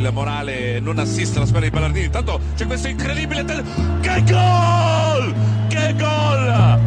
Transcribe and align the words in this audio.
il 0.00 0.12
morale 0.12 0.80
non 0.80 0.98
assiste 0.98 1.36
alla 1.36 1.46
squadra 1.46 1.68
di 1.68 1.74
Ballardini. 1.74 2.06
Intanto 2.06 2.40
c'è 2.56 2.66
questo 2.66 2.88
incredibile... 2.88 3.44
Te- 3.44 3.62
che 4.00 4.22
gol! 4.24 5.34
Che 5.68 5.94
gol! 5.98 6.80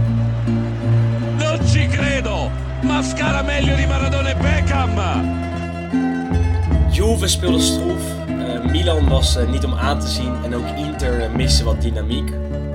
Non 1.37 1.59
ci 1.67 1.87
credo! 1.87 2.49
Mascara 2.81 3.41
meglio 3.41 3.75
di 3.75 3.85
Maradona 3.85 4.29
e 4.29 4.35
Beckham! 4.35 5.41
Juve 6.89 7.27
speelde 7.27 7.61
stroef. 7.61 8.01
Uh, 8.27 8.69
Milan 8.69 9.07
was 9.07 9.37
uh, 9.37 9.49
niet 9.49 9.63
om 9.63 9.73
aan 9.73 9.99
te 9.99 10.07
zien. 10.07 10.33
En 10.43 10.55
ook 10.55 10.67
Inter 10.75 11.29
uh, 11.29 11.35
miste 11.35 11.63
wat 11.63 11.81
dynamiek. 11.81 12.27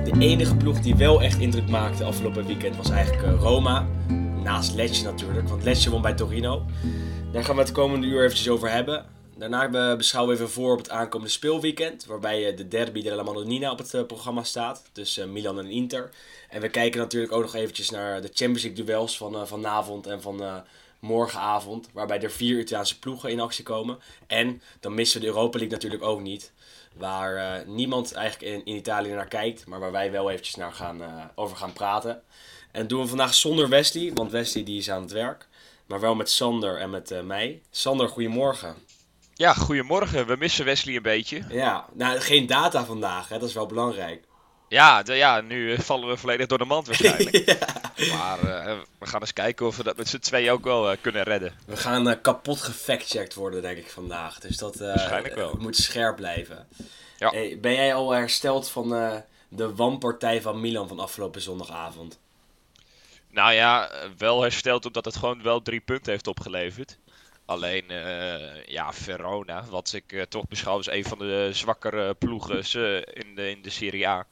De 0.03 0.11
enige 0.19 0.55
ploeg 0.55 0.79
die 0.79 0.95
wel 0.95 1.21
echt 1.21 1.39
indruk 1.39 1.69
maakte 1.69 2.03
afgelopen 2.03 2.45
weekend 2.45 2.75
was 2.75 2.89
eigenlijk 2.89 3.41
Roma. 3.41 3.85
Naast 4.43 4.75
Lecce 4.75 5.03
natuurlijk, 5.03 5.49
want 5.49 5.63
Lecce 5.63 5.89
won 5.89 6.01
bij 6.01 6.13
Torino. 6.13 6.65
Daar 7.31 7.43
gaan 7.43 7.55
we 7.55 7.61
het 7.61 7.71
komende 7.71 8.07
uur 8.07 8.23
eventjes 8.23 8.49
over 8.49 8.71
hebben. 8.71 9.05
Daarna 9.39 9.95
beschouwen 9.95 10.35
we 10.35 10.41
even 10.41 10.53
voor 10.53 10.71
op 10.71 10.77
het 10.77 10.89
aankomende 10.89 11.31
speelweekend. 11.31 12.05
Waarbij 12.05 12.55
de 12.55 12.67
derby 12.67 13.01
de 13.01 13.15
La 13.15 13.23
Madonnina 13.23 13.71
op 13.71 13.77
het 13.77 14.07
programma 14.07 14.43
staat. 14.43 14.89
Tussen 14.91 15.31
Milan 15.31 15.59
en 15.59 15.69
Inter. 15.69 16.09
En 16.49 16.61
we 16.61 16.69
kijken 16.69 16.99
natuurlijk 16.99 17.31
ook 17.31 17.41
nog 17.41 17.55
eventjes 17.55 17.89
naar 17.89 18.21
de 18.21 18.29
Champions 18.33 18.63
League 18.63 18.85
duels 18.85 19.17
van 19.17 19.47
vanavond 19.47 20.07
en 20.07 20.21
van 20.21 20.63
morgenavond. 20.99 21.89
Waarbij 21.93 22.21
er 22.21 22.31
vier 22.31 22.59
Italiaanse 22.59 22.99
ploegen 22.99 23.29
in 23.29 23.39
actie 23.39 23.63
komen. 23.63 23.99
En 24.27 24.61
dan 24.79 24.93
missen 24.93 25.19
we 25.19 25.25
de 25.25 25.31
Europa 25.31 25.57
League 25.57 25.75
natuurlijk 25.75 26.03
ook 26.03 26.21
niet. 26.21 26.51
Waar 26.93 27.63
niemand 27.67 28.13
eigenlijk 28.13 28.53
in, 28.53 28.65
in, 28.65 28.75
Italië 28.75 29.11
naar 29.11 29.27
kijkt. 29.27 29.65
Maar 29.65 29.79
waar 29.79 29.91
wij 29.91 30.11
wel 30.11 30.29
eventjes 30.29 30.55
naar 30.55 30.73
gaan, 30.73 31.01
over 31.35 31.57
gaan 31.57 31.73
praten. 31.73 32.21
En 32.71 32.79
dat 32.79 32.89
doen 32.89 33.01
we 33.01 33.07
vandaag 33.07 33.33
zonder 33.33 33.69
Wesley. 33.69 34.11
Want 34.13 34.31
Wesley 34.31 34.63
die 34.63 34.77
is 34.77 34.89
aan 34.89 35.01
het 35.01 35.11
werk. 35.11 35.47
Maar 35.85 35.99
wel 35.99 36.15
met 36.15 36.29
Sander 36.29 36.77
en 36.77 36.89
met 36.89 37.23
mij. 37.23 37.61
Sander, 37.71 38.07
goedemorgen. 38.07 38.88
Ja, 39.39 39.53
goedemorgen. 39.53 40.27
We 40.27 40.35
missen 40.35 40.65
Wesley 40.65 40.95
een 40.95 41.01
beetje. 41.01 41.43
Ja, 41.49 41.85
nou 41.93 42.19
geen 42.19 42.45
data 42.45 42.85
vandaag. 42.85 43.29
Hè? 43.29 43.39
Dat 43.39 43.49
is 43.49 43.53
wel 43.53 43.65
belangrijk. 43.65 44.23
Ja, 44.67 45.03
de, 45.03 45.13
ja, 45.13 45.41
nu 45.41 45.77
vallen 45.77 46.09
we 46.09 46.17
volledig 46.17 46.47
door 46.47 46.57
de 46.57 46.65
mand 46.65 46.87
waarschijnlijk. 46.87 47.35
ja. 47.95 48.15
Maar 48.15 48.43
uh, 48.43 48.77
we 48.99 49.05
gaan 49.05 49.19
eens 49.19 49.33
kijken 49.33 49.65
of 49.65 49.77
we 49.77 49.83
dat 49.83 49.97
met 49.97 50.07
z'n 50.07 50.17
twee 50.17 50.51
ook 50.51 50.63
wel 50.63 50.91
uh, 50.91 50.97
kunnen 51.01 51.23
redden. 51.23 51.53
We 51.65 51.77
gaan 51.77 52.07
uh, 52.07 52.13
kapot 52.21 52.61
gefactcheckt 52.61 53.33
worden, 53.33 53.61
denk 53.61 53.77
ik, 53.77 53.89
vandaag. 53.89 54.39
Dus 54.39 54.57
dat 54.57 54.75
waarschijnlijk 54.75 55.35
wel. 55.35 55.55
moet 55.59 55.77
scherp 55.77 56.15
blijven. 56.15 56.67
Ja. 57.17 57.29
Hey, 57.29 57.57
ben 57.61 57.73
jij 57.73 57.93
al 57.93 58.11
hersteld 58.11 58.69
van 58.69 58.89
de 59.49 59.75
wanpartij 59.75 60.41
van 60.41 60.61
Milan 60.61 60.87
van 60.87 60.99
afgelopen 60.99 61.41
zondagavond? 61.41 62.19
Nou 63.29 63.53
ja, 63.53 63.91
wel 64.17 64.41
hersteld 64.41 64.85
omdat 64.85 65.05
het 65.05 65.15
gewoon 65.15 65.43
wel 65.43 65.61
drie 65.61 65.81
punten 65.81 66.11
heeft 66.11 66.27
opgeleverd. 66.27 66.97
Alleen, 67.49 67.91
uh, 67.91 68.63
ja, 68.65 68.93
Verona, 68.93 69.65
wat 69.69 69.93
ik 69.93 70.11
uh, 70.11 70.21
toch 70.21 70.47
beschouw 70.47 70.75
als 70.75 70.89
een 70.89 71.03
van 71.03 71.17
de 71.17 71.49
zwakkere 71.51 72.13
ploegen 72.13 72.57
in, 73.13 73.35
de, 73.35 73.49
in 73.49 73.61
de 73.61 73.69
Serie 73.69 74.07
A. 74.07 74.27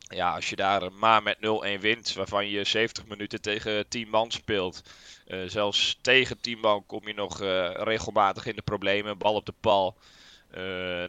Ja, 0.00 0.34
als 0.34 0.50
je 0.50 0.56
daar 0.56 0.92
maar 0.92 1.22
met 1.22 1.36
0-1 1.36 1.80
wint, 1.80 2.12
waarvan 2.12 2.48
je 2.48 2.64
70 2.64 3.06
minuten 3.06 3.40
tegen 3.40 3.88
10 3.88 4.08
man 4.08 4.30
speelt. 4.30 4.82
Uh, 5.26 5.48
zelfs 5.48 5.98
tegen 6.00 6.40
10 6.40 6.58
man 6.58 6.86
kom 6.86 7.06
je 7.06 7.14
nog 7.14 7.40
regelmatig 7.84 8.46
in 8.46 8.56
de 8.56 8.62
problemen, 8.62 9.18
bal 9.18 9.34
op 9.34 9.46
de 9.46 9.54
pal. 9.60 9.96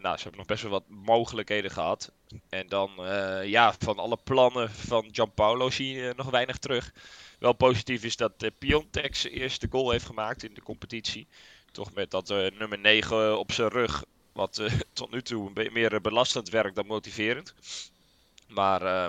nou, 0.01 0.17
ze 0.17 0.23
hebben 0.23 0.37
nog 0.37 0.45
best 0.45 0.61
wel 0.61 0.71
wat 0.71 0.89
mogelijkheden 0.89 1.71
gehad. 1.71 2.11
En 2.49 2.67
dan, 2.67 2.91
ja, 3.43 3.73
van 3.79 3.99
alle 3.99 4.17
plannen 4.23 4.69
van 4.69 5.09
Gianpaolo 5.11 5.69
zie 5.69 5.93
je 5.93 6.13
nog 6.15 6.29
weinig 6.29 6.57
terug. 6.57 6.91
Wel 7.41 7.53
positief 7.53 8.03
is 8.03 8.15
dat 8.15 8.31
uh, 8.43 8.49
Piontek 8.57 9.15
zijn 9.15 9.33
eerste 9.33 9.67
goal 9.69 9.91
heeft 9.91 10.05
gemaakt 10.05 10.43
in 10.43 10.53
de 10.53 10.61
competitie. 10.61 11.27
Toch 11.71 11.93
met 11.93 12.11
dat 12.11 12.29
uh, 12.29 12.47
nummer 12.59 12.79
9 12.79 13.39
op 13.39 13.51
zijn 13.51 13.67
rug. 13.67 14.03
Wat 14.33 14.61
tot 14.93 15.11
nu 15.11 15.21
toe 15.21 15.51
meer 15.71 16.01
belastend 16.01 16.49
werkt 16.49 16.75
dan 16.75 16.85
motiverend. 16.85 17.53
Maar 18.47 18.81
uh, 18.81 19.07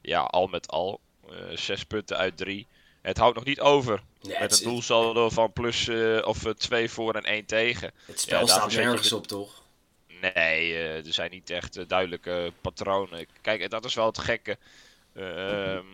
ja, 0.00 0.20
al 0.20 0.46
met 0.46 0.68
al. 0.68 1.00
zes 1.54 1.84
punten 1.84 2.16
uit 2.16 2.36
drie. 2.36 2.66
Het 3.02 3.16
houdt 3.16 3.36
nog 3.36 3.44
niet 3.44 3.60
over. 3.60 4.02
Ja, 4.20 4.40
met 4.40 4.58
een 4.58 4.68
doelsaldo 4.68 5.30
van 5.30 5.52
plus 5.52 5.88
of 6.22 6.54
twee 6.56 6.90
voor 6.90 7.14
en 7.14 7.24
één 7.24 7.46
tegen. 7.46 7.92
Het 8.04 8.20
spel 8.20 8.40
ja, 8.40 8.46
staat 8.46 8.72
nergens 8.72 9.12
op, 9.12 9.26
toch? 9.26 9.62
Nee, 10.20 10.76
er 10.76 11.12
zijn 11.12 11.30
niet 11.30 11.50
echt 11.50 11.88
duidelijke 11.88 12.52
patronen. 12.60 13.26
Kijk, 13.40 13.70
dat 13.70 13.84
is 13.84 13.94
wel 13.94 14.06
het 14.06 14.18
gekke. 14.18 14.58
Ehm 15.14 15.86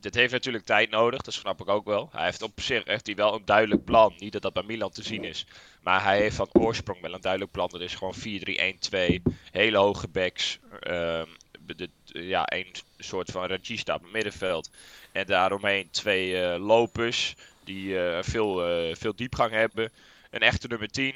dit 0.00 0.14
heeft 0.14 0.32
natuurlijk 0.32 0.64
tijd 0.64 0.90
nodig, 0.90 1.22
dat 1.22 1.34
snap 1.34 1.60
ik 1.60 1.68
ook 1.68 1.84
wel. 1.84 2.08
Hij 2.12 2.24
heeft 2.24 2.42
op 2.42 2.60
zich 2.60 2.84
heeft 2.84 3.06
hij 3.06 3.14
wel 3.14 3.34
een 3.34 3.44
duidelijk 3.44 3.84
plan. 3.84 4.14
Niet 4.18 4.32
dat 4.32 4.42
dat 4.42 4.52
bij 4.52 4.62
Milan 4.62 4.90
te 4.90 5.02
zien 5.02 5.24
is. 5.24 5.46
Maar 5.82 6.02
hij 6.02 6.18
heeft 6.18 6.36
van 6.36 6.48
oorsprong 6.52 7.00
wel 7.00 7.14
een 7.14 7.20
duidelijk 7.20 7.52
plan. 7.52 7.68
Dat 7.68 7.80
is 7.80 7.94
gewoon 7.94 8.14
4-3-1-2. 8.14 9.22
Hele 9.50 9.78
hoge 9.78 10.08
backs. 10.08 10.58
De, 10.80 11.88
ja, 12.04 12.42
een 12.44 12.74
soort 12.98 13.30
van 13.30 13.44
regista 13.44 13.94
op 13.94 14.02
het 14.02 14.12
middenveld. 14.12 14.70
En 15.12 15.26
daaromheen 15.26 15.90
twee 15.90 16.30
uh, 16.30 16.66
lopers. 16.66 17.34
Die 17.64 17.86
uh, 17.86 18.18
veel, 18.22 18.86
uh, 18.88 18.94
veel 18.94 19.14
diepgang 19.16 19.52
hebben. 19.52 19.92
Een 20.30 20.40
echte 20.40 20.66
nummer 20.66 20.88
10. 20.88 21.14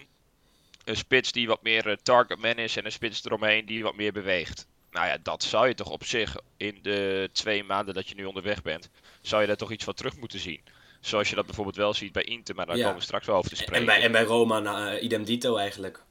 Een 0.85 0.97
spits 0.97 1.33
die 1.33 1.47
wat 1.47 1.63
meer 1.63 1.99
target 2.03 2.39
man 2.39 2.55
is. 2.55 2.77
En 2.77 2.85
een 2.85 2.93
spits 2.93 3.25
eromheen 3.25 3.67
die 3.67 3.83
wat 3.83 3.97
meer 3.97 4.13
beweegt 4.13 4.67
nou 4.95 5.07
ja, 5.07 5.19
dat 5.23 5.43
zou 5.43 5.69
je 5.69 5.75
toch 5.75 5.91
op 5.91 6.05
zich 6.05 6.37
in 6.57 6.79
de 6.83 7.29
twee 7.33 7.65
maanden 7.65 7.95
dat 7.95 8.09
je 8.09 8.15
nu 8.15 8.25
onderweg 8.25 8.63
bent, 8.63 8.91
zou 9.21 9.41
je 9.41 9.47
daar 9.47 9.57
toch 9.57 9.73
iets 9.73 9.85
van 9.85 9.95
terug 9.95 10.17
moeten 10.17 10.39
zien. 10.39 10.61
Zoals 11.01 11.29
je 11.29 11.35
dat 11.35 11.47
bijvoorbeeld 11.47 11.77
wel 11.77 11.95
ziet 11.95 12.13
bij 12.13 12.23
Inter, 12.23 12.55
maar 12.55 12.67
daar 12.67 12.77
komen 12.77 12.95
we 12.95 13.01
straks 13.01 13.27
wel 13.27 13.37
over 13.37 13.51
te 13.51 13.57
spreken. 13.57 13.81
En 13.81 13.87
bij, 13.87 14.03
en 14.03 14.13
bij 14.13 14.25
Roma, 14.25 14.59
nou, 14.59 14.99
idem 14.99 15.25
dito 15.25 15.57
eigenlijk. 15.57 16.03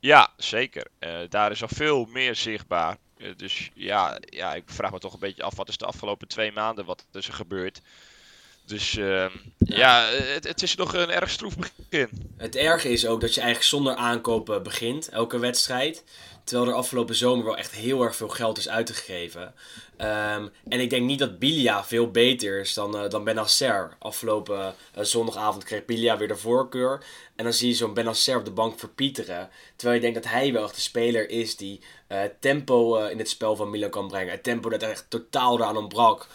Ja, 0.00 0.32
zeker. 0.36 0.86
Uh, 1.00 1.18
daar 1.28 1.50
is 1.50 1.62
al 1.62 1.68
veel 1.68 2.04
meer 2.04 2.34
zichtbaar. 2.34 2.96
Uh, 3.16 3.28
dus 3.36 3.70
ja, 3.74 4.18
ja, 4.20 4.54
ik 4.54 4.64
vraag 4.66 4.92
me 4.92 4.98
toch 4.98 5.12
een 5.12 5.18
beetje 5.18 5.42
af, 5.42 5.56
wat 5.56 5.68
is 5.68 5.76
de 5.76 5.86
afgelopen 5.86 6.28
twee 6.28 6.52
maanden, 6.52 6.84
wat 6.84 7.04
is 7.12 7.28
er 7.28 7.34
gebeurd? 7.34 7.80
Dus 8.66 8.94
uh, 8.94 9.26
ja, 9.58 10.04
het, 10.04 10.48
het, 10.48 10.62
is 10.62 10.74
nog 10.74 10.94
een 10.94 11.10
erg 11.10 11.30
stroef 11.30 11.54
begin. 11.56 12.08
Het 12.36 12.56
erge 12.56 12.88
is 12.88 13.06
ook 13.06 13.20
dat 13.20 13.34
je 13.34 13.40
eigenlijk 13.40 13.70
zonder 13.70 13.94
aankopen 13.94 14.62
begint, 14.62 15.08
elke 15.08 15.38
wedstrijd. 15.38 16.04
Terwijl 16.44 16.70
er 16.70 16.76
afgelopen 16.76 17.14
zomer 17.14 17.44
wel 17.44 17.56
echt 17.56 17.72
heel 17.72 18.02
erg 18.02 18.16
veel 18.16 18.28
geld 18.28 18.58
is 18.58 18.68
uitgegeven. 18.68 19.54
Um, 19.98 20.50
en 20.68 20.80
ik 20.80 20.90
denk 20.90 21.06
niet 21.06 21.18
dat 21.18 21.38
Bilia 21.38 21.84
veel 21.84 22.10
beter 22.10 22.60
is 22.60 22.74
dan, 22.74 22.96
uh, 22.96 23.08
dan 23.10 23.24
Benacer. 23.24 23.96
Afgelopen 23.98 24.74
uh, 24.98 25.04
zondagavond 25.04 25.64
kreeg 25.64 25.84
Bilia 25.84 26.16
weer 26.16 26.28
de 26.28 26.36
voorkeur. 26.36 27.04
En 27.36 27.44
dan 27.44 27.52
zie 27.52 27.68
je 27.68 27.74
zo'n 27.74 27.94
Benacer 27.94 28.38
op 28.38 28.44
de 28.44 28.50
bank 28.50 28.78
verpieteren. 28.78 29.50
Terwijl 29.76 30.00
je 30.00 30.02
denkt 30.10 30.22
dat 30.22 30.32
hij 30.32 30.52
wel 30.52 30.64
echt 30.64 30.74
de 30.74 30.80
speler 30.80 31.30
is 31.30 31.56
die 31.56 31.80
uh, 32.08 32.20
tempo 32.40 33.04
in 33.04 33.18
het 33.18 33.28
spel 33.28 33.56
van 33.56 33.70
Milan 33.70 33.90
kan 33.90 34.08
brengen. 34.08 34.32
Het 34.32 34.42
tempo 34.42 34.68
dat 34.68 34.82
er 34.82 34.90
echt 34.90 35.06
totaal 35.08 35.58
eraan 35.58 35.76
ontbrak. 35.76 36.26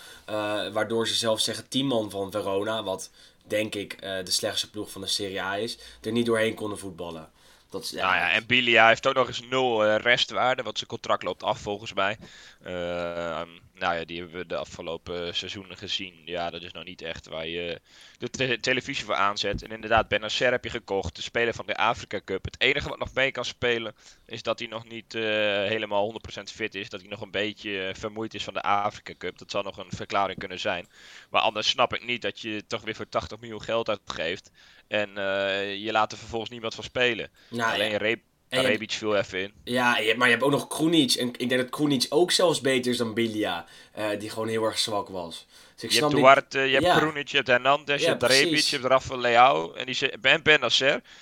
waardoor 0.74 1.08
ze 1.08 1.14
zelf 1.14 1.40
zeggen 1.40 1.68
10 1.68 1.86
man 1.86 2.10
van 2.10 2.32
Verona, 2.32 2.84
wat 2.84 3.10
denk 3.44 3.76
ik 3.76 4.02
de 4.02 4.32
slechtste 4.32 4.70
ploeg 4.70 4.92
van 4.92 5.02
de 5.02 5.08
Serie 5.08 5.42
A 5.42 5.58
is, 5.58 5.78
er 6.02 6.12
niet 6.12 6.26
doorheen 6.26 6.54
konden 6.54 6.80
voetballen. 6.80 7.30
Dat 7.70 7.90
ja, 7.90 8.06
nou 8.06 8.16
ja, 8.16 8.32
en 8.32 8.46
Bilia 8.46 8.88
heeft 8.88 9.08
ook 9.08 9.14
nog 9.14 9.28
eens 9.28 9.42
nul 9.42 9.86
uh, 9.86 9.96
restwaarde, 9.96 10.64
want 10.64 10.78
zijn 10.78 10.90
contract 10.90 11.24
loopt 11.24 11.44
af 11.44 11.60
volgens 11.60 11.94
mij. 11.94 12.18
Uh, 12.66 13.42
nou 13.80 13.96
ja, 13.96 14.06
die 14.06 14.20
hebben 14.20 14.38
we 14.38 14.46
de 14.46 14.58
afgelopen 14.58 15.36
seizoenen 15.36 15.78
gezien. 15.78 16.22
Ja, 16.26 16.50
dat 16.50 16.62
is 16.62 16.72
nog 16.72 16.84
niet 16.84 17.02
echt 17.02 17.28
waar 17.28 17.48
je 17.48 17.82
de 18.18 18.60
televisie 18.60 19.06
voor 19.06 19.16
aanzet. 19.16 19.64
En 19.64 19.72
inderdaad, 19.72 20.08
Benacer 20.08 20.52
heb 20.52 20.64
je 20.64 20.70
gekocht, 20.70 21.16
de 21.16 21.22
speler 21.22 21.54
van 21.54 21.66
de 21.66 21.76
Afrika 21.76 22.22
Cup. 22.26 22.46
Het 22.46 22.62
enige 22.62 22.90
wat 22.90 23.00
nog 23.00 23.14
mee 23.14 23.32
kan 23.32 23.46
spelen, 23.46 23.96
is 24.26 24.44
dat 24.44 24.60
hij 24.60 24.68
nog 24.68 24.88
niet 24.88 25.14
uh, 25.14 25.24
helemaal 25.24 26.22
100% 26.40 26.44
fit 26.44 26.76
is. 26.76 26.90
Dat 26.90 27.00
hij 27.00 27.10
nog 27.10 27.22
een 27.22 27.32
beetje 27.32 27.92
vermoeid 27.98 28.34
is 28.34 28.44
van 28.44 28.54
de 28.54 28.62
Afrika 28.62 29.14
Cup. 29.18 29.38
Dat 29.38 29.52
zou 29.52 29.64
nog 29.64 29.78
een 29.78 29.92
verklaring 29.92 30.40
kunnen 30.40 30.60
zijn. 30.60 30.88
Maar 31.30 31.42
anders 31.42 31.68
snap 31.70 31.94
ik 31.94 32.06
niet 32.06 32.22
dat 32.22 32.40
je 32.40 32.66
toch 32.68 32.82
weer 32.82 32.96
voor 32.96 33.10
80 33.10 33.40
miljoen 33.40 33.62
geld 33.62 33.90
uitgeeft. 33.90 34.52
En 34.88 35.10
uh, 35.18 35.76
je 35.76 35.92
laat 35.92 36.12
er 36.12 36.18
vervolgens 36.18 36.52
niemand 36.52 36.76
van 36.76 36.84
spelen. 36.84 37.30
Nou, 37.50 37.74
Alleen 37.74 37.92
ja. 37.92 37.98
Re 37.98 38.20
Rebic 38.50 38.92
viel 38.92 39.16
even 39.16 39.42
in. 39.42 39.54
Ja, 39.64 39.92
maar 39.92 40.28
je 40.28 40.34
hebt 40.34 40.44
ook 40.44 40.52
nog 40.52 40.68
Kroenic. 40.68 41.14
En 41.14 41.28
ik 41.28 41.50
denk 41.50 41.62
dat 41.62 41.70
Kroenic 41.70 42.06
ook 42.10 42.32
zelfs 42.32 42.62
beter 42.62 42.92
is 42.92 42.98
dan 42.98 43.14
Bilia. 43.14 43.66
Uh, 43.98 44.06
die 44.20 44.30
gewoon 44.30 44.48
heel 44.48 44.64
erg 44.64 44.80
zwak 44.80 45.10
was. 45.10 45.46
Dus 45.76 45.94
je 45.94 46.00
hebt 46.00 46.12
Duarte, 46.12 46.60
je 46.60 46.74
hebt 46.74 46.86
ja. 46.86 46.98
Kroenic, 46.98 47.28
je 47.28 47.36
hebt 47.36 47.48
Hernandez, 47.48 48.02
je 48.02 48.08
hebt 48.08 48.24
Rebic, 48.24 48.60
je 48.60 48.76
hebt 48.76 48.88
Rafael 48.88 49.20
Leao. 49.20 49.74
En 49.74 49.86
die 49.86 50.18
Ben 50.20 50.44
Ben. 50.44 50.62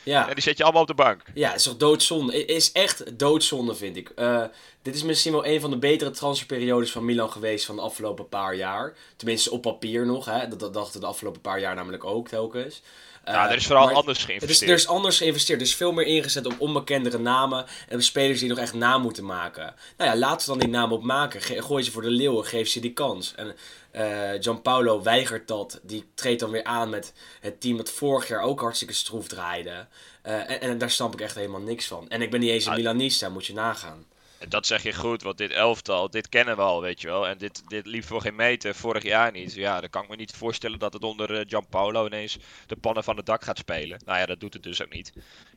Ja. 0.03 0.27
En 0.27 0.33
die 0.33 0.43
zet 0.43 0.57
je 0.57 0.63
allemaal 0.63 0.81
op 0.81 0.87
de 0.87 0.93
bank. 0.93 1.21
Ja, 1.33 1.53
is 1.53 1.63
toch 1.63 1.77
doodzonde. 1.77 2.45
Is 2.45 2.71
echt 2.71 3.19
doodzonde, 3.19 3.75
vind 3.75 3.97
ik. 3.97 4.11
Uh, 4.15 4.43
dit 4.81 4.95
is 4.95 5.03
misschien 5.03 5.31
wel 5.31 5.45
een 5.45 5.61
van 5.61 5.69
de 5.69 5.77
betere 5.77 6.11
transferperiodes 6.11 6.91
van 6.91 7.05
Milan 7.05 7.31
geweest 7.31 7.65
van 7.65 7.75
de 7.75 7.81
afgelopen 7.81 8.29
paar 8.29 8.55
jaar. 8.55 8.93
Tenminste 9.15 9.51
op 9.51 9.61
papier 9.61 10.05
nog, 10.05 10.25
hè. 10.25 10.47
Dat, 10.47 10.59
dat 10.59 10.73
dachten 10.73 10.99
de 10.99 11.05
afgelopen 11.05 11.41
paar 11.41 11.59
jaar 11.59 11.75
namelijk 11.75 12.03
ook 12.03 12.27
telkens. 12.27 12.81
Ja, 13.25 13.45
Eh, 13.45 13.51
er 13.51 13.55
is 13.57 13.65
vooral 13.65 13.87
anders 13.91 14.05
Het 14.07 14.17
is, 14.17 14.23
geïnvesteerd. 14.25 14.69
er 14.71 14.75
is 14.77 14.87
anders 14.87 15.17
geïnvesteerd. 15.17 15.59
Er 15.61 15.65
is 15.65 15.75
veel 15.75 15.91
meer 15.91 16.05
ingezet 16.05 16.45
op 16.45 16.53
onbekendere 16.57 17.17
namen. 17.17 17.65
En 17.87 17.95
op 17.95 18.01
spelers 18.01 18.39
die 18.39 18.49
nog 18.49 18.57
echt 18.57 18.73
naam 18.73 19.01
moeten 19.01 19.25
maken. 19.25 19.73
Nou 19.97 20.09
ja, 20.11 20.15
laat 20.17 20.41
ze 20.43 20.49
dan 20.49 20.59
die 20.59 20.69
naam 20.69 20.91
op 20.91 21.03
maken. 21.03 21.41
Ge- 21.41 21.61
gooi 21.61 21.83
ze 21.83 21.91
voor 21.91 22.01
de 22.01 22.09
leeuwen. 22.09 22.45
Geef 22.45 22.67
ze 22.69 22.79
die 22.79 22.93
kans. 22.93 23.33
En 23.35 23.55
eh 23.91 24.29
Gianpaolo 24.39 25.01
weigert 25.03 25.47
dat. 25.47 25.79
Die 25.83 26.05
treedt 26.15 26.39
dan 26.39 26.49
weer 26.51 26.63
aan 26.63 26.89
met 26.89 27.13
het 27.39 27.61
team 27.61 27.77
dat 27.77 27.89
vorig 27.91 28.27
jaar 28.27 28.41
ook 28.41 28.59
hartstikke 28.61 28.93
stroef 28.93 29.27
draaide. 29.27 29.87
Eh, 30.21 30.49
en, 30.49 30.59
en 30.61 30.77
daar 30.77 30.91
snap 30.91 31.13
ik 31.13 31.21
echt 31.21 31.35
helemaal 31.35 31.61
niks 31.61 31.85
van. 31.85 32.09
En 32.09 32.21
ik 32.21 32.31
ben 32.31 32.39
niet 32.39 32.49
eens 32.49 32.65
een 32.65 32.71
Ah. 32.71 32.77
Milanista, 32.77 33.29
moet 33.29 33.45
je 33.45 33.53
nagaan. 33.53 34.05
Dat 34.49 34.65
zeg 34.67 34.83
je 34.83 34.93
goed, 34.93 35.21
want 35.21 35.37
dit 35.37 35.51
elftal, 35.51 36.09
dit 36.09 36.29
kennen 36.29 36.55
we 36.55 36.61
al, 36.61 36.81
weet 36.81 37.01
je 37.01 37.07
wel. 37.07 37.27
En 37.27 37.37
dit, 37.37 37.63
dit 37.69 37.85
liep 37.85 38.03
voor 38.03 38.21
geen 38.21 38.35
meter, 38.35 38.75
vorig 38.75 39.03
jaar 39.03 39.31
niet. 39.31 39.53
Ja, 39.53 39.79
dan 39.81 39.89
kan 39.89 40.03
ik 40.03 40.09
me 40.09 40.15
niet 40.15 40.31
voorstellen 40.35 40.79
dat 40.79 40.93
het 40.93 41.03
onder 41.03 41.33
eh, 41.39 41.45
Gianpaolo 41.47 42.05
ineens 42.05 42.37
de 42.67 42.75
pannen 42.75 43.03
van 43.03 43.17
het 43.17 43.25
dak 43.25 43.43
gaat 43.43 43.57
spelen. 43.57 44.01
Nou 44.05 44.19
ja, 44.19 44.25
dat 44.25 44.39
doet 44.39 44.53
het 44.53 44.63
dus 44.63 44.81
ook 44.83 44.93
niet. 44.93 45.13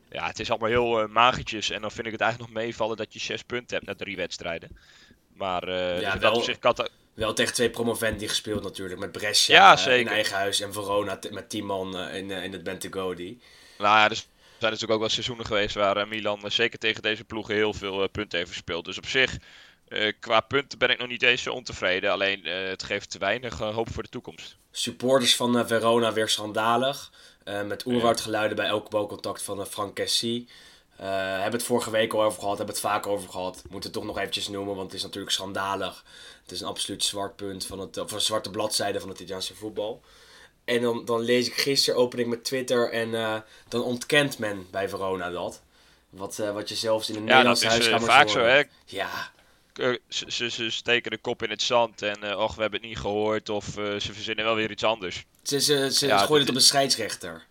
Ja, 0.09 0.27
het 0.27 0.39
is 0.39 0.49
allemaal 0.49 0.69
heel 0.69 0.99
eh 1.01 1.07
magertjes. 1.07 1.69
En 1.69 1.81
dan 1.81 1.91
vind 1.91 2.05
ik 2.05 2.11
het 2.11 2.21
eigenlijk 2.21 2.53
nog 2.53 2.63
meevallen 2.63 2.97
dat 2.97 3.13
je 3.13 3.19
zes 3.19 3.41
punten 3.43 3.75
hebt 3.75 3.87
na 3.87 3.95
drie 3.95 4.15
wedstrijden. 4.15 4.77
Maar 5.33 5.63
eh 5.67 6.01
Ja, 6.01 6.11
dus 6.11 6.21
wel- 6.21 6.29
dat 6.31 6.35
opzicht 6.39 6.59
kan 6.59 6.73
het- 6.77 6.91
Wel 7.13 7.33
tegen 7.33 7.53
twee 7.53 7.69
promoventi 7.69 8.27
gespeeld 8.27 8.63
natuurlijk. 8.63 8.99
Met 8.99 9.11
Brescia 9.11 9.55
Ja, 9.85 9.91
in 9.91 10.07
eigen 10.07 10.35
huis. 10.37 10.59
En 10.61 10.73
Verona 10.73 11.19
met 11.31 11.49
10 11.49 11.65
man 11.65 11.97
in, 11.99 12.31
in 12.31 12.51
het 12.53 12.63
Bentegodi. 12.63 13.39
Nou 13.77 13.97
ja, 13.97 14.07
dus 14.07 14.27
zijn 14.59 14.71
natuurlijk 14.71 14.91
ook 14.91 14.99
wel 14.99 15.09
seizoenen 15.09 15.45
geweest 15.45 15.75
waar 15.75 15.97
eh, 15.97 16.07
Milan 16.07 16.43
eh, 16.43 16.49
zeker 16.49 16.79
tegen 16.79 17.01
deze 17.01 17.23
ploegen 17.23 17.55
heel 17.55 17.73
veel 17.73 18.03
eh, 18.03 18.09
punten 18.11 18.37
heeft 18.37 18.51
verspeeld. 18.51 18.85
Dus 18.85 18.97
op 18.97 19.05
zich, 19.05 19.37
qua 20.19 20.39
punten 20.39 20.77
ben 20.77 20.89
ik 20.89 20.97
nog 20.97 21.07
niet 21.07 21.21
eens 21.21 21.41
zo 21.41 21.53
ontevreden. 21.53 22.11
Alleen 22.11 22.43
het 22.43 22.69
het 22.69 22.83
geeft 22.83 23.09
te 23.09 23.17
weinig 23.17 23.57
hoop 23.57 23.93
voor 23.93 24.03
de 24.03 24.09
toekomst. 24.09 24.57
Supporters 24.71 25.35
van 25.35 25.67
Verona 25.67 26.13
weer 26.13 26.29
schandalig. 26.29 27.11
Met 27.65 27.85
oerwoudgeluiden 27.85 28.55
bij 28.55 28.67
elk 28.67 28.89
balcontact 28.89 29.41
van 29.41 29.65
Frank 29.65 29.95
Cassie. 29.95 30.49
Hebben 30.95 31.51
het 31.51 31.63
vorige 31.63 31.91
week 31.91 32.13
al 32.13 32.23
over 32.23 32.39
gehad, 32.39 32.57
hebben 32.57 32.75
het 32.75 32.83
vaak 32.83 33.07
over 33.07 33.29
gehad. 33.29 33.63
Moeten 33.69 33.91
het 33.91 33.99
toch 33.99 34.07
nog 34.07 34.17
eventjes 34.17 34.47
noemen, 34.47 34.75
want 34.75 34.87
het 34.87 34.95
is 34.95 35.03
natuurlijk 35.03 35.33
schandalig. 35.33 36.03
Het 36.41 36.51
is 36.51 36.61
een 36.61 36.67
absoluut 36.67 37.03
zwart 37.03 37.35
punt 37.35 37.65
van 37.65 37.79
het, 37.79 37.97
of 37.97 38.11
een 38.11 38.21
zwarte 38.21 38.49
bladzijde 38.49 38.99
van 38.99 39.09
het 39.09 39.19
Italiaanse 39.19 39.55
voetbal. 39.55 40.01
En 40.69 40.81
dan, 40.81 41.05
dan 41.05 41.21
lees 41.21 41.47
ik 41.47 41.53
gisteren, 41.53 41.99
open 41.99 42.19
ik 42.19 42.27
met 42.27 42.43
Twitter 42.43 42.91
en 42.91 43.15
eh, 43.15 43.35
dan 43.67 43.83
ontkent 43.83 44.37
men 44.37 44.67
bij 44.71 44.89
Verona 44.89 45.29
dat. 45.29 45.61
Wat, 46.09 46.39
eh, 46.39 46.51
wat 46.51 46.69
je 46.69 46.75
zelfs 46.75 47.09
in 47.09 47.13
de 47.13 47.19
Ja, 47.19 47.25
dat 47.25 47.35
Nederlandse 47.35 47.79
is 47.79 47.87
eh, 47.87 48.01
vaak 48.01 48.29
zo, 48.29 48.39
hè. 48.39 48.63
Ja, 48.85 49.31
ze, 50.07 50.25
ze, 50.27 50.49
ze 50.49 50.69
steken 50.69 51.11
de 51.11 51.17
kop 51.17 51.43
in 51.43 51.49
het 51.49 51.61
zand 51.61 52.01
en 52.01 52.23
eh 52.23 52.39
och, 52.39 52.55
we 52.55 52.61
hebben 52.61 52.79
het 52.79 52.89
niet 52.89 52.97
gehoord. 52.97 53.49
Of 53.49 53.65
ze 53.75 54.09
verzinnen 54.11 54.45
wel 54.45 54.55
weer 54.55 54.71
iets 54.71 54.83
anders. 54.83 55.25
ze, 55.43 55.61
ze, 55.61 55.93
ze 55.93 56.07
Ja, 56.07 56.17
gooien 56.17 56.39
het 56.39 56.49
op 56.49 56.55
de 56.55 56.61
scheidsrechter. 56.61 57.43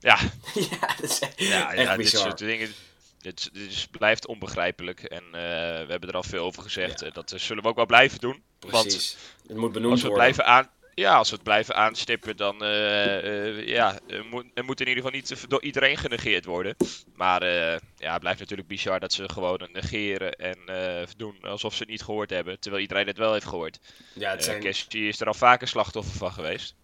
Ja, 0.00 0.18
ja, 0.70 0.94
dat 1.00 1.10
is 1.10 1.18
echt, 1.18 1.32
ja, 1.36 1.72
echt 1.72 1.88
ja 1.88 1.96
dit 1.96 2.08
soort 2.08 2.38
dingen. 2.38 2.74
Dit, 3.18 3.50
dit 3.52 3.68
is, 3.68 3.86
blijft 3.90 4.26
onbegrijpelijk. 4.26 5.02
En 5.02 5.22
we 5.30 5.86
hebben 5.88 6.08
er 6.08 6.14
al 6.14 6.22
veel 6.22 6.44
over 6.44 6.62
gezegd. 6.62 7.00
Ja. 7.00 7.10
Dat 7.10 7.32
zullen 7.36 7.62
we 7.62 7.68
ook 7.68 7.76
wel 7.76 7.86
blijven 7.86 8.18
doen. 8.20 8.42
Want 8.60 8.82
Precies. 8.82 9.16
Het 9.46 9.56
moet 9.56 9.72
benoemd 9.72 9.92
als 9.92 10.02
we 10.02 10.08
worden. 10.08 10.24
blijven 10.24 10.46
aan. 10.46 10.70
Ja, 10.94 11.16
als 11.16 11.28
we 11.28 11.34
het 11.34 11.44
blijven 11.44 11.74
aanstippen, 11.74 12.36
dan 12.36 12.62
eh, 12.62 13.48
eh, 13.48 13.66
ja, 13.68 13.98
er 14.06 14.24
moet, 14.24 14.62
moet 14.62 14.80
in 14.80 14.88
ieder 14.88 15.02
geval 15.02 15.18
niet 15.18 15.50
door 15.50 15.62
iedereen 15.62 15.96
genegeerd 15.96 16.44
worden. 16.44 16.76
Maar 17.14 17.42
eh, 17.42 17.78
ja, 17.96 18.12
het 18.12 18.20
blijft 18.20 18.40
natuurlijk 18.40 18.68
bizar 18.68 19.00
dat 19.00 19.12
ze 19.12 19.28
gewoon 19.28 19.68
negeren 19.72 20.32
en 20.32 20.58
eh, 20.66 21.06
doen 21.16 21.36
alsof 21.42 21.72
ze 21.74 21.78
het 21.78 21.88
niet 21.88 22.02
gehoord 22.02 22.30
hebben. 22.30 22.60
Terwijl 22.60 22.82
iedereen 22.82 23.06
het 23.06 23.18
wel 23.18 23.32
heeft 23.32 23.46
gehoord. 23.46 23.78
Ja, 24.12 24.30
het 24.30 24.38
Uh, 24.40 24.44
zijn, 24.44 24.62
is 25.06 25.20
er 25.20 25.26
al 25.26 25.34
vaker 25.34 25.68
slachtoffer 25.68 26.16
van 26.16 26.32
geweest. 26.32 26.74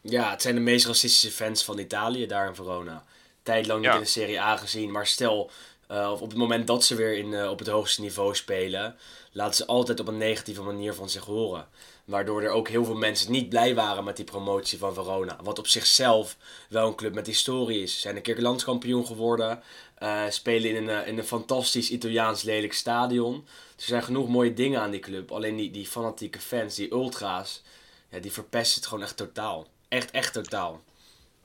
ja, 0.00 0.30
het 0.30 0.42
zijn 0.42 0.54
de 0.54 0.60
meest 0.60 0.86
racistische 0.86 1.30
fans 1.30 1.64
van 1.64 1.78
Italië 1.78 2.26
daar 2.26 2.46
in 2.48 2.54
Verona. 2.54 3.04
Tijdlang 3.42 3.80
niet 3.80 3.88
Ja. 3.90 3.94
in 3.96 4.02
de 4.02 4.06
Serie 4.08 4.40
A 4.40 4.56
gezien, 4.56 4.90
maar 4.90 5.06
stel, 5.06 5.50
eh, 5.88 6.10
of 6.12 6.20
op 6.20 6.28
het 6.28 6.38
moment 6.38 6.66
dat 6.66 6.84
ze 6.84 6.94
weer 6.94 7.16
in, 7.16 7.34
eh, 7.34 7.50
op 7.50 7.58
het 7.58 7.68
hoogste 7.68 8.00
niveau 8.00 8.34
spelen, 8.34 8.96
laten 9.32 9.54
ze 9.54 9.66
altijd 9.66 10.00
op 10.00 10.08
een 10.08 10.16
negatieve 10.18 10.62
manier 10.62 10.94
van 10.94 11.08
zich 11.10 11.24
horen. 11.24 11.68
Waardoor 12.04 12.42
er 12.42 12.50
ook 12.50 12.68
heel 12.68 12.84
veel 12.84 12.94
mensen 12.94 13.32
niet 13.32 13.48
blij 13.48 13.74
waren 13.74 14.04
met 14.04 14.16
die 14.16 14.24
promotie 14.24 14.78
van 14.78 14.94
Verona. 14.94 15.38
Wat 15.42 15.58
op 15.58 15.66
zichzelf 15.66 16.36
wel 16.68 16.86
een 16.86 16.94
club 16.94 17.14
met 17.14 17.26
historie 17.26 17.82
is. 17.82 17.94
Ze 17.94 18.00
zijn 18.00 18.16
een 18.16 18.22
keer 18.22 18.40
landskampioen 18.40 19.06
geworden. 19.06 19.62
eh, 19.94 20.22
spelen 20.28 20.70
in 20.70 20.76
een, 20.76 21.02
eh, 21.02 21.08
in 21.08 21.18
een 21.18 21.24
fantastisch 21.24 21.90
Italiaans 21.90 22.42
lelijk 22.42 22.72
stadion. 22.72 23.46
Er 23.76 23.82
zijn 23.84 24.02
genoeg 24.02 24.28
mooie 24.28 24.54
dingen 24.54 24.80
aan 24.80 24.90
die 24.90 25.00
club. 25.00 25.30
Alleen 25.32 25.56
die, 25.56 25.70
die 25.70 25.86
fanatieke 25.86 26.38
fans, 26.38 26.74
die 26.74 26.92
ultra's, 26.92 27.62
ja, 28.10 28.18
die 28.18 28.32
verpesten 28.32 28.80
het 28.80 28.88
gewoon 28.88 29.04
echt 29.04 29.16
totaal. 29.16 29.66
Echt, 29.88 30.10
echt 30.10 30.32
totaal. 30.32 30.82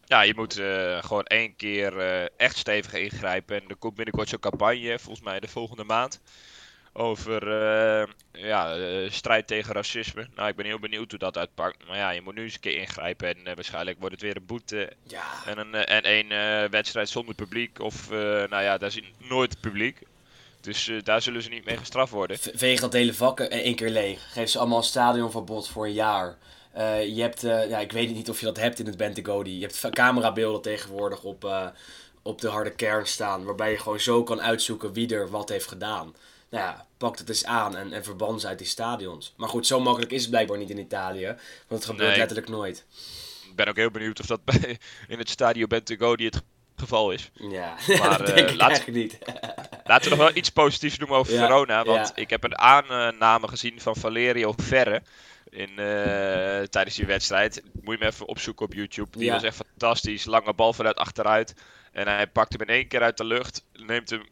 Ja, 0.06 0.22
je 0.22 0.34
moet 0.36 0.58
eh, 0.58 1.04
gewoon 1.04 1.24
één 1.24 1.56
keer 1.56 1.98
echt 2.38 2.58
stevig 2.58 2.94
ingrijpen. 2.94 3.62
En 3.62 3.70
er 3.70 3.76
komt 3.76 3.96
binnenkort 3.96 4.30
zo'n 4.30 4.40
campagne, 4.40 5.00
volgens 5.00 5.26
mij 5.26 5.40
de 5.40 5.48
volgende 5.48 5.84
maand. 5.84 6.20
Over 7.00 7.62
eh, 7.62 8.08
ja, 8.32 8.76
eh, 8.76 9.12
strijd 9.12 9.48
tegen 9.48 9.74
racisme. 9.74 10.28
Nou, 10.36 10.50
ik 10.50 10.56
ben 10.56 10.66
heel 10.66 10.80
benieuwd 10.80 11.10
hoe 11.10 11.20
dat 11.20 11.38
uitpakt. 11.38 11.88
Maar 11.88 11.98
ja, 11.98 12.10
je 12.10 12.22
moet 12.22 12.36
nu 12.36 12.44
eens 12.44 12.54
een 12.54 12.60
keer 12.60 12.78
ingrijpen. 12.78 13.28
En 13.28 13.46
eh, 13.46 13.56
waarschijnlijk 13.56 14.00
wordt 14.00 14.14
het 14.14 14.24
weer 14.24 14.36
een 14.36 14.46
boete. 14.46 14.90
Ja, 15.04 15.24
En 15.46 15.58
een, 15.58 15.74
en 15.74 16.04
één 16.04 16.32
eh, 16.32 16.70
wedstrijd 16.70 17.10
zonder 17.10 17.36
publiek. 17.36 17.82
Of, 17.82 18.10
nou 18.10 18.62
ja, 18.64 18.78
daar 18.78 18.90
is 18.90 19.02
nooit 19.18 19.60
publiek. 19.60 20.02
Dus 20.62 20.92
daar 21.04 21.22
zullen 21.22 21.42
ze 21.42 21.50
niet 21.50 21.66
mee 21.66 21.78
gestraft 21.78 22.12
worden. 22.12 22.38
veeg 22.40 22.80
dat 22.80 22.94
hele 22.94 23.14
vak 23.14 23.40
in 23.40 23.50
één 23.50 23.76
keer 23.76 23.90
leeg. 23.90 24.34
Geef 24.34 24.50
ze 24.50 24.60
allemaal 24.60 24.78
een 24.78 24.84
stadionverbod 24.84 25.68
voor 25.70 25.86
een 25.86 25.94
jaar. 25.94 26.38
Je 27.06 27.22
hebt, 27.22 27.42
ja, 27.42 27.80
ik 27.80 27.92
weet 27.92 28.14
niet 28.14 28.30
of 28.30 28.40
je 28.40 28.46
dat 28.46 28.58
hebt 28.58 28.80
in 28.80 28.86
het 28.86 28.98
Bentegodi. 28.98 29.60
Je 29.60 29.62
hebt 29.62 29.90
camerabeelden 29.90 30.62
tegenwoordig 30.62 31.24
op, 31.24 31.72
op 32.22 32.42
de 32.42 32.48
harde 32.48 32.72
kern 32.72 33.08
staan. 33.08 33.44
Waarbij 33.44 33.72
je 33.72 33.78
gewoon 33.78 34.00
zo 34.00 34.24
kan 34.24 34.42
uitzoeken 34.42 34.94
wie 34.94 35.16
er 35.16 35.30
wat 35.30 35.50
heeft 35.50 35.68
gedaan. 35.68 36.14
Nou 36.50 36.64
ja, 36.64 36.86
pak 36.98 37.18
het 37.18 37.30
eens 37.30 37.46
aan 37.46 37.76
en, 37.76 37.94
en 37.94 38.04
verban 38.04 38.40
ze 38.40 38.48
uit 38.48 38.58
die 38.58 38.68
stadions. 38.68 39.34
Maar 39.38 39.50
goed, 39.50 39.68
zo 39.68 39.80
makkelijk 39.80 40.12
is 40.12 40.22
het 40.22 40.30
blijkbaar 40.30 40.58
niet 40.58 40.70
in 40.70 40.78
Italië. 40.80 41.26
Want 41.68 41.82
het 41.82 41.86
gebeurt 41.86 42.10
Nee. 42.10 42.18
letterlijk 42.18 42.50
nooit. 42.50 42.86
Ik 43.50 43.56
ben 43.56 43.68
ook 43.68 43.76
heel 43.76 43.92
benieuwd 43.92 44.20
of 44.20 44.26
dat 44.26 44.44
bij, 44.44 44.78
in 45.08 45.18
het 45.18 45.30
stadio 45.30 45.68
Bentego 45.68 46.16
die 46.16 46.26
het 46.26 46.42
geval 46.76 47.12
is. 47.12 47.30
Ja, 47.34 47.76
Maar, 48.00 48.18
dat 48.18 48.28
denk 48.36 48.50
ik 48.50 48.56
laat- 48.56 48.70
eigenlijk 48.70 48.98
niet. 48.98 49.18
Laten 49.84 50.04
we 50.12 50.16
nog 50.18 50.26
wel 50.28 50.36
iets 50.38 50.50
positiefs 50.50 50.98
noemen 50.98 51.18
over 51.18 51.34
Ja, 51.34 51.40
Verona. 51.46 51.84
Want 51.84 52.08
ja. 52.08 52.16
ik 52.22 52.30
heb 52.30 52.44
een 52.44 52.58
aanname 52.58 53.48
gezien 53.48 53.82
van 53.82 53.96
Valerio 53.96 54.54
Verre. 54.58 55.02
In, 55.50 55.70
eh, 55.70 56.62
tijdens 56.64 56.96
die 56.96 57.06
wedstrijd. 57.06 57.62
Moet 57.82 57.98
je 57.98 58.04
hem 58.04 58.14
even 58.14 58.28
opzoeken 58.28 58.66
op 58.66 58.74
YouTube. 58.74 59.18
Die 59.18 59.26
Ja. 59.28 59.34
was 59.34 59.44
echt 59.44 59.56
fantastisch. 59.56 60.26
Lange 60.26 60.54
bal 60.54 60.74
vanuit 60.74 60.96
achteruit. 60.98 61.54
En 61.92 62.08
hij 62.08 62.28
pakt 62.28 62.52
hem 62.54 62.62
in 62.62 62.74
één 62.76 62.88
keer 62.88 63.02
uit 63.02 63.18
de 63.18 63.24
lucht. 63.26 63.64
Neemt 63.74 64.10
hem 64.10 64.24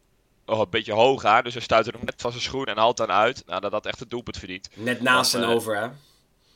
oh, 0.48 0.58
een 0.58 0.66
beetje 0.70 0.92
hoog 0.92 1.24
aan. 1.24 1.44
Dus 1.44 1.52
hij 1.52 1.62
stuit 1.62 1.86
er 1.86 1.92
nog 1.92 2.02
net 2.04 2.20
van 2.20 2.30
zijn 2.30 2.42
schoen 2.42 2.64
en 2.66 2.76
haalt 2.76 2.96
dan 2.96 3.10
uit. 3.10 3.42
Nou, 3.46 3.60
dat 3.60 3.72
had 3.72 3.86
echt 3.86 4.00
het 4.00 4.10
doelpunt 4.10 4.36
verdiend. 4.38 4.68
Net 4.74 5.00
naast 5.00 5.34
en 5.34 5.42
eh, 5.42 5.50
over, 5.50 5.76
hè? 5.76 5.88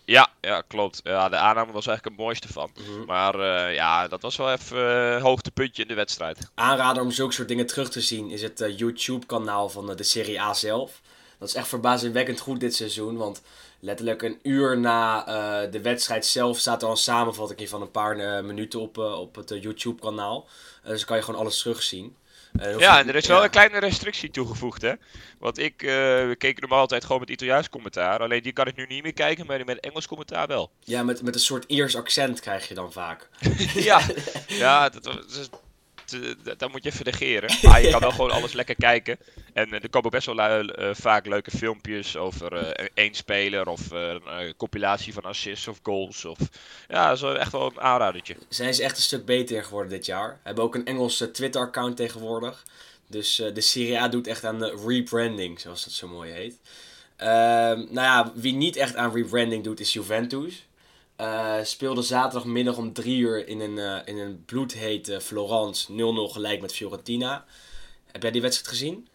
Ja, 0.04 0.28
ja 0.40 0.60
klopt. 0.66 1.00
Ja, 1.04 1.28
de 1.28 1.36
aanname 1.36 1.72
was 1.72 1.86
eigenlijk 1.86 2.16
het 2.16 2.26
mooiste 2.26 2.52
van. 2.52 2.70
Mhm. 2.74 3.04
Maar 3.06 3.34
eh, 3.40 3.74
ja, 3.74 4.08
dat 4.08 4.22
was 4.22 4.36
wel 4.36 4.52
even 4.52 4.78
een 5.14 5.20
hoogtepuntje 5.20 5.82
in 5.82 5.88
de 5.88 5.94
wedstrijd. 5.94 6.50
aanrader 6.54 7.02
om 7.02 7.10
zulke 7.10 7.32
soort 7.32 7.48
dingen 7.48 7.66
terug 7.66 7.90
te 7.90 8.00
zien 8.00 8.30
is 8.30 8.42
het 8.42 8.60
eh, 8.60 8.78
YouTube-kanaal 8.78 9.68
van 9.68 9.90
eh, 9.90 9.96
de 9.96 10.02
Serie 10.02 10.40
A 10.40 10.54
zelf. 10.54 11.00
Dat 11.38 11.48
is 11.48 11.54
echt 11.54 11.68
verbazingwekkend 11.68 12.40
goed 12.40 12.60
dit 12.60 12.74
seizoen, 12.74 13.16
want 13.16 13.42
letterlijk 13.80 14.22
een 14.22 14.38
uur 14.42 14.78
na 14.78 15.26
eh, 15.26 15.70
de 15.70 15.80
wedstrijd 15.80 16.26
zelf 16.26 16.58
staat 16.58 16.80
er 16.80 16.86
al 16.86 16.92
een 16.94 16.98
samenvatting 16.98 17.68
van 17.68 17.82
een 17.82 17.90
paar 17.90 18.16
eh, 18.18 18.42
minuten 18.44 18.80
op, 18.80 18.98
eh, 18.98 19.18
op 19.20 19.34
het 19.34 19.50
eh, 19.50 19.62
YouTube-kanaal. 19.62 20.46
Eh, 20.82 20.88
dus 20.88 20.98
dan 20.98 21.06
kan 21.06 21.16
je 21.16 21.22
gewoon 21.22 21.40
alles 21.40 21.58
terugzien. 21.58 22.16
Eh, 22.58 22.78
Ja, 22.78 22.98
en 22.98 23.08
er 23.08 23.14
is 23.14 23.26
wel 23.26 23.38
ja. 23.38 23.44
een 23.44 23.50
kleine 23.50 23.78
restrictie 23.78 24.30
toegevoegd, 24.30 24.82
hè. 24.82 24.92
Want 25.38 25.58
ik, 25.58 25.82
eh, 25.82 25.88
we 25.88 26.34
keken 26.38 26.62
hem 26.62 26.72
altijd 26.72 27.04
gewoon 27.04 27.20
met 27.20 27.30
Italiaans 27.30 27.68
commentaar. 27.68 28.18
Alleen 28.20 28.42
die 28.42 28.52
kan 28.52 28.66
ik 28.66 28.76
nu 28.76 28.86
niet 28.88 29.02
meer 29.02 29.12
kijken, 29.12 29.46
maar 29.46 29.64
met 29.64 29.80
Engels 29.80 30.06
commentaar 30.06 30.46
wel. 30.46 30.70
Ja, 30.80 31.02
met, 31.02 31.22
met 31.22 31.34
een 31.34 31.40
soort 31.40 31.64
Iers 31.66 31.96
accent 31.96 32.40
krijg 32.40 32.68
je 32.68 32.74
dan 32.74 32.92
vaak. 32.92 33.28
ja, 33.74 34.00
ja 34.48 34.88
dat, 34.88 35.04
dat, 35.04 35.50
dat- 36.42 36.58
dat 36.58 36.70
moet 36.72 36.84
je 36.84 36.90
even 36.90 37.04
negeren. 37.04 37.50
Maar 37.68 37.82
je 37.82 37.90
kan 37.90 38.00
wel 38.00 38.10
gewoon 38.10 38.30
alles 38.30 38.52
lekker 38.52 38.74
kijken. 38.74 39.18
En 39.52 39.72
eh, 39.72 39.82
er 39.82 39.88
komen 39.90 40.10
best 40.10 40.26
wel 40.26 40.38
eh, 40.40 40.90
vaak 40.94 41.26
leuke 41.26 41.50
filmpjes 41.50 42.16
over 42.16 42.52
eh, 42.56 42.86
één 42.94 43.14
speler 43.14 43.68
of 43.68 43.92
eh, 43.92 44.08
een 44.08 44.22
eh, 44.26 44.52
compilatie 44.56 45.12
van 45.12 45.22
assists 45.22 45.68
of 45.68 45.78
goals. 45.82 46.24
Of, 46.24 46.38
ja, 46.88 47.08
dat 47.08 47.16
is 47.32 47.38
echt 47.38 47.52
wel 47.52 47.66
een 47.66 47.80
aanradertje. 47.80 48.36
Zijn 48.48 48.74
ze 48.74 48.82
echt 48.82 48.96
een 48.96 49.02
stuk 49.02 49.24
beter 49.24 49.64
geworden 49.64 49.90
dit 49.90 50.06
jaar. 50.06 50.40
Hebben 50.42 50.64
ook 50.64 50.74
een 50.74 50.86
Engelse 50.86 51.30
Twitter-account 51.30 51.96
tegenwoordig. 51.96 52.62
Dus 53.06 53.38
eh, 53.40 53.54
de 53.54 53.60
Serie 53.60 54.00
A 54.00 54.08
doet 54.08 54.26
echt 54.26 54.44
aan 54.44 54.58
de 54.58 54.82
rebranding, 54.86 55.60
zoals 55.60 55.84
dat 55.84 55.92
zo 55.92 56.08
mooi 56.08 56.30
heet. 56.32 56.58
Ehm, 57.16 57.28
nou 57.78 57.92
ja, 57.94 58.32
wie 58.34 58.54
niet 58.54 58.76
echt 58.76 58.96
aan 58.96 59.12
rebranding 59.14 59.64
doet, 59.64 59.80
is 59.80 59.92
Juventus. 59.92 60.66
Eh, 61.16 61.58
speelde 61.62 62.02
zaterdagmiddag 62.02 62.76
om 62.76 62.92
drie 62.92 63.18
uur 63.18 63.48
in 63.48 63.60
een, 63.60 63.78
eh, 63.78 64.14
in 64.14 64.18
een 64.18 64.44
bloedhete 64.44 65.20
Florence 65.20 65.92
0-0 65.92 66.28
gelijk 66.28 66.60
met 66.60 66.74
Fiorentina. 66.74 67.44
Heb 68.12 68.22
jij 68.22 68.30
die 68.30 68.40
wedstrijd 68.40 68.68
gezien? 68.70 69.08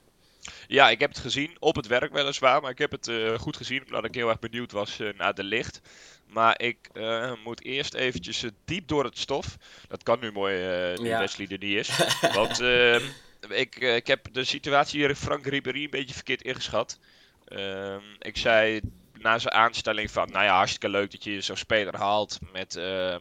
Ja, 0.68 0.90
ik 0.90 1.00
heb 1.00 1.10
het 1.10 1.20
gezien. 1.20 1.56
Op 1.60 1.76
het 1.76 1.88
werk 1.88 2.14
weliswaar. 2.14 2.62
Maar 2.62 2.72
ik 2.72 2.78
heb 2.78 2.92
het 2.92 3.08
uh, 3.08 3.40
goed 3.40 3.58
gezien. 3.58 3.86
Omdat 3.86 4.06
ik 4.06 4.14
heel 4.14 4.30
erg 4.30 4.40
benieuwd 4.40 4.72
was 4.72 5.00
uh, 5.00 5.10
naar 5.18 5.34
de 5.34 5.44
licht. 5.44 5.82
Maar 6.28 6.62
ik 6.62 6.90
uh, 6.94 7.32
moet 7.44 7.64
eerst 7.64 7.94
eventjes 7.94 8.46
diep 8.66 8.88
door 8.88 9.04
het 9.04 9.18
stof. 9.18 9.58
Dat 9.88 10.04
kan 10.04 10.20
nu 10.20 10.32
mooi, 10.32 10.58
nu 10.98 11.08
ja. 11.08 11.20
Wesley 11.20 11.48
er 11.48 11.58
niet 11.58 11.78
is. 11.78 11.98
Want 12.36 12.60
ehm, 12.60 13.02
ik, 13.50 13.76
ik 13.76 14.08
heb 14.08 14.34
de 14.34 14.44
situatie 14.44 15.00
hier 15.00 15.10
in 15.10 15.16
Frank 15.16 15.46
Ribéry 15.46 15.84
een 15.84 15.90
beetje 15.90 16.16
verkeerd 16.16 16.42
ingeschat. 16.42 17.00
Ehm, 17.48 18.04
ik 18.20 18.38
zei 18.38 18.82
na 19.28 19.40
zijn 19.40 19.54
aanstelling 19.54 20.12
van... 20.12 20.32
Nou 20.32 20.46
ja, 20.46 20.56
hartstikke 20.56 20.90
leuk 20.90 21.12
dat 21.12 21.24
je 21.24 21.42
zo'n 21.42 21.56
speler 21.56 21.98
haalt. 21.98 22.40
Met... 22.52 22.76
Ehm, 22.76 23.20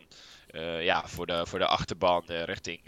ja, 0.81 1.09
voor 1.09 1.27
de, 1.27 1.47
voor 1.47 1.59
de 1.59 1.67
achterban 1.67 2.25
richting 2.27 2.81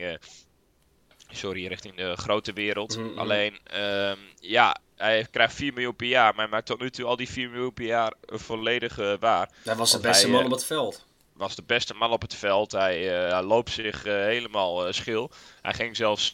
sorry, 1.30 1.66
richting 1.66 1.94
de 1.94 2.16
grote 2.16 2.52
wereld. 2.52 2.96
Mm, 2.96 3.10
mm. 3.10 3.18
Alleen, 3.18 3.58
um, 3.74 4.18
ja, 4.40 4.76
hij 4.96 5.26
krijgt 5.30 5.54
4 5.54 5.72
miljoen 5.72 5.96
per 5.96 6.06
jaar, 6.06 6.34
maar 6.34 6.42
hij 6.42 6.52
maakt 6.52 6.66
tot 6.66 6.80
nu 6.80 6.90
toe 6.90 7.04
al 7.04 7.16
die 7.16 7.28
4 7.28 7.50
miljoen 7.50 7.74
per 7.74 7.84
jaar 7.84 8.12
volledig 8.26 8.98
uh, 8.98 9.14
waar. 9.20 9.50
Hij 9.64 9.74
was 9.74 9.90
de 9.90 10.00
beste 10.00 10.28
man 10.28 10.44
op 10.44 10.50
het 10.50 10.64
veld. 10.64 11.06
Was 11.32 11.54
de 11.54 11.62
beste 11.66 11.94
man 11.94 12.10
op 12.10 12.22
het 12.22 12.34
veld. 12.34 12.72
Hij, 12.72 13.24
uh, 13.24 13.32
hij 13.32 13.42
loopt 13.42 13.70
zich 13.70 14.06
uh, 14.06 14.12
helemaal 14.12 14.92
schil. 14.92 15.30
Hij 15.62 15.74
ging 15.74 15.96
zelfs, 15.96 16.30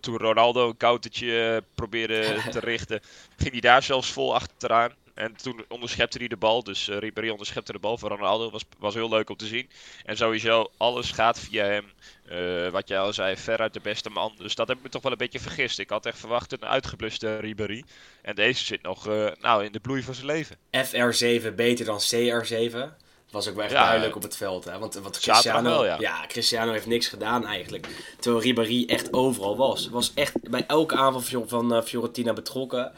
toen 0.00 0.16
Ronaldo 0.16 0.68
een 0.68 0.76
koutertje 0.76 1.64
probeerde 1.74 2.36
te 2.50 2.60
richten, 2.60 3.00
ging 3.36 3.52
hij 3.52 3.60
daar 3.60 3.82
zelfs 3.82 4.12
vol 4.12 4.34
achteraan. 4.34 4.92
En 5.14 5.36
toen 5.36 5.64
onderschepte 5.68 6.18
hij 6.18 6.28
de 6.28 6.36
bal. 6.36 6.62
Dus 6.62 6.88
uh, 6.88 6.98
Ribéry 6.98 7.28
onderschepte 7.28 7.72
de 7.72 7.78
bal 7.78 7.98
voor 7.98 8.08
Ronaldo. 8.08 8.50
Was, 8.50 8.64
was 8.78 8.94
heel 8.94 9.08
leuk 9.08 9.30
om 9.30 9.36
te 9.36 9.46
zien. 9.46 9.70
En 10.04 10.16
sowieso, 10.16 10.70
alles 10.76 11.10
gaat 11.10 11.38
via 11.38 11.64
hem. 11.64 11.92
Uh, 12.32 12.68
wat 12.68 12.88
jij 12.88 12.98
al 12.98 13.12
zei, 13.12 13.36
veruit 13.36 13.72
de 13.72 13.80
beste 13.80 14.10
man. 14.10 14.34
Dus 14.38 14.54
dat 14.54 14.68
heb 14.68 14.76
ik 14.76 14.82
me 14.82 14.88
toch 14.88 15.02
wel 15.02 15.12
een 15.12 15.18
beetje 15.18 15.40
vergist. 15.40 15.78
Ik 15.78 15.90
had 15.90 16.06
echt 16.06 16.18
verwacht 16.18 16.52
een 16.52 16.64
uitgebluste 16.64 17.36
Ribéry. 17.36 17.84
En 18.22 18.34
deze 18.34 18.64
zit 18.64 18.82
nog 18.82 19.08
uh, 19.08 19.30
nou, 19.40 19.64
in 19.64 19.72
de 19.72 19.80
bloei 19.80 20.02
van 20.02 20.14
zijn 20.14 20.26
leven. 20.26 20.56
FR7 20.56 21.54
beter 21.54 21.84
dan 21.84 22.00
CR7. 22.00 23.02
Was 23.30 23.48
ook 23.48 23.54
wel 23.54 23.64
echt 23.64 23.74
duidelijk 23.74 24.16
op 24.16 24.22
het 24.22 24.36
veld. 24.36 24.64
Hè? 24.64 24.78
Want, 24.78 24.94
want 24.94 25.18
Cristiano, 25.18 25.70
wel, 25.70 25.84
ja. 25.84 25.96
ja. 25.98 26.26
Cristiano 26.26 26.72
heeft 26.72 26.86
niks 26.86 27.08
gedaan 27.08 27.46
eigenlijk. 27.46 27.86
Terwijl 28.20 28.42
Ribéry 28.42 28.84
echt 28.86 29.12
overal 29.12 29.56
was. 29.56 29.88
Was 29.88 30.14
echt 30.14 30.50
bij 30.50 30.64
elke 30.66 30.94
aanval 30.94 31.44
van 31.46 31.82
Fiorentina 31.84 32.32
betrokken. 32.32 32.92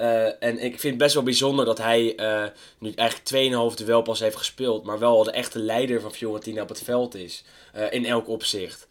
Uh, 0.00 0.42
en 0.42 0.58
ik 0.58 0.70
vind 0.80 0.82
het 0.82 0.98
best 0.98 1.14
wel 1.14 1.22
bijzonder 1.22 1.64
dat 1.64 1.78
hij 1.78 2.20
uh, 2.20 2.44
nu 2.78 2.92
eigenlijk 2.92 3.72
2,5 3.72 3.84
duel 3.84 4.02
pas 4.02 4.20
heeft 4.20 4.36
gespeeld. 4.36 4.84
Maar 4.84 4.98
wel 4.98 5.24
de 5.24 5.30
echte 5.30 5.58
leider 5.58 6.00
van 6.00 6.12
Fiorentina 6.12 6.62
op 6.62 6.68
het 6.68 6.82
veld 6.82 7.14
is. 7.14 7.44
Uh, 7.76 7.92
in 7.92 8.06
elk 8.06 8.28
opzicht. 8.28 8.86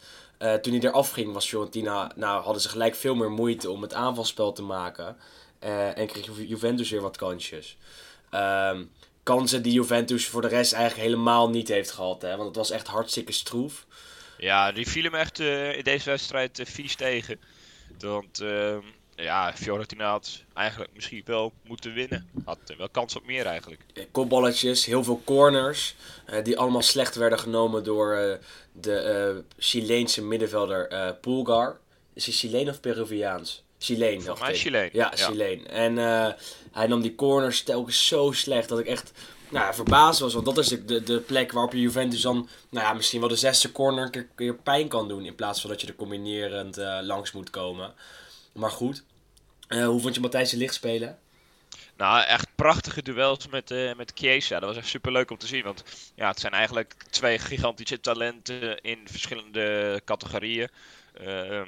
toen 0.62 0.74
hij 0.74 0.82
eraf 0.82 1.12
ging 1.12 1.34
was 1.34 1.48
Fiorentina, 1.48 2.12
nou 2.16 2.44
hadden 2.44 2.62
ze 2.62 2.70
gelijk 2.70 2.96
veel 2.96 3.16
meer 3.16 3.32
moeite 3.32 3.70
om 3.70 3.82
het 3.82 3.94
aanvalspel 3.94 4.52
te 4.52 4.62
maken. 4.62 5.18
en 5.60 6.08
kreeg 6.08 6.48
Juventus 6.48 6.90
weer 6.90 7.02
wat 7.02 7.18
kansjes. 7.18 7.78
Ehm, 8.30 8.84
kansen 9.24 9.62
die 9.62 9.74
Juventus 9.74 10.28
voor 10.28 10.42
de 10.42 10.48
rest 10.48 10.74
eigenlijk 10.74 11.08
helemaal 11.08 11.50
niet 11.50 11.68
heeft 11.68 11.92
gehad. 11.92 12.22
Hè? 12.22 12.30
Want 12.36 12.48
het 12.48 12.56
was 12.56 12.72
echt 12.72 12.88
hartstikke 12.88 13.32
stroef. 13.32 13.86
Ja, 14.38 14.72
die 14.72 14.88
viel 14.88 15.04
hem 15.04 15.16
echt 15.16 15.40
in 15.40 15.84
deze 15.84 16.10
wedstrijd 16.10 16.62
vies 16.66 16.96
tegen. 16.96 17.40
Want 18.00 18.42
ehm, 18.42 18.82
ja, 19.22 19.54
Fiorentina 19.56 20.10
had 20.10 20.44
eigenlijk 20.54 20.92
misschien 20.94 21.22
wel 21.26 21.54
moeten 21.64 21.94
winnen. 21.94 22.30
Had 22.46 22.58
wel 22.78 22.90
kans 22.90 23.16
op 23.16 23.26
meer 23.26 23.46
eigenlijk. 23.46 23.82
Kopballetjes, 24.12 24.86
heel 24.86 25.04
veel 25.04 25.22
corners. 25.26 25.96
Uh, 26.30 26.44
die 26.44 26.58
allemaal 26.58 26.82
slecht 26.82 27.16
werden 27.16 27.40
genomen 27.40 27.84
door 27.84 28.16
uh, 28.16 28.34
de 28.72 29.34
uh, 29.36 29.44
Chileense 29.58 30.24
middenvelder 30.24 31.16
Pulgar. 31.22 31.80
Is 32.14 32.26
hij 32.26 32.34
Chileen 32.34 32.70
of 32.70 32.80
Peruviaans? 32.80 33.64
Chileen. 33.80 34.22
Volgens 34.22 34.48
mij 34.48 34.56
Chileen. 34.56 34.90
Ja, 34.94 35.14
ja, 35.16 35.26
Chileen. 35.26 35.68
En 35.68 35.98
hij 36.72 36.88
nam 36.88 37.02
die 37.02 37.16
corners 37.16 37.64
telkens 37.64 38.08
zo 38.08 38.32
slecht 38.32 38.70
dat 38.70 38.80
ik 38.80 38.86
echt 38.86 39.12
nou 39.50 39.66
ja, 39.66 39.74
verbaasd 39.74 40.20
was. 40.20 40.34
Want 40.34 40.46
dat 40.46 40.58
is 40.58 40.68
de, 40.68 40.86
de, 40.86 41.04
de, 41.04 41.20
plek 41.20 41.52
waarop 41.52 41.74
je 41.74 41.80
Juventus 41.80 42.22
dan 42.22 42.50
nou 42.70 42.86
ja, 42.86 42.94
misschien 42.94 43.20
wel 43.20 43.30
de 43.30 43.36
zesde 43.36 43.72
corner 43.72 44.04
een 44.04 44.12
keer, 44.12 44.28
keer 44.36 44.56
pijn 44.56 44.88
kan 44.88 45.08
doen. 45.08 45.26
In 45.26 45.36
plaats 45.36 45.62
van 45.62 45.70
dat 45.70 45.82
je 45.82 45.88
er 45.88 45.96
combinerend 45.96 46.78
langs 47.02 47.32
moet 47.32 47.50
komen. 47.50 47.94
Maar 48.60 48.72
goed. 48.72 49.04
Uh, 49.70 49.86
hoe 49.86 50.02
vond 50.02 50.16
je 50.16 50.22
Matthijs 50.22 50.50
de 50.50 50.58
Licht 50.58 50.74
spelen? 50.74 51.20
Nou, 51.98 52.24
echt 52.24 52.48
prachtige 52.56 53.02
duels 53.02 53.48
met, 53.48 53.72
uh, 53.72 53.96
met 53.96 54.12
Chiesa. 54.16 54.60
Dat 54.60 54.70
was 54.70 54.78
echt 54.78 54.88
super 54.88 55.12
leuk 55.12 55.32
om 55.32 55.38
te 55.38 55.48
zien. 55.48 55.64
Want 55.64 55.84
ja, 56.16 56.28
het 56.28 56.40
zijn 56.40 56.54
eigenlijk 56.54 56.96
twee 57.10 57.40
gigantische 57.40 58.00
talenten 58.00 58.82
in 58.82 59.00
verschillende 59.06 60.02
categorieën. 60.06 60.70
Uh, 61.22 61.62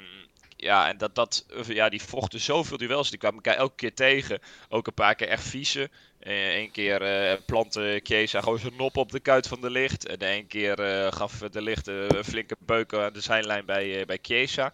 ja, 0.56 0.90
en 0.90 0.98
dat, 0.98 1.16
dat, 1.16 1.46
ja, 1.68 1.90
die 1.90 2.02
vochten 2.02 2.40
zoveel 2.40 2.78
duels. 2.78 3.10
Die 3.10 3.20
kwamen 3.20 3.42
elkaar 3.44 3.60
elke 3.60 3.76
keer 3.76 3.94
tegen. 3.94 4.40
Ook 4.70 4.88
een 4.88 4.94
paar 4.94 5.16
keer 5.16 5.28
echt 5.28 5.44
vieze. 5.44 5.90
Eén 6.20 6.66
uh, 6.66 6.72
keer 6.72 7.32
uh, 7.32 7.38
plantte 7.46 8.00
Chiesa 8.04 8.40
gewoon 8.40 8.60
zijn 8.60 8.76
nop 8.78 8.98
op 8.98 9.12
de 9.12 9.20
kuit 9.20 9.48
van 9.48 9.62
de 9.62 9.70
licht. 9.70 10.08
En 10.08 10.18
één 10.18 10.48
keer 10.48 10.78
gaf 11.14 11.38
de 11.38 11.62
licht 11.62 11.88
een 11.88 12.24
flinke 12.24 12.56
beuken 12.60 13.04
aan 13.04 13.14
de 13.14 13.22
zijlijn 13.22 13.66
bij, 13.66 14.06
bij 14.06 14.20
Chiesa. 14.22 14.74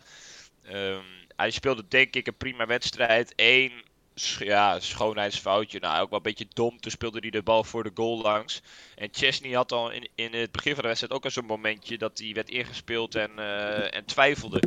Um, 0.72 1.27
hij 1.38 1.52
speelde 1.52 1.86
denk 1.88 2.16
ik 2.16 2.28
een 2.28 2.38
prima 2.38 2.66
wedstrijd. 2.66 3.34
Eén 3.36 3.72
ja, 4.40 4.80
schoonheidsfoutje. 4.80 5.80
Nou, 5.80 6.02
ook 6.02 6.10
wel 6.10 6.18
een 6.18 6.24
beetje 6.24 6.48
dom. 6.54 6.80
Toen 6.80 6.92
speelde 6.92 7.20
hij 7.20 7.30
de 7.30 7.42
bal 7.42 7.64
voor 7.64 7.84
de 7.84 7.92
goal 7.94 8.22
langs. 8.22 8.62
En 8.96 9.10
Chesney 9.12 9.52
had 9.52 9.72
al 9.72 9.92
in, 9.92 10.08
in 10.16 10.34
het 10.34 10.52
begin 10.52 10.74
van 10.74 10.82
de 10.82 10.88
wedstrijd 10.88 11.14
ook 11.14 11.24
al 11.24 11.32
zo'n 11.32 11.46
momentje 11.46 11.98
dat 11.98 12.18
hij 12.20 12.34
werd 12.34 12.50
ingespeeld 12.50 13.16
en, 13.16 13.32
uh, 13.40 13.96
en 13.96 14.06
twijfelde. 14.06 14.62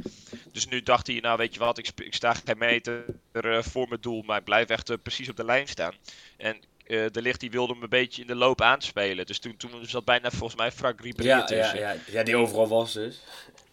Dus 0.52 0.66
nu 0.66 0.82
dacht 0.82 1.06
hij, 1.06 1.16
nou 1.20 1.36
weet 1.36 1.54
je 1.54 1.60
wat, 1.60 1.78
ik, 1.78 1.90
ik 1.96 2.14
sta 2.14 2.34
geen 2.34 2.58
meter 2.58 3.04
uh, 3.32 3.62
voor 3.62 3.88
mijn 3.88 4.00
doel, 4.00 4.22
maar 4.22 4.38
ik 4.38 4.44
blijf 4.44 4.68
echt 4.68 4.90
uh, 4.90 4.96
precies 5.02 5.28
op 5.28 5.36
de 5.36 5.44
lijn 5.44 5.68
staan. 5.68 5.94
En 6.36 6.60
de 6.86 7.22
licht 7.22 7.40
die 7.40 7.50
wilde 7.50 7.72
hem 7.72 7.82
een 7.82 7.88
beetje 7.88 8.22
in 8.22 8.26
de 8.26 8.34
loop 8.34 8.60
aanspelen. 8.60 9.26
Dus 9.26 9.38
toen, 9.38 9.56
toen 9.56 9.70
zat 9.82 10.04
bijna 10.04 10.30
volgens 10.30 10.60
mij 10.60 10.72
Frank 10.72 11.00
Ribéry 11.00 11.28
ja, 11.28 11.44
tussen. 11.44 11.78
Ja, 11.78 11.90
ja, 11.92 12.00
ja, 12.06 12.22
die 12.22 12.36
overal 12.36 12.68
was 12.68 12.92
dus. 12.92 13.20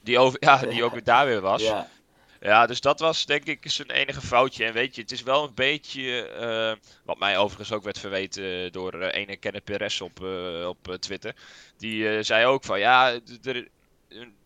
Die, 0.01 0.19
over, 0.19 0.37
ja, 0.39 0.57
die 0.57 0.83
ook 0.83 0.91
weer 0.91 1.03
daar 1.03 1.25
weer 1.25 1.41
was. 1.41 1.61
Ja. 1.61 1.89
Ja, 2.39 2.65
dus 2.65 2.81
dat 2.81 2.99
was 2.99 3.25
denk 3.25 3.45
ik 3.45 3.59
zijn 3.71 3.91
enige 3.91 4.21
foutje. 4.21 4.65
En 4.65 4.73
weet 4.73 4.95
je, 4.95 5.01
het 5.01 5.11
is 5.11 5.23
wel 5.23 5.43
een 5.43 5.53
beetje, 5.53 6.29
uh, 6.39 6.89
wat 7.05 7.19
mij 7.19 7.37
overigens 7.37 7.71
ook 7.71 7.83
werd 7.83 7.99
verweten 7.99 8.71
door 8.71 8.95
uh, 8.95 9.07
ene 9.13 9.37
Kenneth 9.37 9.63
Perez 9.63 10.01
op, 10.01 10.19
uh, 10.19 10.67
op 10.67 10.97
Twitter. 10.99 11.35
Die 11.77 12.23
zei 12.23 12.45
ook 12.45 12.63
van, 12.63 12.79
ja, 12.79 13.19
de, 13.41 13.69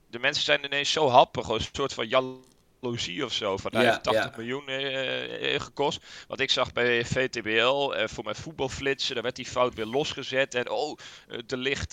de, 0.09 0.19
mensen 0.19 0.43
zijn 0.43 0.65
ineens 0.65 0.91
zo 0.91 1.09
happig, 1.09 1.47
een 1.47 1.67
soort 1.73 1.93
van 1.93 2.07
Jan 2.07 2.43
jaloezie 2.81 3.25
of 3.25 3.33
zo. 3.33 3.57
Van 3.57 3.71
hij 3.75 3.85
heeft 3.85 4.03
80 4.03 4.37
miljoen 4.37 4.69
uh, 4.69 5.59
gekost. 5.59 6.03
Wat 6.27 6.39
ik 6.39 6.49
zag 6.49 6.73
bij 6.73 7.05
VTBL 7.05 7.93
uh, 7.93 8.07
voor 8.07 8.23
mijn 8.23 8.35
voetbalflitsen, 8.35 9.13
daar 9.13 9.23
werd 9.23 9.35
die 9.35 9.45
fout 9.45 9.73
weer 9.73 9.85
losgezet. 9.85 10.55
En 10.55 10.69
oh, 10.69 10.97
de 11.45 11.57
licht 11.57 11.91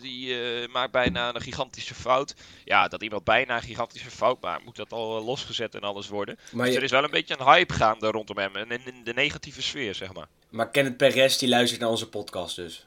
die 0.00 0.36
maakt 0.68 0.92
bijna 0.92 1.34
een 1.34 1.40
gigantische 1.40 1.94
fout. 1.94 2.34
Ja, 2.64 2.88
dat 2.88 3.02
iemand 3.02 3.24
bijna 3.24 3.56
een 3.56 3.62
gigantische 3.62 4.10
fout 4.10 4.40
maakt, 4.40 4.64
moet 4.64 4.76
dat 4.76 4.92
al 4.92 5.24
losgezet 5.24 5.74
en 5.74 5.80
alles 5.80 6.08
worden. 6.08 6.38
Maar 6.52 6.66
dus 6.66 6.76
er 6.76 6.82
is 6.82 6.90
wel 6.90 7.04
een 7.04 7.10
beetje 7.10 7.38
een 7.38 7.46
hype 7.46 7.72
gaande 7.72 8.10
rondom 8.10 8.38
hem. 8.38 8.56
En 8.56 8.70
in, 8.70 8.86
in 8.86 9.04
de 9.04 9.14
negatieve 9.14 9.62
sfeer, 9.62 9.94
zeg 9.94 10.12
maar. 10.12 10.28
Maar 10.48 10.70
Kenneth 10.70 10.96
Perez 10.96 11.36
die 11.36 11.48
luistert 11.48 11.80
naar 11.80 11.90
onze 11.90 12.08
podcast 12.08 12.56
dus. 12.56 12.86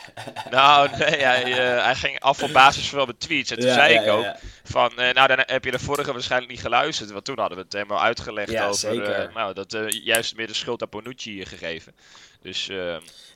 Nou, 0.50 0.88
nee, 0.98 1.20
hij, 1.20 1.50
uh, 1.50 1.84
hij, 1.84 1.94
ging 1.94 2.20
af 2.20 2.42
op 2.42 2.52
basis 2.52 2.88
van 2.88 3.04
mijn 3.04 3.18
tweets. 3.18 3.50
En 3.50 3.58
toen 3.58 3.72
zei 3.72 3.94
ik 3.94 4.08
ook 4.08 4.26
van, 4.64 4.92
uh, 4.98 5.10
nou 5.10 5.28
dan 5.28 5.42
heb 5.46 5.64
je 5.64 5.70
de 5.70 5.78
vorige 5.78 6.12
waarschijnlijk 6.12 6.50
niet 6.50 6.60
geluisterd. 6.60 7.10
Want 7.10 7.24
toen 7.24 7.38
hadden 7.38 7.58
we 7.58 7.64
het 7.64 7.72
helemaal 7.72 8.02
uitgelegd 8.02 8.60
over, 8.60 9.26
uh, 9.28 9.34
nou, 9.34 9.54
dat 9.54 9.76
juist 9.88 10.36
meer 10.36 10.46
de 10.46 10.54
schuld 10.54 10.82
aan 10.82 10.88
Bonucci 10.90 11.46
gegeven. 11.46 11.94
Dus, 12.42 12.70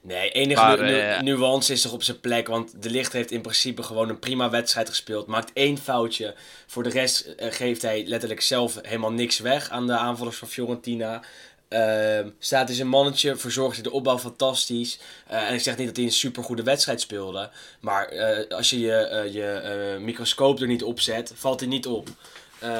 nee, 0.03 0.31
enige 0.31 0.61
maar, 0.61 1.23
nu 1.23 1.31
nuance 1.31 1.73
is 1.73 1.83
toch 1.83 1.93
op 1.93 2.03
zijn 2.03 2.21
plek. 2.21 2.47
Want 2.47 2.83
De 2.83 2.91
Licht 2.91 3.13
heeft 3.13 3.31
in 3.31 3.41
principe 3.41 3.83
gewoon 3.83 4.09
een 4.09 4.19
prima 4.19 4.51
wedstrijd 4.51 4.89
gespeeld. 4.89 5.27
Maakt 5.27 5.51
één 5.53 5.79
foutje. 5.79 6.35
Voor 6.67 6.83
de 6.83 6.89
rest 6.89 7.35
geeft 7.37 7.83
hij 7.83 8.05
letterlijk 8.07 8.41
zelf 8.41 8.79
helemaal 8.83 9.13
niks 9.13 9.39
weg 9.39 9.71
aan 9.71 9.87
de 9.87 9.97
aanvallers 9.97 10.37
van 10.37 10.49
Fiorentina. 10.49 11.23
Uh, 11.69 12.19
staat 12.39 12.69
is 12.69 12.79
een 12.79 12.89
mannetje, 12.89 13.37
verzorgde 13.37 13.83
de 13.83 13.91
opbouw 13.91 14.19
fantastisch. 14.19 14.99
Uh, 15.31 15.49
en 15.49 15.55
ik 15.55 15.61
zeg 15.61 15.77
niet 15.77 15.87
dat 15.87 15.97
hij 15.97 16.05
een 16.05 16.13
supergoede 16.13 16.63
wedstrijd 16.63 17.01
speelde. 17.01 17.51
Maar 17.81 18.13
uh, 18.13 18.39
als 18.49 18.71
je 18.71 18.81
je, 18.81 18.97
eh, 18.97 19.33
je 19.33 19.97
microscoop 20.01 20.61
er 20.61 20.67
niet 20.67 20.83
op 20.83 21.01
zet, 21.01 21.33
valt 21.37 21.61
hij 21.61 21.69
niet 21.69 21.87
op. 21.87 22.09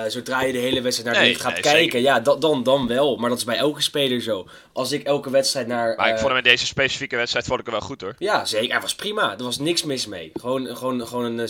zodra 0.09 0.43
je 0.43 0.53
de 0.53 0.59
hele 0.59 0.81
wedstrijd 0.81 1.15
naar 1.15 1.25
nee, 1.25 1.35
gaat 1.35 1.61
kijken, 1.61 2.01
ja, 2.01 2.21
dan, 2.21 2.63
dan 2.63 2.87
wel. 2.87 3.17
Maar 3.17 3.29
dat 3.29 3.39
is 3.39 3.45
bij 3.45 3.57
elke 3.57 3.83
speler 3.83 4.21
zo. 4.21 4.49
Als 4.73 4.93
ik 4.93 5.03
elke 5.03 5.31
wedstrijd 5.31 5.67
naar. 5.67 5.97
Maar 5.97 6.09
ik 6.09 6.19
vond 6.19 6.29
hem 6.29 6.37
in 6.37 6.43
deze 6.43 6.67
specifieke 6.67 7.17
wedstrijd 7.17 7.47
vond 7.47 7.61
ik 7.61 7.67
hem 7.67 7.75
wel 7.75 7.85
goed 7.85 8.01
hoor. 8.01 8.15
Ja, 8.19 8.45
zeker. 8.45 8.71
Hij 8.71 8.81
was 8.81 8.95
prima. 8.95 9.39
Er 9.39 9.45
was 9.45 9.59
niks 9.59 9.85
mis 9.85 10.07
mee. 10.07 10.31
Gewoon, 10.35 10.77
gewoon, 10.77 11.07
gewoon 11.07 11.39
een 11.39 11.49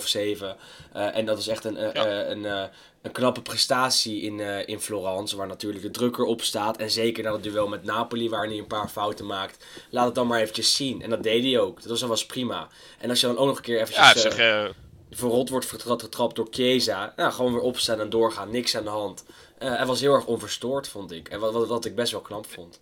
6,5, 0.00 0.06
7. 0.08 0.56
en 0.92 1.24
dat 1.24 1.38
is 1.38 1.48
echt 1.48 1.64
een, 1.64 1.74
ja. 1.74 2.24
een, 2.24 2.70
een 3.02 3.12
knappe 3.12 3.42
prestatie 3.42 4.20
in, 4.20 4.38
uh, 4.38 4.68
in 4.68 4.80
Florence, 4.80 5.36
waar 5.36 5.46
natuurlijk 5.46 5.84
de 5.84 5.90
drukker 5.90 6.24
op 6.24 6.42
staat. 6.42 6.76
En 6.76 6.90
zeker 6.90 7.24
na 7.24 7.32
het 7.32 7.42
duel 7.42 7.68
met 7.68 7.84
Napoli, 7.84 8.28
waar 8.28 8.46
hij 8.46 8.58
een 8.58 8.66
paar 8.66 8.88
fouten 8.88 9.26
maakt. 9.26 9.64
Laat 9.90 10.06
het 10.06 10.14
dan 10.14 10.26
maar 10.26 10.40
eventjes 10.40 10.76
zien. 10.76 11.02
En 11.02 11.10
dat 11.10 11.22
deed 11.22 11.42
hij 11.42 11.58
ook. 11.58 11.82
Dat 11.82 11.90
was, 11.90 12.00
was 12.00 12.26
prima. 12.26 12.68
En 12.98 13.10
als 13.10 13.20
je 13.20 13.26
dan 13.26 13.38
ook 13.38 13.46
nog 13.46 13.56
een 13.56 13.62
keer 13.62 13.80
eventjes... 13.80 14.22
Ja, 14.22 14.30
zeg, 14.30 14.38
uh, 14.38 14.70
verrot 15.10 15.48
wordt 15.48 15.66
vertrapt, 15.66 16.02
getrapt 16.02 16.36
door 16.36 16.46
Chiesa. 16.50 17.12
Nou, 17.16 17.32
gewoon 17.32 17.52
weer 17.52 17.62
opstaan 17.62 18.00
en 18.00 18.10
doorgaan, 18.10 18.50
niks 18.50 18.76
aan 18.76 18.84
de 18.84 18.90
hand. 18.90 19.24
Uh, 19.58 19.76
hij 19.76 19.86
was 19.86 20.00
heel 20.00 20.14
erg 20.14 20.26
onverstoord, 20.26 20.88
vond 20.88 21.12
ik. 21.12 21.28
En 21.28 21.40
wat, 21.40 21.52
wat, 21.52 21.68
wat 21.68 21.84
ik 21.84 21.94
best 21.94 22.12
wel 22.12 22.20
knap 22.20 22.46
vond. 22.46 22.80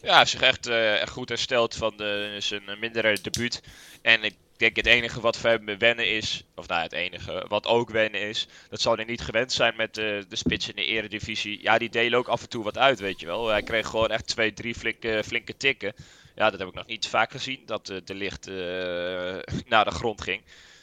Ja, 0.00 0.08
hij 0.08 0.18
heeft 0.18 0.30
zich 0.30 0.40
echt, 0.40 0.68
uh, 0.68 1.00
echt 1.00 1.12
goed 1.12 1.28
hersteld 1.28 1.74
van 1.74 1.96
de, 1.96 2.36
zijn 2.38 2.62
mindere 2.80 3.18
debuut. 3.22 3.62
En 4.02 4.22
ik 4.22 4.36
denk 4.58 4.76
het 4.76 4.86
enige 4.86 5.20
wat 5.20 5.36
voor 5.36 5.50
hem 5.50 5.78
wennen 5.78 6.10
is, 6.10 6.44
of 6.54 6.68
nou 6.68 6.82
het 6.82 6.92
enige 6.92 7.44
wat 7.48 7.66
ook 7.66 7.90
wennen 7.90 8.20
is, 8.20 8.46
dat 8.68 8.80
zal 8.80 8.96
hij 8.96 9.04
niet 9.04 9.20
gewend 9.20 9.52
zijn 9.52 9.76
met 9.76 9.94
de, 9.94 10.24
de 10.28 10.36
spits 10.36 10.68
in 10.68 10.76
de 10.76 10.84
eredivisie. 10.84 11.62
Ja, 11.62 11.78
die 11.78 11.90
delen 11.90 12.18
ook 12.18 12.28
af 12.28 12.42
en 12.42 12.48
toe 12.48 12.64
wat 12.64 12.78
uit, 12.78 13.00
weet 13.00 13.20
je 13.20 13.26
wel. 13.26 13.48
Hij 13.48 13.62
kreeg 13.62 13.86
gewoon 13.86 14.10
echt 14.10 14.26
twee, 14.26 14.52
drie 14.52 14.74
flinke, 14.74 15.22
flinke 15.24 15.56
tikken. 15.56 15.94
Ja, 16.34 16.50
dat 16.50 16.58
heb 16.58 16.68
ik 16.68 16.74
nog 16.74 16.86
niet 16.86 17.06
vaak 17.06 17.30
gezien, 17.30 17.62
dat 17.66 17.86
de 17.86 18.14
licht 18.14 18.48
uh, 18.48 18.54
naar 19.72 19.84
de 19.84 19.90
grond 19.90 20.22
ging. 20.22 20.42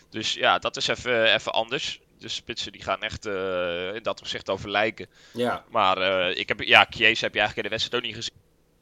Dus 0.09 0.33
ja, 0.33 0.59
dat 0.59 0.77
is 0.77 0.87
even, 0.87 1.33
even 1.33 1.53
anders. 1.53 1.99
De 2.17 2.27
spitsen 2.27 2.71
die 2.71 2.81
gaan 2.81 3.01
echt 3.01 3.25
uh, 3.25 3.95
in 3.95 4.03
dat 4.03 4.19
opzicht 4.19 4.49
over 4.49 4.69
lijken. 4.69 5.07
Ja. 5.33 5.65
Maar 5.69 5.97
uh, 5.97 6.37
ik 6.37 6.47
heb, 6.47 6.61
ja, 6.61 6.83
Kies 6.83 7.21
heb 7.21 7.33
je 7.33 7.39
eigenlijk 7.39 7.55
in 7.55 7.63
de 7.63 7.69
wedstrijd 7.69 8.03
ook 8.03 8.09
niet 8.09 8.29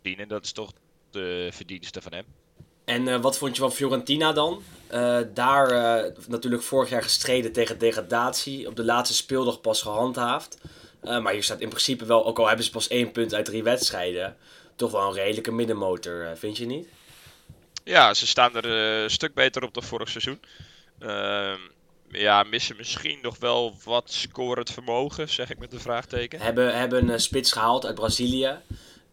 gezien. 0.03 0.19
En 0.19 0.27
dat 0.27 0.43
is 0.43 0.51
toch 0.51 0.73
de 1.11 1.49
verdienste 1.51 2.01
van 2.01 2.13
hem. 2.13 2.25
En 2.85 3.07
uh, 3.07 3.21
wat 3.21 3.37
vond 3.37 3.55
je 3.55 3.61
van 3.61 3.71
Fiorentina 3.71 4.33
dan? 4.33 4.63
daar 5.33 5.71
natuurlijk 6.27 6.63
vorig 6.63 6.89
jaar 6.89 7.03
gestreden 7.03 7.51
tegen 7.51 7.77
degradatie. 7.77 8.67
Op 8.67 8.75
de 8.75 8.83
laatste 8.83 9.15
speeldag 9.15 9.61
pas 9.61 9.81
gehandhaafd. 9.81 10.57
maar 11.01 11.33
hier 11.33 11.43
staat 11.43 11.59
in 11.59 11.69
principe 11.69 12.05
wel, 12.05 12.25
ook 12.25 12.39
al 12.39 12.47
hebben 12.47 12.65
ze 12.65 12.71
pas 12.71 12.87
één 12.87 13.11
punt 13.11 13.33
uit 13.33 13.45
drie 13.45 13.63
wedstrijden, 13.63 14.37
toch 14.75 14.91
wel 14.91 15.07
een 15.07 15.13
redelijke 15.13 15.51
middenmotor, 15.51 16.31
vind 16.35 16.57
je 16.57 16.65
niet? 16.65 16.87
Ja, 17.83 18.13
ze 18.13 18.27
staan 18.27 18.55
er 18.55 18.65
een 18.65 19.09
stuk 19.09 19.33
beter 19.33 19.63
op 19.63 19.73
dan 19.73 19.83
vorig 19.83 20.09
seizoen. 20.09 20.39
Uh, 20.99 21.53
ja, 22.11 22.43
missen 22.43 22.75
misschien 22.77 23.19
nog 23.21 23.37
wel 23.37 23.75
wat 23.83 24.11
scorend 24.11 24.71
vermogen, 24.71 25.29
zeg 25.29 25.49
ik 25.49 25.59
met 25.59 25.73
een 25.73 25.79
vraagteken. 25.79 26.39
Hebben, 26.39 26.77
hebben 26.77 27.09
een 27.09 27.19
spits 27.19 27.51
gehaald 27.51 27.85
uit 27.85 27.95
Brazilië. 27.95 28.57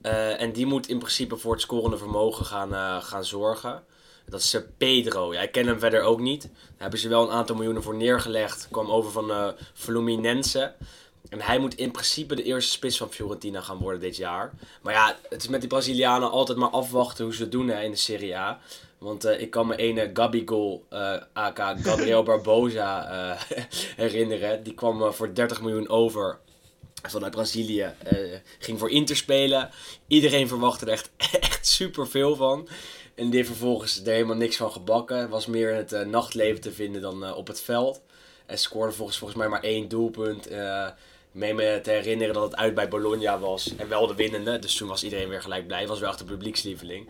Uh, 0.02 0.40
en 0.40 0.52
die 0.52 0.66
moet 0.66 0.88
in 0.88 0.98
principe 0.98 1.36
voor 1.36 1.52
het 1.52 1.60
scorende 1.60 1.98
vermogen 1.98 2.44
gaan, 2.44 2.72
uh, 2.72 3.02
gaan 3.02 3.24
zorgen. 3.24 3.82
Dat 4.26 4.40
is 4.40 4.56
Pedro. 4.76 5.32
Ja, 5.32 5.40
ik 5.40 5.52
ken 5.52 5.66
hem 5.66 5.78
verder 5.78 6.02
ook 6.02 6.20
niet. 6.20 6.42
Daar 6.42 6.50
hebben 6.76 6.98
ze 6.98 7.08
wel 7.08 7.22
een 7.22 7.34
aantal 7.34 7.56
miljoenen 7.56 7.82
voor 7.82 7.94
neergelegd. 7.94 8.68
Kwam 8.70 8.90
over 8.90 9.10
van 9.10 9.30
uh, 9.30 9.48
Fluminense. 9.74 10.74
En 11.28 11.40
hij 11.40 11.58
moet 11.58 11.74
in 11.74 11.90
principe 11.90 12.34
de 12.34 12.42
eerste 12.42 12.72
spits 12.72 12.96
van 12.96 13.12
Fiorentina 13.12 13.60
gaan 13.60 13.78
worden 13.78 14.00
dit 14.00 14.16
jaar. 14.16 14.52
Maar 14.82 14.94
ja, 14.94 15.16
het 15.28 15.42
is 15.42 15.48
met 15.48 15.60
die 15.60 15.68
Brazilianen 15.68 16.30
altijd 16.30 16.58
maar 16.58 16.70
afwachten 16.70 17.24
hoe 17.24 17.34
ze 17.34 17.42
het 17.42 17.52
doen 17.52 17.68
hè, 17.68 17.82
in 17.82 17.90
de 17.90 17.96
Serie 17.96 18.36
A. 18.36 18.60
Want 18.98 19.26
uh, 19.26 19.40
ik 19.40 19.50
kan 19.50 19.66
me 19.66 19.76
ene 19.76 20.10
Gabigol, 20.12 20.84
uh, 20.92 21.14
aka 21.32 21.76
Gabriel 21.76 22.22
Barbosa, 22.28 23.12
uh, 23.12 23.40
herinneren. 23.96 24.62
Die 24.62 24.74
kwam 24.74 25.12
voor 25.12 25.34
30 25.34 25.60
miljoen 25.60 25.88
over 25.88 26.38
vanuit 27.02 27.32
Brazilië. 27.32 27.94
ging 28.58 28.78
voor 28.78 28.90
Inter 28.90 29.16
spelen. 29.16 29.70
Iedereen 30.06 30.48
verwachtte 30.48 30.86
er 30.86 30.92
echt, 30.92 31.10
echt 31.40 31.66
super 31.66 32.08
veel 32.08 32.36
van. 32.36 32.68
En 33.14 33.24
die 33.24 33.34
heeft 33.34 33.48
vervolgens 33.48 34.00
er 34.04 34.12
helemaal 34.12 34.36
niks 34.36 34.56
van 34.56 34.72
gebakken. 34.72 35.28
Was 35.28 35.46
meer 35.46 35.70
in 35.70 35.76
het 35.76 36.06
nachtleven 36.06 36.60
te 36.60 36.72
vinden 36.72 37.00
dan 37.00 37.34
op 37.34 37.46
het 37.46 37.60
veld. 37.60 38.00
En 38.46 38.58
scoorde 38.58 38.92
volgens, 38.92 39.18
volgens 39.18 39.38
mij 39.38 39.48
maar 39.48 39.62
één 39.62 39.88
doelpunt. 39.88 40.48
Mee 41.32 41.54
me 41.54 41.80
te 41.82 41.90
herinneren 41.90 42.34
dat 42.34 42.42
het 42.42 42.56
uit 42.56 42.74
bij 42.74 42.88
Bologna 42.88 43.38
was. 43.38 43.76
En 43.76 43.88
wel 43.88 44.06
de 44.06 44.14
winnende. 44.14 44.58
Dus 44.58 44.74
toen 44.74 44.88
was 44.88 45.04
iedereen 45.04 45.28
weer 45.28 45.42
gelijk 45.42 45.66
blij. 45.66 45.86
Was 45.86 46.00
wel 46.00 46.08
echt 46.08 46.18
de 46.18 46.24
publiekslieveling. 46.24 47.08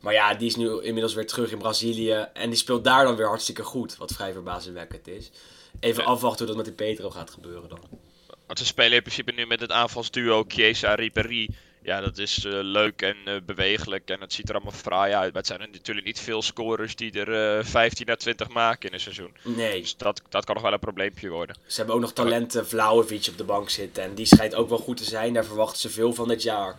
Maar 0.00 0.12
ja, 0.12 0.34
die 0.34 0.48
is 0.48 0.56
nu 0.56 0.82
inmiddels 0.82 1.14
weer 1.14 1.26
terug 1.26 1.52
in 1.52 1.58
Brazilië. 1.58 2.28
En 2.32 2.48
die 2.48 2.58
speelt 2.58 2.84
daar 2.84 3.04
dan 3.04 3.16
weer 3.16 3.28
hartstikke 3.28 3.62
goed. 3.62 3.96
Wat 3.96 4.12
vrij 4.12 4.32
verbazingwekkend 4.32 5.08
is. 5.08 5.30
Even 5.80 6.04
afwachten 6.04 6.46
hoe 6.46 6.54
dat 6.54 6.64
met 6.64 6.76
die 6.76 6.86
Petro 6.86 7.10
gaat 7.10 7.30
gebeuren 7.30 7.68
dan. 7.68 7.80
Want 8.58 8.70
ze 8.70 8.76
spelen 8.76 8.96
in 8.96 9.02
principe 9.02 9.32
nu 9.32 9.46
met 9.46 9.60
het 9.60 9.72
aanvalsduo 9.72 10.44
Chiesa-Ribéry. 10.48 11.48
Ja, 11.82 12.00
dat 12.00 12.18
is 12.18 12.44
uh, 12.44 12.52
leuk 12.52 13.02
en 13.02 13.16
uh, 13.24 13.34
bewegelijk 13.46 14.10
en 14.10 14.20
het 14.20 14.32
ziet 14.32 14.48
er 14.48 14.54
allemaal 14.54 14.72
fraai 14.72 15.14
uit. 15.14 15.32
Maar 15.32 15.42
het 15.42 15.46
zijn 15.46 15.60
er 15.60 15.68
natuurlijk 15.72 16.06
niet 16.06 16.20
veel 16.20 16.42
scorers 16.42 16.96
die 16.96 17.24
er 17.24 17.58
uh, 17.58 17.64
15 17.64 18.06
naar 18.06 18.16
20 18.16 18.48
maken 18.48 18.88
in 18.88 18.94
een 18.94 19.00
seizoen. 19.00 19.36
Nee. 19.42 19.80
Dus 19.80 19.96
dat, 19.96 20.22
dat 20.28 20.44
kan 20.44 20.54
nog 20.54 20.64
wel 20.64 20.72
een 20.72 20.78
probleempje 20.78 21.28
worden. 21.28 21.56
Ze 21.66 21.76
hebben 21.76 21.94
ook 21.94 22.00
nog 22.00 22.12
talenten 22.12 22.66
Vlaovic 22.66 23.26
op 23.28 23.36
de 23.36 23.44
bank 23.44 23.70
zitten. 23.70 24.02
En 24.02 24.14
die 24.14 24.26
schijnt 24.26 24.54
ook 24.54 24.68
wel 24.68 24.78
goed 24.78 24.96
te 24.96 25.04
zijn. 25.04 25.32
Daar 25.32 25.44
verwachten 25.44 25.78
ze 25.78 25.90
veel 25.90 26.14
van 26.14 26.28
dit 26.28 26.42
jaar. 26.42 26.76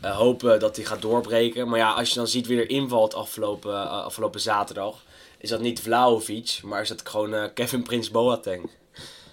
hopen 0.00 0.60
dat 0.60 0.76
hij 0.76 0.84
gaat 0.84 1.02
doorbreken. 1.02 1.68
Maar 1.68 1.78
ja, 1.78 1.92
als 1.92 2.08
je 2.08 2.14
dan 2.14 2.28
ziet 2.28 2.46
wie 2.46 2.58
er 2.58 2.70
invalt 2.70 3.14
afgelopen, 3.14 3.90
afgelopen 3.90 4.40
zaterdag. 4.40 5.02
Is 5.38 5.48
dat 5.48 5.60
niet 5.60 5.80
Vlaovic, 5.80 6.60
maar 6.62 6.82
is 6.82 6.88
dat 6.88 7.08
gewoon 7.08 7.52
Kevin 7.52 7.82
Prince 7.82 8.10
Boateng. 8.10 8.70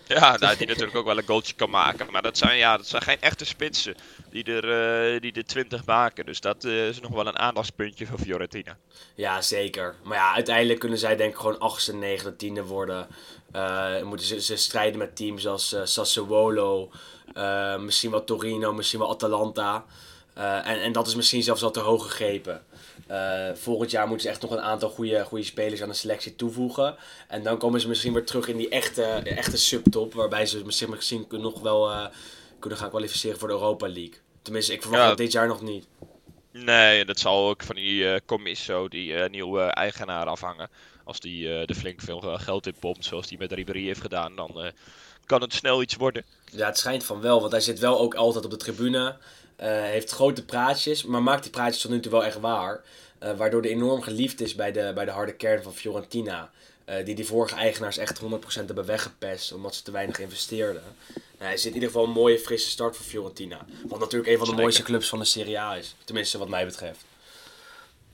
Ja, 0.07 0.37
nou, 0.37 0.57
die 0.57 0.67
natuurlijk 0.67 0.97
ook 0.97 1.05
wel 1.05 1.17
een 1.17 1.25
goaltje 1.25 1.53
kan 1.53 1.69
maken. 1.69 2.11
Maar 2.11 2.21
dat 2.21 2.37
zijn, 2.37 2.57
ja, 2.57 2.77
dat 2.77 2.87
zijn 2.87 3.01
geen 3.01 3.21
echte 3.21 3.45
spitsen 3.45 3.95
die 4.29 4.43
er, 4.43 5.13
uh, 5.13 5.21
die 5.21 5.33
er 5.33 5.45
20 5.45 5.85
maken. 5.85 6.25
Dus 6.25 6.41
dat 6.41 6.63
uh, 6.63 6.87
is 6.87 6.99
nog 6.99 7.11
wel 7.11 7.27
een 7.27 7.39
aandachtspuntje 7.39 8.05
voor 8.05 8.19
Fiorentina. 8.19 8.77
Ja, 9.15 9.41
zeker. 9.41 9.95
Maar 10.03 10.17
ja, 10.17 10.33
uiteindelijk 10.33 10.79
kunnen 10.79 10.97
zij 10.97 11.15
denk 11.15 11.33
ik 11.33 11.39
gewoon 11.39 11.79
8e, 11.79 11.93
9e, 11.93 12.45
10e 12.45 12.67
worden. 12.67 13.07
Uh, 13.55 14.01
moeten 14.01 14.25
ze, 14.25 14.41
ze, 14.41 14.55
strijden 14.55 14.97
met 14.97 15.15
teams 15.15 15.47
als 15.47 15.75
Sassuolo, 15.83 16.91
misschien 17.79 18.11
wel 18.11 18.23
Torino, 18.23 18.73
misschien 18.73 18.99
wel 18.99 19.09
Atalanta. 19.09 19.85
en, 20.33 20.81
en 20.81 20.91
dat 20.91 21.07
is 21.07 21.15
misschien 21.15 21.43
zelfs 21.43 21.63
al 21.63 21.71
te 21.71 21.79
hoog 21.79 22.03
gegrepen. 22.03 22.65
Uh, 23.11 23.49
volgend 23.53 23.91
jaar 23.91 24.07
moeten 24.07 24.25
ze 24.25 24.31
echt 24.31 24.41
nog 24.41 24.51
een 24.51 24.61
aantal 24.61 24.89
goede, 24.89 25.23
goede 25.23 25.43
spelers 25.43 25.81
aan 25.81 25.89
de 25.89 25.95
selectie 25.95 26.35
toevoegen. 26.35 26.95
En 27.27 27.43
dan 27.43 27.57
komen 27.57 27.81
ze 27.81 27.87
misschien 27.87 28.13
weer 28.13 28.25
terug 28.25 28.47
in 28.47 28.57
die 28.57 28.69
echte, 28.69 29.03
echte 29.23 29.57
subtop. 29.57 30.13
Waarbij 30.13 30.45
ze 30.45 30.65
misschien, 30.65 30.89
misschien 30.89 31.25
nog 31.29 31.59
wel 31.59 31.91
uh, 31.91 32.05
kunnen 32.59 32.79
gaan 32.79 32.89
kwalificeren 32.89 33.39
voor 33.39 33.47
de 33.47 33.53
Europa 33.53 33.87
League. 33.87 34.13
Tenminste, 34.41 34.73
ik 34.73 34.81
verwacht 34.81 35.01
ja. 35.03 35.07
dat 35.07 35.17
dit 35.17 35.31
jaar 35.31 35.47
nog 35.47 35.61
niet. 35.61 35.87
Nee, 36.51 37.05
dat 37.05 37.19
zal 37.19 37.49
ook 37.49 37.63
van 37.63 37.75
die 37.75 38.03
uh, 38.03 38.15
commisso, 38.25 38.87
die 38.87 39.11
uh, 39.11 39.29
nieuwe 39.29 39.61
eigenaar 39.61 40.25
afhangen. 40.25 40.69
Als 41.03 41.19
die 41.19 41.49
er 41.49 41.75
flink 41.75 42.01
veel 42.01 42.19
geld 42.19 42.67
in 42.67 42.75
pompt, 42.79 43.05
zoals 43.05 43.27
die 43.27 43.37
met 43.37 43.51
Ribéry 43.51 43.85
heeft 43.85 44.01
gedaan, 44.01 44.35
dan 44.35 44.71
kan 45.25 45.41
het 45.41 45.53
snel 45.53 45.81
iets 45.81 45.95
worden. 45.95 46.25
Ja, 46.51 46.65
het 46.65 46.77
schijnt 46.77 47.03
van 47.03 47.21
wel, 47.21 47.39
want 47.39 47.51
hij 47.51 47.61
zit 47.61 47.79
wel 47.79 47.99
ook 47.99 48.15
altijd 48.15 48.45
op 48.45 48.51
de 48.51 48.57
tribune. 48.57 49.17
Heeft 49.65 50.11
grote 50.11 50.45
praatjes, 50.45 51.03
maar 51.03 51.23
maakt 51.23 51.43
die 51.43 51.51
praatjes 51.51 51.81
tot 51.81 51.91
nu 51.91 51.99
toe 51.99 52.11
wel 52.11 52.25
echt 52.25 52.39
waar. 52.39 52.81
waardoor 53.37 53.61
de 53.61 53.69
enorm 53.69 54.01
geliefd 54.01 54.41
is 54.41 54.55
bij 54.55 54.71
de, 54.71 54.91
bij 54.95 55.05
de 55.05 55.11
harde 55.11 55.33
kern 55.33 55.63
van 55.63 55.73
Fiorentina. 55.73 56.51
die 57.05 57.15
die 57.15 57.25
vorige 57.25 57.55
eigenaars 57.55 57.97
echt 57.97 58.21
100% 58.21 58.25
hebben 58.53 58.85
weggepest, 58.85 59.53
omdat 59.53 59.75
ze 59.75 59.83
te 59.83 59.91
weinig 59.91 60.19
investeerden. 60.19 60.83
Nou, 61.37 61.49
hij 61.49 61.57
zit 61.57 61.67
in 61.67 61.73
ieder 61.73 61.89
geval 61.89 62.05
een 62.05 62.11
mooie 62.11 62.39
frisse 62.39 62.69
start 62.69 62.95
voor 62.95 63.05
Fiorentina. 63.05 63.65
Wat 63.87 63.99
natuurlijk 63.99 64.29
een 64.29 64.37
van 64.37 64.43
de 64.43 64.45
Zeker. 64.45 64.61
mooiste 64.61 64.83
clubs 64.83 65.09
van 65.09 65.19
de 65.19 65.25
Serie 65.25 65.59
A 65.59 65.75
is. 65.75 65.95
Tenminste, 66.03 66.37
wat 66.37 66.49
mij 66.49 66.65
betreft. 66.65 67.05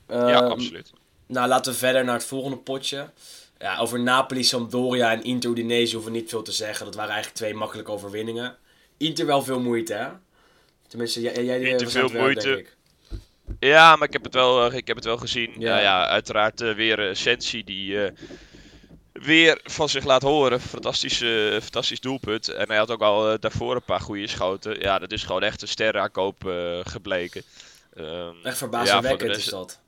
Um, 0.08 0.28
ja, 0.28 0.40
absoluut. 0.40 0.92
Nou, 1.26 1.48
laten 1.48 1.72
we 1.72 1.78
verder 1.78 2.04
naar 2.04 2.14
het 2.14 2.24
volgende 2.24 2.56
potje. 2.56 3.10
Ja, 3.58 3.78
over 3.78 4.00
Napoli, 4.00 4.44
Sampdoria 4.44 5.12
en 5.12 5.24
Inter 5.24 5.50
Udinese 5.50 5.94
hoeven 5.94 6.12
we 6.12 6.18
niet 6.18 6.30
veel 6.30 6.42
te 6.42 6.52
zeggen. 6.52 6.84
Dat 6.84 6.94
waren 6.94 7.10
eigenlijk 7.10 7.40
twee 7.40 7.54
makkelijke 7.54 7.90
overwinningen. 7.90 8.56
Inter 8.96 9.26
wel 9.26 9.42
veel 9.42 9.60
moeite, 9.60 9.92
hè? 9.94 10.08
Tenminste, 10.88 11.20
jij, 11.20 11.44
jij 11.44 11.60
Inter 11.60 11.90
veel 11.90 12.08
moeite. 12.08 12.48
Denk 12.48 12.58
ik. 12.58 12.76
Ja, 13.58 13.96
maar 13.96 14.06
ik 14.06 14.12
heb 14.12 14.24
het 14.24 14.34
wel, 14.34 14.72
ik 14.72 14.86
heb 14.86 14.96
het 14.96 15.04
wel 15.04 15.16
gezien. 15.16 15.52
Ja, 15.58 15.70
nou 15.70 15.82
ja 15.82 16.06
uiteraard 16.06 16.60
uh, 16.60 16.74
weer 16.74 17.08
uh, 17.08 17.14
Sensi 17.14 17.64
die... 17.64 17.90
Uh, 17.90 18.08
weer 19.12 19.60
van 19.64 19.88
zich 19.88 20.04
laat 20.04 20.22
horen. 20.22 20.60
Fantastisch, 20.60 21.20
uh, 21.20 21.60
fantastisch 21.60 22.00
doelpunt. 22.00 22.48
En 22.48 22.66
hij 22.66 22.76
had 22.76 22.90
ook 22.90 23.02
al 23.02 23.32
uh, 23.32 23.38
daarvoor 23.40 23.74
een 23.74 23.82
paar 23.82 24.00
goede 24.00 24.26
schoten. 24.26 24.80
Ja, 24.80 24.98
dat 24.98 25.12
is 25.12 25.22
gewoon 25.22 25.42
echt 25.42 25.62
een 25.62 25.68
sterrenaankoop 25.68 26.44
uh, 26.44 26.78
gebleken. 26.82 27.42
Um, 27.98 28.36
echt 28.42 28.58
verbazingwekkend 28.58 29.30
ja, 29.30 29.36
is 29.36 29.44
dat. 29.44 29.80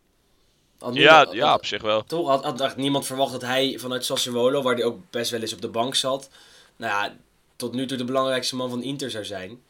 Ja, 0.93 1.25
had, 1.25 1.33
ja, 1.33 1.55
op 1.55 1.67
zich 1.67 1.83
wel. 1.83 2.05
Toch 2.05 2.29
had, 2.29 2.45
had, 2.45 2.61
had, 2.61 2.77
niemand 2.77 3.07
verwacht 3.07 3.33
dat 3.33 3.43
hij 3.43 3.79
vanuit 3.79 4.05
Sassuolo, 4.05 4.63
waar 4.63 4.75
hij 4.75 4.85
ook 4.85 5.11
best 5.11 5.31
wel 5.31 5.41
eens 5.41 5.53
op 5.53 5.61
de 5.61 5.69
bank 5.69 5.95
zat, 5.95 6.31
nou 6.77 6.93
ja, 6.93 7.17
tot 7.57 7.73
nu 7.73 7.87
toe 7.87 7.97
de 7.97 8.05
belangrijkste 8.05 8.57
man 8.57 8.71
van 8.71 8.83
Inter 8.83 9.11
zou 9.11 9.25
zijn. 9.25 9.63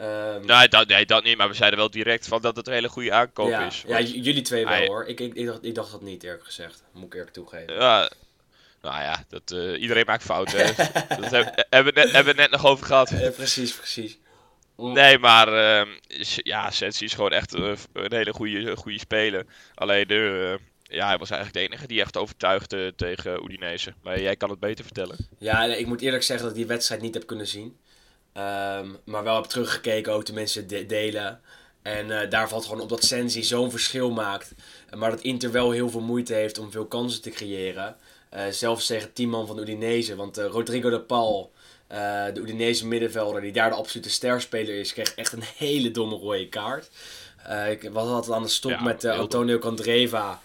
Um, 0.00 0.46
nee, 0.46 0.68
dat, 0.68 0.88
nee, 0.88 1.06
dat 1.06 1.24
niet, 1.24 1.36
maar 1.36 1.48
we 1.48 1.54
zeiden 1.54 1.78
wel 1.78 1.90
direct 1.90 2.28
van 2.28 2.42
dat 2.42 2.56
het 2.56 2.66
een 2.66 2.72
hele 2.72 2.88
goede 2.88 3.12
aankoop 3.12 3.48
ja, 3.48 3.66
is. 3.66 3.84
Ja, 3.86 4.00
jullie 4.00 4.42
twee 4.42 4.66
wel 4.66 4.86
hoor. 4.86 5.04
Ik, 5.06 5.20
ik, 5.20 5.34
ik, 5.34 5.46
dacht, 5.46 5.64
ik 5.64 5.74
dacht 5.74 5.90
dat 5.90 6.02
niet 6.02 6.22
eerlijk 6.22 6.44
gezegd, 6.44 6.82
moet 6.92 7.04
ik 7.04 7.14
eerlijk 7.14 7.32
toegeven. 7.32 7.74
Ja, 7.74 8.10
nou 8.82 9.02
ja, 9.02 9.24
dat, 9.28 9.50
uh, 9.52 9.80
iedereen 9.80 10.06
maakt 10.06 10.22
fouten. 10.22 10.66
dat 11.20 11.30
hebben, 11.70 11.94
we 11.94 12.00
net, 12.00 12.10
hebben 12.10 12.36
net 12.36 12.50
nog 12.50 12.66
over 12.66 12.86
gehad. 12.86 13.10
Ja, 13.10 13.30
precies, 13.30 13.72
precies. 13.74 14.18
Nee, 14.76 15.18
maar 15.18 15.48
uh, 15.48 15.94
ja, 16.36 16.70
Sensi 16.70 17.04
is 17.04 17.14
gewoon 17.14 17.32
echt 17.32 17.54
uh, 17.54 17.72
een 17.92 18.14
hele 18.14 18.32
goede, 18.32 18.76
goede 18.76 18.98
speler. 18.98 19.46
Alleen, 19.74 20.06
de, 20.06 20.58
ja, 20.82 21.06
hij 21.06 21.18
was 21.18 21.30
eigenlijk 21.30 21.60
de 21.60 21.74
enige 21.74 21.86
die 21.86 22.00
echt 22.00 22.16
overtuigde 22.16 22.92
tegen 22.96 23.44
Udinese. 23.44 23.94
Maar 24.02 24.20
jij 24.20 24.36
kan 24.36 24.50
het 24.50 24.60
beter 24.60 24.84
vertellen. 24.84 25.16
Ja, 25.38 25.64
ik 25.64 25.86
moet 25.86 26.00
eerlijk 26.00 26.22
zeggen 26.22 26.46
dat 26.46 26.54
ik 26.54 26.60
die 26.60 26.70
wedstrijd 26.70 27.02
niet 27.02 27.14
heb 27.14 27.26
kunnen 27.26 27.46
zien. 27.46 27.76
Um, 28.40 28.98
maar 29.04 29.24
wel 29.24 29.34
heb 29.34 29.44
teruggekeken, 29.44 30.12
ook 30.12 30.26
de 30.26 30.32
mensen 30.32 30.68
de 30.68 30.86
delen. 30.86 31.40
En 31.82 32.30
daar 32.30 32.48
valt 32.48 32.64
gewoon 32.64 32.80
op 32.80 32.88
dat 32.88 33.04
Sensi 33.04 33.42
zo'n 33.42 33.70
verschil 33.70 34.10
maakt. 34.10 34.54
Maar 34.96 35.10
dat 35.10 35.20
Inter 35.20 35.52
wel 35.52 35.70
heel 35.70 35.90
veel 35.90 36.00
moeite 36.00 36.34
heeft 36.34 36.58
om 36.58 36.70
veel 36.70 36.86
kansen 36.86 37.22
te 37.22 37.30
creëren. 37.30 37.96
zelfs 38.50 38.86
tegen 38.86 39.12
10 39.12 39.28
man 39.28 39.46
van 39.46 39.58
Udinese. 39.58 40.16
Want 40.16 40.36
Rodrigo 40.36 40.90
de 40.90 41.00
Paul, 41.00 41.52
de 42.34 42.40
Udinese 42.40 42.86
middenvelder, 42.86 43.40
die 43.40 43.52
daar 43.52 43.70
de 43.70 43.76
absolute 43.76 44.10
sterspeler 44.10 44.74
is, 44.74 44.92
kreeg 44.92 45.14
echt 45.14 45.32
een 45.32 45.44
hele 45.56 45.90
domme 45.90 46.16
rode 46.16 46.48
kaart. 46.48 46.90
ik 47.70 47.90
was 47.92 48.08
altijd 48.08 48.36
aan 48.36 48.42
de 48.42 48.48
stop 48.48 48.80
met 48.80 49.04
Antonio 49.04 49.58
Candreva. 49.58 50.40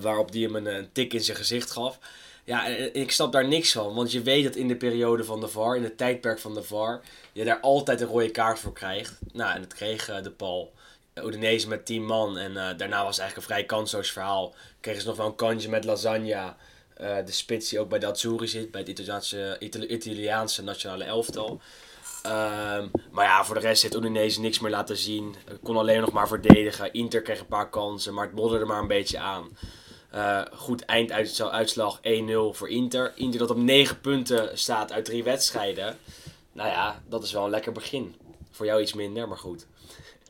waarop 0.00 0.32
die 0.32 0.46
hem 0.46 0.56
een, 0.56 0.66
een 0.66 0.92
tik 0.92 1.12
in 1.12 1.24
zijn 1.24 1.36
gezicht 1.36 1.70
gaf. 1.70 1.98
Ja, 2.44 2.66
ik 2.92 3.10
snap 3.10 3.32
daar 3.32 3.48
niks 3.48 3.72
van. 3.72 3.94
Want 3.94 4.12
je 4.12 4.22
weet 4.22 4.44
dat 4.44 4.56
in 4.56 4.68
de 4.68 4.76
periode 4.76 5.24
van 5.24 5.40
de 5.40 5.48
VAR, 5.48 5.76
in 5.76 5.82
het 5.82 5.98
tijdperk 5.98 6.38
van 6.38 6.54
de 6.54 6.62
VAR, 6.62 7.00
je 7.32 7.44
daar 7.44 7.60
altijd 7.60 8.00
een 8.00 8.06
rode 8.06 8.30
kaart 8.30 8.58
voor 8.58 8.72
krijgt. 8.72 9.18
Nou, 9.32 9.54
en 9.54 9.60
dat 9.60 9.74
kreeg 9.74 10.10
uh, 10.10 10.22
de 10.22 10.30
Paul. 10.30 10.72
Udinese 11.14 11.68
met 11.68 11.86
10 11.86 12.04
man. 12.04 12.38
En 12.38 12.50
uh, 12.50 12.56
daarna 12.76 13.04
was 13.04 13.16
het 13.16 13.18
eigenlijk 13.18 13.36
een 13.36 13.54
vrij 13.54 13.64
kansloos 13.64 14.10
verhaal. 14.10 14.54
Kregen 14.80 15.00
ze 15.00 15.06
nog 15.06 15.16
wel 15.16 15.26
een 15.26 15.34
kantje 15.34 15.68
met 15.68 15.84
Lasagna. 15.84 16.56
Uh, 17.00 17.16
de 17.24 17.32
spits 17.32 17.68
die 17.68 17.80
ook 17.80 17.88
bij 17.88 17.98
de 17.98 18.06
Azzurri 18.06 18.48
zit, 18.48 18.70
bij 18.70 18.80
het 18.80 18.90
Italiaanse, 18.90 19.56
Italiaanse 19.88 20.62
nationale 20.62 21.04
elftal. 21.04 21.60
Um, 22.26 22.90
maar 23.10 23.24
ja, 23.24 23.44
voor 23.44 23.54
de 23.54 23.60
rest 23.60 23.82
heeft 23.82 23.94
Udinese 23.94 24.40
niks 24.40 24.58
meer 24.58 24.70
laten 24.70 24.96
zien. 24.96 25.34
Kon 25.62 25.76
alleen 25.76 26.00
nog 26.00 26.12
maar 26.12 26.28
verdedigen. 26.28 26.92
Inter 26.92 27.22
kreeg 27.22 27.40
een 27.40 27.46
paar 27.46 27.70
kansen, 27.70 28.14
maar 28.14 28.26
het 28.26 28.34
modderde 28.34 28.64
maar 28.64 28.80
een 28.80 28.86
beetje 28.86 29.18
aan. 29.18 29.48
Uh, 30.14 30.42
goed 30.52 30.84
einduitslag 30.84 32.00
1-0 32.02 32.02
voor 32.50 32.68
Inter. 32.68 33.12
Inter 33.16 33.38
dat 33.38 33.50
op 33.50 33.56
9 33.56 34.00
punten 34.00 34.58
staat 34.58 34.92
uit 34.92 35.04
drie 35.04 35.24
wedstrijden. 35.24 35.98
Nou 36.52 36.68
ja, 36.68 37.02
dat 37.08 37.22
is 37.22 37.32
wel 37.32 37.44
een 37.44 37.50
lekker 37.50 37.72
begin. 37.72 38.14
Voor 38.50 38.66
jou 38.66 38.80
iets 38.82 38.92
minder, 38.92 39.28
maar 39.28 39.38
goed. 39.38 39.66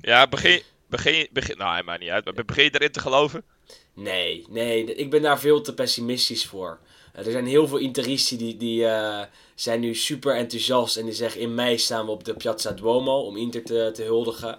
Ja, 0.00 0.28
begin, 0.28 0.62
begin, 0.86 1.28
begin 1.32 1.56
nou, 1.56 1.72
hij 1.72 1.82
maakt 1.82 2.00
niet 2.00 2.10
uit. 2.10 2.24
Maar 2.24 2.44
begin 2.44 2.64
je 2.64 2.70
erin 2.74 2.92
te 2.92 3.00
geloven? 3.00 3.44
Nee, 3.94 4.44
nee, 4.48 4.84
ik 4.84 5.10
ben 5.10 5.22
daar 5.22 5.40
veel 5.40 5.60
te 5.60 5.74
pessimistisch 5.74 6.46
voor. 6.46 6.78
Uh, 7.16 7.26
er 7.26 7.32
zijn 7.32 7.46
heel 7.46 7.68
veel 7.68 7.78
Interisten 7.78 8.38
die, 8.38 8.56
die 8.56 8.80
uh, 8.82 9.20
zijn 9.54 9.80
nu 9.80 9.94
super 9.94 10.34
enthousiast 10.34 10.96
en 10.96 11.04
die 11.04 11.14
zeggen 11.14 11.40
in 11.40 11.54
mei 11.54 11.78
staan 11.78 12.04
we 12.04 12.10
op 12.10 12.24
de 12.24 12.34
Piazza 12.34 12.72
Duomo 12.72 13.20
om 13.20 13.36
Inter 13.36 13.62
te, 13.62 13.90
te 13.94 14.02
huldigen. 14.02 14.58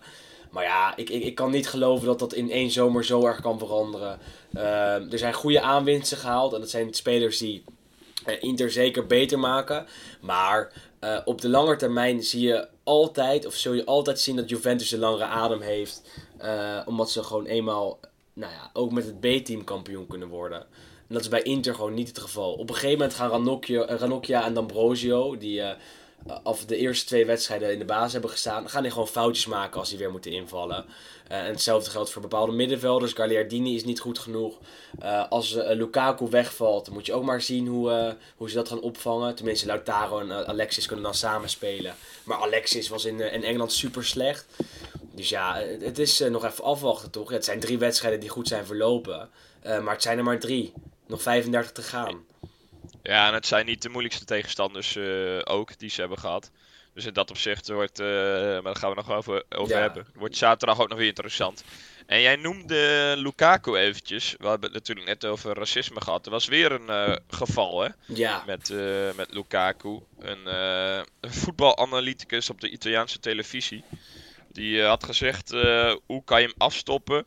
Maar 0.55 0.63
ja, 0.63 0.95
ik, 0.95 1.09
ik, 1.09 1.23
ik 1.23 1.35
kan 1.35 1.51
niet 1.51 1.67
geloven 1.67 2.07
dat 2.07 2.19
dat 2.19 2.33
in 2.33 2.51
één 2.51 2.71
zomer 2.71 3.05
zo 3.05 3.25
erg 3.25 3.41
kan 3.41 3.59
veranderen. 3.59 4.19
Ehm, 4.53 5.11
er 5.11 5.17
zijn 5.17 5.33
goede 5.33 5.61
aanwinsten 5.61 6.17
gehaald. 6.17 6.53
En 6.53 6.59
dat 6.59 6.69
zijn 6.69 6.93
spelers 6.93 7.37
die 7.37 7.63
uh, 8.27 8.35
Inter 8.39 8.71
zeker 8.71 9.05
beter 9.05 9.39
maken. 9.39 9.85
Maar 10.21 10.71
uh, 11.01 11.19
op 11.25 11.41
de 11.41 11.49
lange 11.49 11.75
termijn 11.75 12.23
zie 12.23 12.41
je 12.41 12.67
altijd, 12.83 13.45
of 13.45 13.53
zul 13.53 13.73
je 13.73 13.85
altijd 13.85 14.19
zien 14.19 14.35
dat 14.35 14.49
Juventus 14.49 14.91
een 14.91 14.99
langere 14.99 15.23
adem 15.23 15.61
heeft. 15.61 16.01
Uh, 16.41 16.81
omdat 16.85 17.11
ze 17.11 17.23
gewoon 17.23 17.45
eenmaal, 17.45 17.99
nou 18.33 18.51
ja, 18.51 18.69
ook 18.73 18.91
met 18.91 19.05
het 19.05 19.19
B-team 19.19 19.63
kampioen 19.63 20.07
kunnen 20.07 20.27
worden. 20.27 20.59
En 21.07 21.13
dat 21.13 21.21
is 21.21 21.29
bij 21.29 21.41
Inter 21.41 21.75
gewoon 21.75 21.93
niet 21.93 22.07
het 22.07 22.19
geval. 22.19 22.53
Op 22.53 22.69
een 22.69 22.75
gegeven 22.75 22.97
moment 22.97 23.13
gaan 23.13 23.29
Ranocchia, 23.29 23.85
Ranocchia 23.85 24.45
en 24.45 24.53
D'Ambrosio, 24.53 25.37
die 25.37 25.61
of 26.43 26.65
de 26.65 26.77
eerste 26.77 27.05
twee 27.05 27.25
wedstrijden 27.25 27.71
in 27.71 27.79
de 27.79 27.85
basis 27.85 28.11
hebben 28.11 28.29
gestaan, 28.29 28.69
gaan 28.69 28.81
die 28.81 28.91
gewoon 28.91 29.07
foutjes 29.07 29.45
maken 29.45 29.79
als 29.79 29.89
die 29.89 29.97
weer 29.97 30.11
moeten 30.11 30.31
invallen. 30.31 30.85
Uh, 31.31 31.37
en 31.37 31.45
hetzelfde 31.45 31.89
geldt 31.89 32.09
voor 32.09 32.21
bepaalde 32.21 32.51
middenvelders. 32.51 33.13
Gagliardini 33.13 33.75
is 33.75 33.83
niet 33.83 33.99
goed 33.99 34.19
genoeg. 34.19 34.57
Uh, 35.03 35.29
als 35.29 35.53
Lukaku 35.53 36.29
wegvalt, 36.29 36.85
dan 36.85 36.93
moet 36.93 37.05
je 37.05 37.13
ook 37.13 37.23
maar 37.23 37.41
zien 37.41 37.67
hoe, 37.67 38.15
hoe 38.37 38.49
ze 38.49 38.55
dat 38.55 38.69
gaan 38.69 38.81
opvangen. 38.81 39.35
Tenminste, 39.35 39.65
Lautaro 39.65 40.19
en 40.19 40.47
Alexis 40.47 40.85
kunnen 40.85 41.05
dan 41.05 41.13
samen 41.13 41.49
spelen. 41.49 41.95
Maar 42.23 42.37
Alexis 42.37 42.89
was 42.89 43.05
in, 43.05 43.19
in 43.19 43.43
Engeland 43.43 43.71
super 43.71 44.05
slecht. 44.05 44.45
Dus 45.11 45.29
ja, 45.29 45.57
het 45.79 45.99
is 45.99 46.19
nog 46.19 46.45
even 46.45 46.63
afwachten 46.63 47.11
toch? 47.11 47.29
het 47.29 47.45
zijn 47.45 47.59
drie 47.59 47.77
wedstrijden 47.77 48.19
die 48.19 48.29
goed 48.29 48.47
zijn 48.47 48.65
verlopen. 48.65 49.29
maar 49.63 49.93
het 49.93 50.01
zijn 50.01 50.17
er 50.17 50.23
maar 50.23 50.39
drie. 50.39 50.73
Nog 51.07 51.21
35 51.21 51.71
te 51.71 51.81
gaan. 51.81 52.25
Ja, 53.07 53.27
en 53.27 53.33
het 53.33 53.45
zijn 53.45 53.65
niet 53.65 53.81
de 53.81 53.89
moeilijkste 53.89 54.25
tegenstanders 54.25 54.95
uh, 54.95 55.39
ook 55.43 55.77
die 55.77 55.89
ze 55.89 55.99
hebben 55.99 56.19
gehad. 56.19 56.51
Dus 56.93 57.05
in 57.05 57.13
dat 57.13 57.29
opzicht 57.29 57.69
wordt, 57.69 57.99
uh, 57.99 58.07
maar 58.07 58.61
daar 58.63 58.75
gaan 58.75 58.89
we 58.89 58.95
nog 58.95 59.11
over, 59.11 59.43
over 59.49 59.77
hebben. 59.77 60.07
Wordt 60.13 60.37
zaterdag 60.37 60.81
ook 60.81 60.89
nog 60.89 60.97
weer 60.97 61.07
interessant. 61.07 61.63
En 62.05 62.21
jij 62.21 62.35
noemde 62.35 63.13
Lukaku 63.17 63.75
eventjes. 63.75 64.35
We 64.37 64.47
hebben 64.47 64.69
het 64.69 64.73
natuurlijk 64.73 65.07
net 65.07 65.25
over 65.25 65.53
racisme 65.53 66.01
gehad. 66.01 66.25
Er 66.25 66.31
was 66.31 66.47
weer 66.47 66.71
een 66.71 67.09
uh, 67.09 67.15
geval 67.27 67.81
hè? 67.81 67.89
Ja. 68.05 68.43
Met, 68.45 68.73
met 69.15 69.33
Lukaku. 69.33 69.99
Een, 70.19 70.45
een, 70.45 71.33
voetbalanalyticus 71.33 72.49
op 72.49 72.61
de 72.61 72.69
Italiaanse 72.69 73.19
televisie. 73.19 73.83
Die 74.51 74.83
had 74.83 75.03
gezegd, 75.03 75.49
hoe 76.05 76.23
kan 76.25 76.41
je 76.41 76.47
hem 76.47 76.55
afstoppen? 76.57 77.25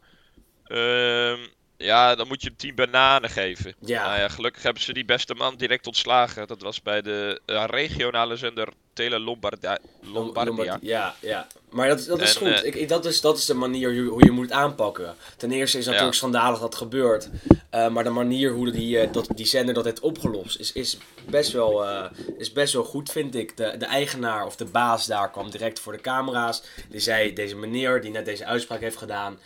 Ehm, 0.65 1.41
ja, 1.79 2.15
dan 2.15 2.29
moet 2.29 2.43
je 2.43 2.49
hem 2.49 2.57
10 2.57 2.75
bananen 2.75 3.31
geven. 3.31 3.75
Ja. 3.79 4.07
Nou 4.07 4.19
ja, 4.19 4.29
gelukkig 4.29 4.63
hebben 4.63 4.83
ze 4.83 4.93
die 4.93 5.05
beste 5.05 5.35
man 5.35 5.57
direct 5.57 5.87
ontslagen. 5.87 6.47
Dat 6.47 6.63
was 6.63 6.83
bij 6.83 7.03
de 7.03 7.41
uh, 7.47 7.65
regionale 7.67 8.37
zender 8.37 8.69
Tele 8.93 9.19
Lombardia. 9.19 9.79
Lombardia. 10.01 10.79
ja, 10.81 11.15
ja. 11.21 11.47
Maar 11.71 11.89
dat, 11.89 12.05
dat 12.05 12.21
is 12.21 12.37
goed. 12.37 12.49
Uh, 12.49 12.65
ik, 12.65 12.89
dat, 12.89 13.05
is, 13.05 13.21
dat 13.21 13.39
is 13.39 13.45
de 13.45 13.55
manier 13.55 14.07
hoe 14.07 14.25
je 14.25 14.31
moet 14.31 14.53
aanpakken. 14.53 15.15
Ten 15.37 15.51
eerste 15.51 15.79
is 15.79 15.85
natuurlijk 15.85 16.13
ja. 16.13 16.19
schandalig 16.19 16.59
dat 16.59 16.75
gebeurt. 16.75 17.29
Uh, 17.75 17.89
maar 17.89 18.05
de 18.05 18.11
manier 18.11 18.53
hoe 18.53 18.71
die, 18.71 19.11
dat, 19.11 19.29
die 19.35 19.47
zender 19.47 19.75
dat 19.75 19.85
heeft 19.85 20.01
opgelost 20.01 20.59
is, 20.59 20.73
is, 20.73 20.99
best 21.31 21.53
wel, 21.53 21.87
is 22.39 22.53
best 22.53 22.73
wel 22.73 22.85
goed, 22.85 23.11
vind 23.11 23.35
ik. 23.35 23.57
De, 23.57 23.75
de 23.79 23.87
eigenaar 23.87 24.47
of 24.47 24.57
de 24.57 24.65
baas 24.65 25.07
daar 25.07 25.31
kwam 25.31 25.51
direct 25.51 25.81
voor 25.81 25.93
de 25.93 26.01
camera's. 26.01 26.63
Die 26.89 27.01
zei, 27.01 27.33
deze 27.33 27.57
meneer 27.57 28.01
die 28.01 28.11
net 28.11 28.25
deze 28.25 28.45
uitspraak 28.45 28.81
heeft 28.81 28.97
gedaan 28.97 29.39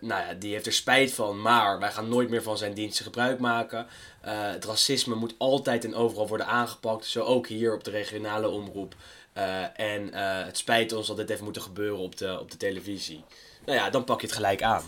nou 0.00 0.26
ja, 0.26 0.34
die 0.34 0.52
heeft 0.52 0.66
er 0.66 0.72
spijt 0.72 1.12
van, 1.12 1.40
maar 1.40 1.78
wij 1.78 1.92
gaan 1.92 2.08
nooit 2.08 2.28
meer 2.28 2.42
van 2.42 2.58
zijn 2.58 2.74
diensten 2.74 3.04
gebruik 3.04 3.38
maken. 3.38 3.86
Uh, 4.24 4.30
het 4.32 4.64
racisme 4.64 5.14
moet 5.14 5.34
altijd 5.38 5.84
en 5.84 5.94
overal 5.94 6.28
worden 6.28 6.46
aangepakt, 6.46 7.06
zo 7.06 7.22
ook 7.22 7.46
hier 7.46 7.74
op 7.74 7.84
de 7.84 7.90
regionale 7.90 8.48
omroep. 8.48 8.94
Uh, 9.36 9.80
en 9.80 10.02
uh, 10.02 10.44
het 10.44 10.58
spijt 10.58 10.92
ons 10.92 11.06
dat 11.06 11.16
dit 11.16 11.28
heeft 11.28 11.40
moeten 11.40 11.62
gebeuren 11.62 11.98
op 11.98 12.16
de, 12.16 12.40
op 12.40 12.50
de 12.50 12.56
televisie. 12.56 13.24
Nou 13.66 13.78
ja, 13.78 13.90
dan 13.90 14.04
pak 14.04 14.20
je 14.20 14.26
het 14.26 14.36
gelijk 14.36 14.62
aan. 14.62 14.84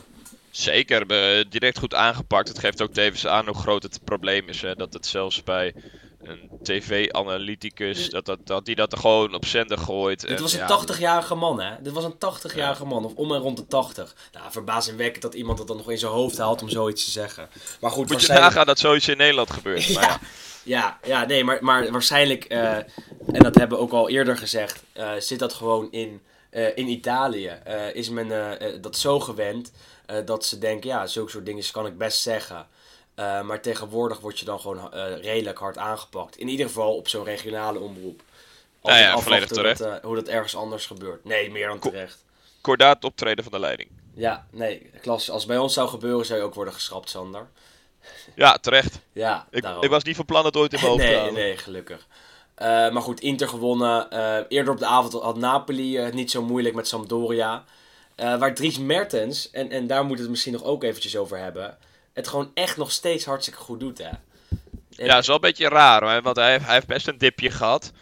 Zeker, 0.51 1.07
direct 1.49 1.79
goed 1.79 1.95
aangepakt. 1.95 2.49
Het 2.49 2.59
geeft 2.59 2.83
ook 2.83 2.93
tevens 2.93 3.27
aan 3.27 3.47
hoe 3.47 3.55
groot 3.55 3.83
het 3.83 4.01
probleem 4.05 4.49
is. 4.49 4.63
Hè? 4.63 4.75
Dat 4.75 4.93
het 4.93 5.07
zelfs 5.07 5.43
bij 5.43 5.75
een 6.29 6.51
tv-analyticus, 6.63 8.11
dat, 8.11 8.27
dat, 8.27 8.39
dat 8.47 8.65
die 8.65 8.75
dat 8.75 8.93
er 8.93 8.99
gewoon 8.99 9.35
op 9.35 9.45
zender 9.47 9.79
gooit. 9.79 10.29
Dit 10.29 10.41
was 10.41 10.53
een 10.53 10.87
80-jarige 10.89 11.35
man, 11.35 11.61
hè? 11.61 11.83
Dit 11.83 11.93
was 11.93 12.05
een 12.05 12.15
80-jarige 12.15 12.85
man, 12.85 13.05
of 13.05 13.15
om 13.15 13.33
en 13.33 13.41
rond 13.41 13.57
de 13.57 13.67
80. 13.67 14.15
Nou, 14.33 14.51
verbazingwekkend 14.51 15.23
dat 15.23 15.35
iemand 15.35 15.59
dat 15.59 15.67
dan 15.67 15.77
nog 15.77 15.91
in 15.91 15.99
zijn 15.99 16.13
hoofd 16.13 16.39
haalt 16.39 16.63
om 16.63 16.69
zoiets 16.69 17.05
te 17.05 17.11
zeggen. 17.11 17.49
Maar 17.81 17.91
goed, 17.91 18.09
Moet 18.09 18.23
je 18.23 18.33
nagaan 18.33 18.67
dat 18.67 18.79
zoiets 18.79 19.09
in 19.09 19.17
Nederland 19.17 19.51
gebeurt. 19.51 19.85
ja, 19.87 20.01
maar 20.01 20.03
ja. 20.03 20.19
ja. 20.63 20.99
Ja, 21.07 21.27
nee, 21.27 21.45
maar, 21.45 21.59
maar 21.61 21.91
waarschijnlijk, 21.93 22.53
uh, 22.53 22.77
en 22.77 23.43
dat 23.43 23.55
hebben 23.55 23.79
we 23.79 23.85
ook 23.85 23.93
al 23.93 24.09
eerder 24.09 24.37
gezegd, 24.37 24.83
uh, 24.95 25.11
zit 25.19 25.39
dat 25.39 25.53
gewoon 25.53 25.89
in, 25.91 26.21
uh, 26.51 26.77
in 26.77 26.89
Italië. 26.89 27.53
is 27.93 28.09
men 28.09 28.59
dat 28.81 28.97
zo 28.97 29.21
gewend 29.21 29.73
dat 30.25 30.45
ze 30.45 30.59
denken, 30.59 30.89
ja, 30.89 31.07
zulke 31.07 31.31
soort 31.31 31.47
dingen 31.47 31.65
kan 31.73 31.87
ik 31.87 31.99
best 31.99 32.21
zeggen. 32.21 32.67
Uh, 33.19 33.41
maar 33.41 33.61
tegenwoordig 33.61 34.21
word 34.21 34.39
je 34.39 34.45
dan 34.45 34.61
gewoon 34.61 34.91
uh, 34.95 35.17
redelijk 35.23 35.59
hard 35.59 35.79
aangepakt. 35.79 36.37
In 36.37 36.49
ieder 36.49 36.67
geval 36.67 36.97
op 36.97 37.09
zo'n 37.09 37.25
regionale 37.25 37.79
omroep. 37.79 38.23
Als 38.81 38.95
ja, 38.95 39.01
ja 39.01 39.19
volledig 39.19 39.49
terecht. 39.49 39.79
Dat, 39.79 39.89
uh, 39.89 40.05
hoe 40.05 40.15
dat 40.15 40.29
ergens 40.29 40.57
anders 40.57 40.87
gebeurt. 40.87 41.25
Nee, 41.25 41.51
meer 41.51 41.69
dan 41.69 41.79
terecht. 41.79 42.25
Kordaat 42.61 43.05
optreden 43.05 43.45
van 43.45 43.53
de 43.53 43.59
leiding. 43.59 43.89
Ja, 44.15 44.47
nee, 44.51 44.91
klas. 45.01 45.31
Als 45.31 45.43
het 45.43 45.51
bij 45.51 45.61
ons 45.61 45.75
zou 45.75 45.89
gebeuren, 45.89 46.27
zou 46.27 46.39
je 46.39 46.45
ook 46.45 46.55
worden 46.55 46.75
geschrapt, 46.75 47.11
Sander. 47.11 47.47
Ja, 48.35 48.59
terecht. 48.59 49.01
ja, 49.13 49.47
ik, 49.51 49.65
ik, 49.81 49.91
was 49.91 50.03
niet 50.03 50.17
van 50.17 50.25
plan 50.25 50.45
het 50.45 50.57
ooit 50.57 50.73
in 50.73 50.81
mijn 50.81 50.93
hoofd 50.93 51.05
nee, 51.05 51.27
te 51.27 51.33
Nee, 51.33 51.57
gelukkig. 51.57 52.07
maar 52.59 53.03
goed, 53.03 53.21
Inter 53.21 53.49
gewonnen. 53.49 54.09
eerder 54.49 54.73
op 54.73 54.79
de 54.79 54.87
avond 54.87 55.13
had 55.13 55.37
Napoli 55.37 55.99
het 55.99 56.15
niet 56.15 56.31
zo 56.31 56.43
moeilijk 56.43 56.75
met 56.75 56.89
Sampdoria. 56.89 57.65
waar 58.17 58.55
Dries 58.55 58.79
Mertens, 58.79 59.51
en, 59.51 59.71
en 59.71 59.87
daar 59.87 60.01
moeten 60.01 60.17
we 60.17 60.23
het 60.23 60.31
misschien 60.31 60.53
nog 60.53 60.65
ook 60.65 60.83
eventjes 60.83 61.17
over 61.17 61.39
hebben 61.39 61.79
het 62.19 62.29
gewoon 62.29 62.51
echt 62.55 62.77
nog 62.77 62.93
steeds 62.93 63.25
hartstikke 63.25 63.61
goed 63.61 63.81
doet, 63.81 63.99
hè. 63.99 64.11
Ja, 64.89 65.07
dat 65.07 65.19
is 65.19 65.27
wel 65.27 65.35
een 65.35 65.41
beetje 65.41 65.69
raar, 65.69 66.23
want 66.23 66.37
hij 66.37 66.51
heeft, 66.51 66.65
hij 66.65 66.75
heeft 66.75 66.87
best 66.87 67.09
een 67.09 67.19
dipje 67.19 67.51
gehad. 67.51 67.93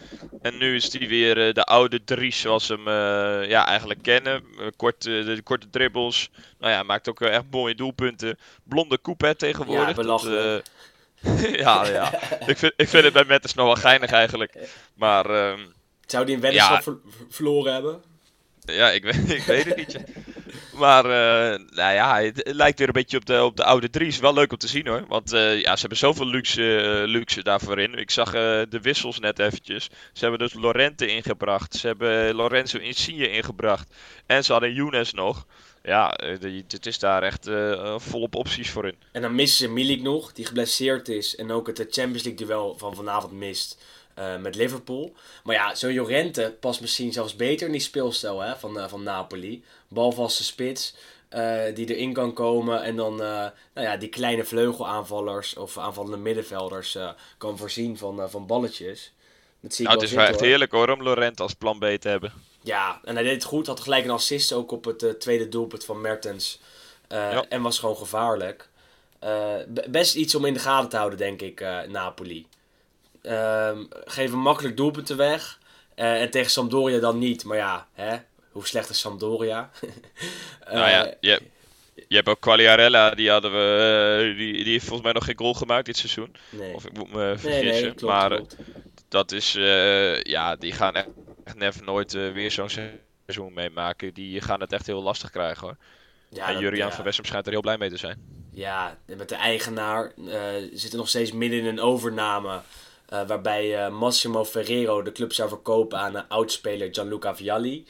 En 0.43 0.59
nu 0.59 0.75
is 0.75 0.93
hij 0.93 1.09
weer 1.09 1.47
uh, 1.47 1.53
de 1.53 1.65
oude 1.65 2.05
Dries 2.05 2.41
zoals 2.41 2.67
we 2.67 2.75
hem 2.75 2.89
uh, 2.89 3.49
ja, 3.49 3.67
eigenlijk 3.67 4.03
kennen. 4.03 4.45
Uh, 4.59 4.67
korte, 4.77 5.25
de 5.25 5.43
korte 5.43 5.71
dribbles. 5.71 6.31
Nou 6.59 6.73
ja, 6.73 6.83
maakt 6.83 7.09
ook 7.09 7.21
echt 7.21 7.43
mooie 7.51 7.75
doelpunten. 7.75 8.39
Blonde 8.65 8.99
koep 8.99 9.21
hè, 9.21 9.35
tegenwoordig. 9.35 9.89
Ja, 9.89 9.95
belachelijk. 9.95 10.67
ja, 11.65 11.87
ja. 11.87 12.21
ik, 12.47 12.59
vind, 12.59 12.73
ik 12.77 12.89
vind 12.89 13.05
het 13.05 13.13
bij 13.13 13.25
Mettes 13.25 13.55
nog 13.55 13.67
wel 13.67 13.75
geinig 13.75 14.11
eigenlijk. 14.11 14.69
Maar... 14.95 15.51
Um, 15.51 15.75
Zou 16.07 16.27
die 16.27 16.35
een 16.35 16.41
weddenschap 16.41 16.85
ja. 16.85 16.93
verloren 17.29 17.73
hebben? 17.73 18.03
Ja, 18.61 18.91
ik 18.91 19.05
weet, 19.05 19.31
ik 19.41 19.43
weet 19.43 19.65
het 19.65 19.77
niet. 19.77 19.99
Maar 20.75 21.05
uh, 21.05 21.67
nou 21.71 21.95
ja, 21.95 22.21
het, 22.21 22.43
lijkt 22.45 22.79
weer 22.79 22.87
een 22.87 22.93
beetje 22.93 23.17
op 23.17 23.27
de, 23.27 23.45
op 23.45 23.57
de 23.57 23.65
oude 23.65 23.91
Dries. 23.91 24.19
Wel 24.19 24.35
leuk 24.35 24.53
om 24.53 24.59
te 24.59 24.69
zien 24.69 24.87
hoor. 24.87 25.05
Want 25.09 25.33
uh, 25.33 25.61
ja, 25.61 25.75
ze 25.75 25.81
hebben 25.81 25.99
zoveel 25.99 26.27
luxe, 26.27 26.63
uh, 26.63 27.09
luxe 27.09 27.43
daarvoor 27.43 27.79
in. 27.79 27.95
Ik 27.95 28.11
zag 28.11 28.31
de 28.31 28.79
wissels 28.83 29.19
net 29.19 29.39
eventjes. 29.39 29.89
Ze 30.13 30.21
hebben 30.21 30.39
dus 30.39 30.55
Lorente 30.55 31.07
ingebracht. 31.07 31.75
Ze 31.75 31.87
hebben 31.87 32.35
Lorenzo 32.35 32.79
Insigne 32.79 33.31
ingebracht. 33.31 33.95
En 34.27 34.45
ze 34.45 34.53
hadden 34.53 34.73
Younes 34.73 35.13
nog. 35.13 35.47
Ja, 35.83 36.19
het 36.71 36.87
is 36.87 36.99
daar 36.99 37.23
echt 37.23 37.51
volop 37.97 38.35
opties 38.35 38.71
voor 38.71 38.87
in. 38.87 38.97
En 39.13 39.23
dan 39.23 39.35
missen 39.35 39.67
ze 39.67 39.73
Milik 39.73 40.03
nog, 40.03 40.33
die 40.33 40.47
geblesseerd 40.47 41.09
is. 41.09 41.37
En 41.37 41.51
ook 41.51 41.67
het 41.67 41.79
Champions 41.79 42.23
League 42.23 42.47
duel 42.47 42.75
van 42.79 42.95
vanavond 42.95 43.33
mist. 43.33 43.79
Uh, 44.19 44.37
met 44.37 44.55
Liverpool. 44.55 45.15
Maar 45.45 45.55
ja, 45.55 45.75
zo'n 45.75 45.93
Jorente 45.93 46.57
past 46.61 46.81
misschien 46.81 47.13
zelfs 47.13 47.37
beter 47.37 47.67
in 47.67 47.73
die 47.73 47.81
speelstijl 47.81 48.41
hè, 48.41 48.57
van, 48.57 48.79
uh, 48.79 48.89
van 48.89 49.03
Napoli. 49.03 49.65
Balvaste 49.89 50.45
spits 50.45 50.95
uh, 51.31 51.63
die 51.75 51.95
erin 51.95 52.13
kan 52.13 52.33
komen. 52.33 52.83
En 52.83 52.97
dan 52.97 53.17
nou 53.17 53.53
ja, 53.75 53.97
die 53.97 54.09
kleine 54.09 54.45
vleugelaanvallers 54.45 55.57
of 55.57 55.79
aanvallende 55.79 56.17
middenvelders 56.17 56.99
kan 57.39 57.59
voorzien 57.59 57.99
van, 57.99 58.31
van 58.31 58.47
balletjes. 58.47 59.13
Dat 59.61 59.75
zie 59.75 59.85
ik 59.85 59.91
nou, 59.91 60.03
het 60.03 60.11
is 60.11 60.17
wel 60.17 60.27
echt 60.27 60.41
heerlijk 60.41 60.73
hoor 60.73 60.91
om 60.91 61.03
Lorente 61.03 61.43
als 61.43 61.55
plan 61.55 61.79
B 61.79 61.85
te 61.85 62.09
hebben. 62.09 62.33
Ja, 62.63 63.01
en 63.05 63.15
hij 63.15 63.25
deed 63.25 63.33
het 63.33 63.45
goed. 63.45 63.67
Had 63.67 63.81
gelijk 63.81 64.05
een 64.05 64.11
assist 64.11 64.53
ook 64.53 64.73
op 64.73 64.85
het 64.85 65.21
tweede 65.21 65.49
doelpunt 65.49 65.85
van 65.85 66.01
Mertens. 66.01 66.61
Ja. 67.09 67.45
En 67.49 67.63
was 67.63 67.79
gewoon 67.79 67.97
gevaarlijk. 67.97 68.69
best 69.89 70.15
iets 70.15 70.35
om 70.35 70.45
in 70.45 70.55
de 70.55 70.61
gaten 70.61 70.89
te 70.89 70.97
houden, 70.97 71.19
denk 71.19 71.43
ik, 71.43 71.61
Napoli. 71.89 72.47
Um, 73.29 73.89
geven 74.05 74.39
makkelijk 74.39 74.77
doelpunten 74.77 75.17
weg. 75.17 75.59
Uh, 75.97 76.21
en 76.23 76.31
tegen 76.31 76.51
Sampdoria 76.51 76.99
dan 76.99 77.19
niet. 77.19 77.45
Maar 77.45 77.57
ja, 77.57 77.87
hè? 77.93 78.17
hoe 78.51 78.67
slecht 78.67 78.89
is 78.89 79.01
Sampdoria? 79.01 79.71
uh, 79.83 79.91
nou 80.73 80.91
ja, 80.91 81.15
je, 81.21 81.43
je 82.09 82.17
hebt 82.17 82.29
ook 82.29 82.41
Quagliarella. 82.41 83.11
Die, 83.11 83.31
hadden 83.31 83.53
we, 83.53 84.29
uh, 84.31 84.39
die, 84.39 84.53
die 84.53 84.73
heeft 84.73 84.85
volgens 84.85 85.03
mij 85.03 85.13
nog 85.13 85.25
geen 85.25 85.39
goal 85.39 85.55
gemaakt 85.55 85.87
dit 85.87 85.97
seizoen. 85.97 86.37
Nee. 86.51 86.75
Of 86.75 86.87
ik 86.87 86.93
moet 86.93 87.13
me 87.13 87.35
vergissen. 87.37 87.65
Nee, 87.65 87.83
nee, 87.83 87.95
klopt, 87.95 88.15
maar 88.15 88.31
klopt. 88.31 88.57
dat 89.09 89.33
is, 89.33 89.53
ja, 90.23 90.57
die 90.57 90.73
gaan 90.73 90.95
echt, 90.95 91.09
never 91.55 91.85
nooit 91.85 92.13
weer 92.13 92.51
zo'n 92.51 92.71
seizoen 92.71 93.53
meemaken. 93.55 94.15
Die 94.15 94.41
gaan 94.41 94.61
het 94.61 94.73
echt 94.73 94.87
heel 94.87 95.03
lastig 95.03 95.31
krijgen 95.31 95.67
hoor. 95.67 95.77
Ja, 96.29 96.49
en 96.49 96.59
Juriaan 96.59 96.93
van 96.93 97.05
Wessem 97.05 97.25
schijnt 97.25 97.47
er 97.47 97.53
heel 97.53 97.61
blij 97.61 97.79
mee 97.79 97.91
te 97.91 97.97
zijn. 97.97 98.45
Ja, 98.53 98.99
met 99.07 99.29
de 99.29 99.35
eigenaar 99.35 100.13
zit 100.73 100.93
er 100.93 100.99
nog 100.99 101.09
steeds 101.09 101.33
midden 101.33 101.59
in 101.59 101.67
een 101.67 101.81
overname. 101.81 102.61
Uh, 103.13 103.27
waarbij 103.27 103.87
uh, 103.87 103.99
Massimo 103.99 104.45
Ferrero 104.45 105.03
de 105.03 105.13
club 105.13 105.33
zou 105.33 105.49
verkopen 105.49 105.99
aan 105.99 106.15
een 106.15 106.29
oudspeler 106.29 106.89
Gianluca 106.93 107.37
Vialli. 107.37 107.87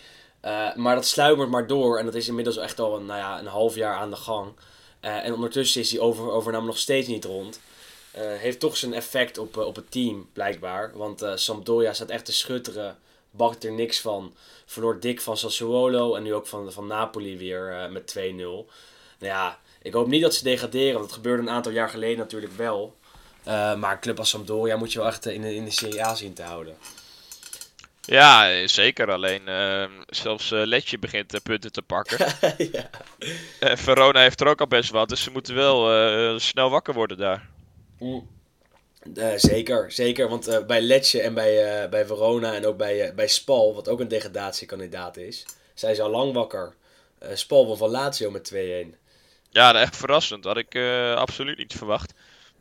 Maar 0.75 0.95
dat 0.95 1.07
sluimert 1.07 1.51
maar 1.51 1.67
door 1.67 1.99
en 1.99 2.05
dat 2.05 2.15
is 2.15 2.29
inmiddels 2.29 2.57
echt 2.57 2.81
al 2.81 2.97
een, 2.97 3.07
nou 3.07 3.19
ja, 3.19 3.39
een 3.39 3.47
half 3.47 3.75
jaar 3.75 3.95
aan 3.95 4.11
de 4.11 4.17
gang. 4.17 4.53
en 5.01 5.35
ondertussen 5.35 5.81
is 5.81 5.89
die 5.89 6.01
over, 6.01 6.31
overname 6.31 6.67
nog 6.67 6.79
steeds 6.79 7.09
niet 7.09 7.25
rond. 7.25 7.61
heeft 8.17 8.61
toch 8.61 8.77
zijn 8.77 8.95
effect 8.95 9.39
op, 9.39 9.57
op 9.57 9.77
het 9.77 9.91
team, 9.91 10.29
blijkbaar. 10.33 10.93
Want 10.95 11.27
Sampdoria 11.35 11.93
staat 11.93 12.11
echt 12.11 12.25
te 12.25 12.33
schutteren. 12.33 12.99
Bakt 13.31 13.65
er 13.65 13.73
niks 13.73 14.01
van. 14.01 14.35
Verloor 14.67 15.01
dik 15.01 15.21
van 15.21 15.37
Sassuolo 15.37 16.15
en 16.15 16.23
nu 16.23 16.35
ook 16.35 16.47
van, 16.47 16.73
van 16.73 16.87
Napoli 16.87 17.39
weer 17.39 17.89
met 17.91 18.15
2-0. 18.19 18.21
Nou 18.39 18.67
ja, 19.19 19.59
ik 19.83 19.93
hoop 19.93 20.07
niet 20.07 20.23
dat 20.23 20.35
ze 20.35 20.45
degraderen. 20.45 20.95
Want 20.95 21.05
dat 21.05 21.15
gebeurde 21.15 21.43
een 21.43 21.51
aantal 21.51 21.73
jaar 21.73 21.89
geleden 21.89 22.19
natuurlijk 22.19 22.53
wel. 22.57 22.95
Uh, 23.49 23.75
maar 23.75 24.01
club 24.01 24.19
als 24.19 24.29
Sampdoria 24.29 24.77
moet 24.77 24.93
je 24.93 24.99
wel 24.99 25.09
echt 25.09 25.27
in 25.27 25.43
de, 25.43 25.55
in 25.55 25.65
de 25.65 25.71
Serie 25.71 26.05
A 26.05 26.15
zien 26.15 26.35
te 26.35 26.43
houden. 26.43 26.77
Ja, 28.01 28.67
zeker. 28.67 29.13
Alleen 29.13 29.43
uh, 29.49 29.85
zelfs 30.07 30.51
uh, 30.51 30.65
Letje 30.65 30.99
begint 30.99 31.43
punten 31.43 31.73
te 31.73 31.83
pakken. 31.83 32.19
ja. 32.73 32.91
Verona 33.77 34.21
heeft 34.21 34.41
er 34.41 34.47
ook 34.47 34.61
al 34.61 34.67
best 34.67 34.91
wat, 34.91 35.09
dus 35.09 35.23
ze 35.23 35.31
moeten 35.31 35.55
wel 35.55 36.41
snel 36.41 36.71
wakker 36.71 36.95
worden 36.95 37.17
daar. 37.17 37.49
Mm. 37.99 38.29
zeker, 39.37 39.93
zeker. 39.93 40.29
Want 40.29 40.67
bij 40.67 40.81
Letje 40.81 41.21
en 41.21 41.35
bij, 41.35 41.89
bij 41.89 42.07
Verona 42.07 42.55
en 42.55 42.67
ook 42.67 42.77
bij, 42.77 43.15
bij 43.15 43.29
Spal, 43.29 43.75
wat 43.75 43.89
ook 43.89 44.01
een 44.01 44.09
degradatiekandidaat 44.09 45.17
is, 45.17 45.45
zijn 45.75 45.95
ze 45.95 46.03
al 46.03 46.11
lang 46.11 46.33
wakker. 46.33 46.75
Spal 47.33 47.67
won 47.67 47.77
van 47.77 47.91
Lazio 47.91 48.31
met 48.31 48.55
2-1. 48.55 48.57
Ja, 49.51 49.81
echt 49.81 49.97
verrassend. 49.97 50.45
Had 50.45 50.57
ik 50.57 50.77
absoluut 51.17 51.59
niet 51.59 51.75
verwacht. 51.75 52.13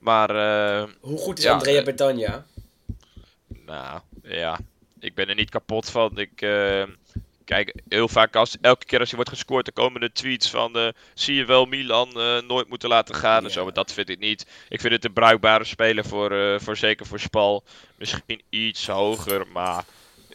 Maar, 0.05 0.35
uh, 0.35 0.89
Hoe 0.99 1.17
goed 1.17 1.37
is 1.37 1.43
ja, 1.43 1.53
Andrea 1.53 1.79
eh, 1.79 1.85
Bertagna? 1.85 2.45
Nou, 3.65 3.99
ja. 4.23 4.59
Ik 4.99 5.15
ben 5.15 5.29
er 5.29 5.35
niet 5.35 5.49
kapot 5.49 5.89
van. 5.89 6.17
Ik, 6.17 6.41
uh, 6.41 6.83
kijk, 7.45 7.73
heel 7.89 8.07
vaak 8.07 8.35
als 8.35 8.57
elke 8.61 8.85
keer 8.85 8.99
als 8.99 9.07
hij 9.07 9.17
wordt 9.17 9.33
gescoord, 9.33 9.65
dan 9.65 9.73
komen 9.73 10.01
de 10.01 10.11
tweets 10.11 10.49
van 10.49 10.77
uh, 10.77 10.87
zie 11.13 11.35
je 11.35 11.45
wel 11.45 11.65
Milan 11.65 12.09
uh, 12.15 12.41
nooit 12.41 12.69
moeten 12.69 12.89
laten 12.89 13.15
gaan 13.15 13.43
en 13.43 13.51
zo. 13.51 13.63
Maar 13.63 13.73
dat 13.73 13.93
vind 13.93 14.09
ik 14.09 14.19
niet. 14.19 14.45
Ik 14.69 14.81
vind 14.81 14.93
het 14.93 15.05
een 15.05 15.13
bruikbare 15.13 15.63
speler 15.63 16.05
voor, 16.05 16.31
uh, 16.31 16.59
voor 16.59 16.77
zeker 16.77 17.05
voor 17.05 17.19
Spal. 17.19 17.63
Misschien 17.95 18.41
iets 18.49 18.87
hoger, 18.87 19.47
maar 19.47 19.85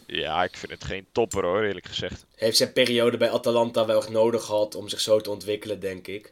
ja, 0.05 0.43
ik 0.43 0.57
vind 0.57 0.71
het 0.71 0.83
geen 0.83 1.05
topper 1.11 1.43
hoor, 1.43 1.63
eerlijk 1.63 1.87
gezegd. 1.87 2.25
Heeft 2.35 2.57
zijn 2.57 2.73
periode 2.73 3.17
bij 3.17 3.31
Atalanta 3.31 3.85
wel 3.85 3.99
echt 3.99 4.09
nodig 4.09 4.43
gehad 4.43 4.75
om 4.75 4.89
zich 4.89 4.99
zo 4.99 5.21
te 5.21 5.29
ontwikkelen, 5.29 5.79
denk 5.79 6.07
ik. 6.07 6.31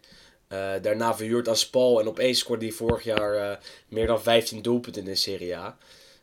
Uh, 0.54 0.72
daarna 0.82 1.16
verhuurd 1.16 1.48
aan 1.48 1.56
Spal 1.56 2.00
en 2.00 2.08
opeens 2.08 2.40
scoorde 2.40 2.66
hij 2.66 2.74
vorig 2.74 3.04
jaar 3.04 3.36
uh, 3.36 3.58
meer 3.88 4.08
dan 4.08 4.22
15 4.22 4.62
doelpunten 4.62 5.02
in 5.02 5.08
de 5.08 5.16
Serie 5.16 5.58
A. 5.58 5.78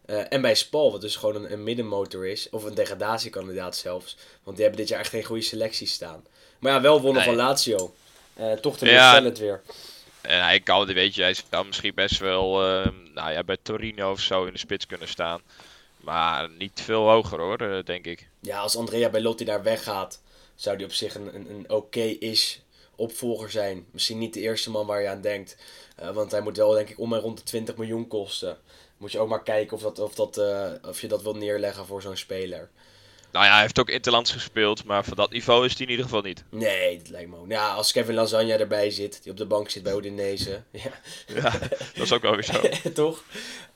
Uh, 0.07 0.33
en 0.33 0.41
bij 0.41 0.55
Spal, 0.55 0.93
wat 0.93 1.01
dus 1.01 1.17
gewoon 1.17 1.35
een, 1.35 1.53
een, 1.53 1.62
middenmotor 1.62 2.27
is, 2.27 2.51
of 2.51 2.65
een 2.65 2.75
degradatiekandidaat 2.75 3.77
zelfs. 3.77 4.17
Want 4.43 4.57
die 4.57 4.67
hebben 4.67 4.85
dit 4.85 4.91
jaar 4.91 5.01
echt 5.01 5.11
geen 5.11 5.25
goede 5.25 5.43
selectie 5.43 5.87
staan. 5.87 6.25
Maar 6.59 6.73
ja, 6.73 6.81
wel 6.81 7.01
wonnen 7.01 7.23
van 7.23 7.37
Lazio. 7.37 7.95
toch 8.61 8.79
te 8.79 8.87
ja, 8.87 9.23
het 9.23 9.39
weer. 9.39 9.62
En 10.21 10.43
hij 10.43 10.61
kan, 10.61 10.87
weet 10.87 11.15
je, 11.15 11.23
hij 11.23 11.37
zou 11.51 11.67
misschien 11.67 11.95
best 11.95 12.19
wel 12.19 12.65
ehm, 12.65 12.95
nou 13.15 13.33
ja, 13.33 13.45
bij 13.45 13.57
Torino 13.62 14.11
of 14.11 14.21
zo 14.21 14.45
in 14.45 14.53
de 14.53 14.59
spits 14.59 14.87
kunnen 14.87 15.09
staan. 15.09 15.41
Maar 15.97 16.51
niet 16.51 16.81
veel 16.85 17.11
hoger 17.11 17.41
hoor, 17.41 17.85
denk 17.85 18.07
ik. 18.07 18.29
Ja, 18.41 18.59
als 18.59 18.77
Andrea 18.77 19.09
Belotti 19.09 19.45
daar 19.45 19.62
weggaat, 19.62 20.21
zou 20.55 20.77
die 20.77 20.87
op 20.87 20.93
zich 20.93 21.15
een, 21.15 21.35
een, 21.35 21.51
een 21.51 21.71
oké-ish 21.71 22.57
opvolger 22.96 23.50
zijn. 23.50 23.87
Misschien 23.90 24.18
niet 24.18 24.35
de 24.35 24.40
eerste 24.40 24.70
man 24.70 24.87
waar 24.87 25.02
je 25.02 25.09
aan 25.09 25.20
denkt. 25.20 25.56
Uh, 26.02 26.11
want 26.11 26.30
hij 26.30 26.40
moet 26.40 26.56
wel 26.56 26.70
denk 26.70 26.88
ik 26.88 26.98
om 26.98 27.12
en 27.12 27.20
rond 27.20 27.38
de 27.38 27.44
20 27.44 27.76
miljoen 27.76 28.09
kosten. 28.09 28.59
Moet 28.96 29.12
je 29.12 29.18
ook 29.18 29.28
maar 29.28 29.42
kijken 29.42 29.76
of, 29.76 29.82
dat, 29.82 29.98
of, 29.98 30.14
dat, 30.14 30.38
uh, 30.38 30.70
of 30.88 31.00
je 31.00 31.09
dat 31.09 31.22
wil 31.22 31.35
neerleggen 31.35 31.87
voor 31.87 32.02
zo'n 32.02 32.16
speler. 32.16 32.70
Nou 33.37 33.44
ja, 33.44 33.52
hij 33.52 33.61
heeft 33.61 33.80
ook 33.80 33.90
Interlands 33.90 34.32
gespeeld, 34.32 34.85
maar 34.85 35.04
voor 35.04 35.16
dat 35.16 35.30
niveau 35.30 35.64
is 35.64 35.72
hij 35.72 35.82
in 35.82 35.90
ieder 35.90 36.04
geval 36.04 36.22
niet. 36.22 36.44
Nee, 36.50 36.98
dat 36.98 37.09
lijkt 37.09 37.30
me 37.30 37.37
ook. 37.37 37.48
Ja, 37.48 37.72
als 37.72 37.92
Kevin 37.92 38.14
Lasagna 38.14 38.59
erbij 38.59 38.90
zit, 38.90 39.22
die 39.22 39.32
op 39.32 39.38
de 39.38 39.46
bank 39.46 39.70
zit 39.70 39.82
bij 39.82 39.96
Udinese. 39.96 40.62
Ja, 40.70 40.90
ja 41.26 41.50
dat 41.94 42.04
is 42.04 42.12
ook 42.12 42.22
wel 42.22 42.32
weer 42.32 42.44
zo. 42.44 42.61
Toch? 42.90 43.22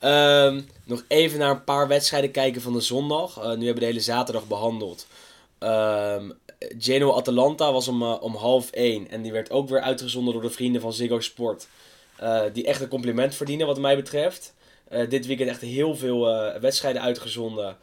Um, 0.00 0.68
nog 0.84 1.04
even 1.08 1.38
naar 1.38 1.50
een 1.50 1.64
paar 1.64 1.88
wedstrijden 1.88 2.30
kijken 2.30 2.62
van 2.62 2.72
de 2.72 2.80
zondag. 2.80 3.36
Uh, 3.36 3.44
nu 3.44 3.50
hebben 3.50 3.74
we 3.74 3.80
de 3.80 3.86
hele 3.86 4.00
zaterdag 4.00 4.46
behandeld. 4.46 5.06
Um, 5.62 6.38
Genoa 6.78 7.14
Atalanta 7.14 7.72
was 7.72 7.88
om, 7.88 8.02
uh, 8.02 8.22
om 8.22 8.34
half 8.34 8.70
één. 8.70 9.08
En 9.08 9.22
die 9.22 9.32
werd 9.32 9.50
ook 9.50 9.68
weer 9.68 9.80
uitgezonden 9.80 10.32
door 10.32 10.42
de 10.42 10.50
vrienden 10.50 10.80
van 10.80 10.92
Ziggo 10.92 11.20
Sport. 11.20 11.68
Uh, 12.22 12.42
die 12.52 12.66
echt 12.66 12.80
een 12.80 12.88
compliment 12.88 13.34
verdienen 13.34 13.66
wat 13.66 13.78
mij 13.78 13.96
betreft. 13.96 14.54
Uh, 14.92 15.10
dit 15.10 15.26
weekend 15.26 15.50
echt 15.50 15.60
heel 15.60 15.96
veel 15.96 16.20
wedstrijden 16.60 17.02
uitgezonden. 17.02 17.76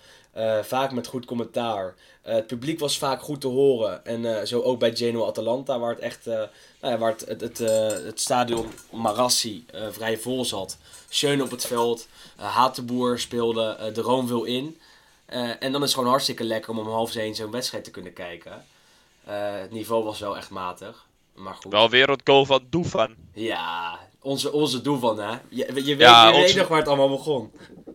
vaak 0.61 0.91
met 0.91 1.07
goed 1.07 1.25
commentaar. 1.25 1.95
het 2.21 2.47
publiek 2.47 2.79
was 2.79 2.97
vaak 2.97 3.21
goed 3.21 3.41
te 3.41 3.47
horen. 3.47 4.05
En 4.05 4.47
zo 4.47 4.61
ook 4.61 4.79
bij 4.79 4.95
Genoa 4.95 5.27
Atalanta, 5.27 5.79
waar 5.79 5.89
het 5.89 5.99
echt 5.99 6.25
nou 6.25 6.47
ja, 6.81 6.97
waar 6.97 7.11
het, 7.11 7.25
het, 7.27 7.41
het, 7.41 7.57
het 8.05 8.19
stadion 8.19 8.65
Marassi 8.91 9.65
vrij 9.91 10.17
vol 10.17 10.45
zat. 10.45 10.77
Schön 11.09 11.41
op 11.41 11.51
het 11.51 11.65
veld. 11.65 12.07
Hatenboer 12.35 13.19
speelde 13.19 13.91
de 13.93 14.01
Room 14.01 14.27
veel 14.27 14.43
in. 14.43 14.77
Uh, 15.33 15.49
en 15.59 15.71
dan 15.71 15.81
is 15.81 15.87
het 15.87 15.93
gewoon 15.93 16.09
hartstikke 16.09 16.43
lekker 16.43 16.71
om 16.71 16.79
om 16.79 16.87
half 16.87 17.15
één 17.15 17.35
zo'n 17.35 17.51
wedstrijd 17.51 17.83
te 17.83 17.91
kunnen 17.91 18.13
kijken. 18.13 18.65
Uh, 19.27 19.33
het 19.51 19.71
niveau 19.71 20.03
was 20.03 20.19
wel 20.19 20.37
echt 20.37 20.49
matig. 20.49 21.05
Maar 21.35 21.53
goed. 21.53 21.71
Wel 21.71 21.89
weer 21.89 22.09
het 22.09 22.21
goal 22.23 22.45
van 22.45 22.65
Doefan. 22.69 23.15
Ja, 23.33 23.99
onze, 24.21 24.51
onze 24.51 24.81
Doefan 24.81 25.19
hè. 25.19 25.37
Je, 25.49 25.65
je 25.65 25.73
weet, 25.73 25.99
ja, 25.99 26.27
je 26.27 26.33
weet 26.33 26.55
nog 26.55 26.67
waar 26.67 26.77
het 26.77 26.87
allemaal 26.87 27.09
begon. 27.09 27.51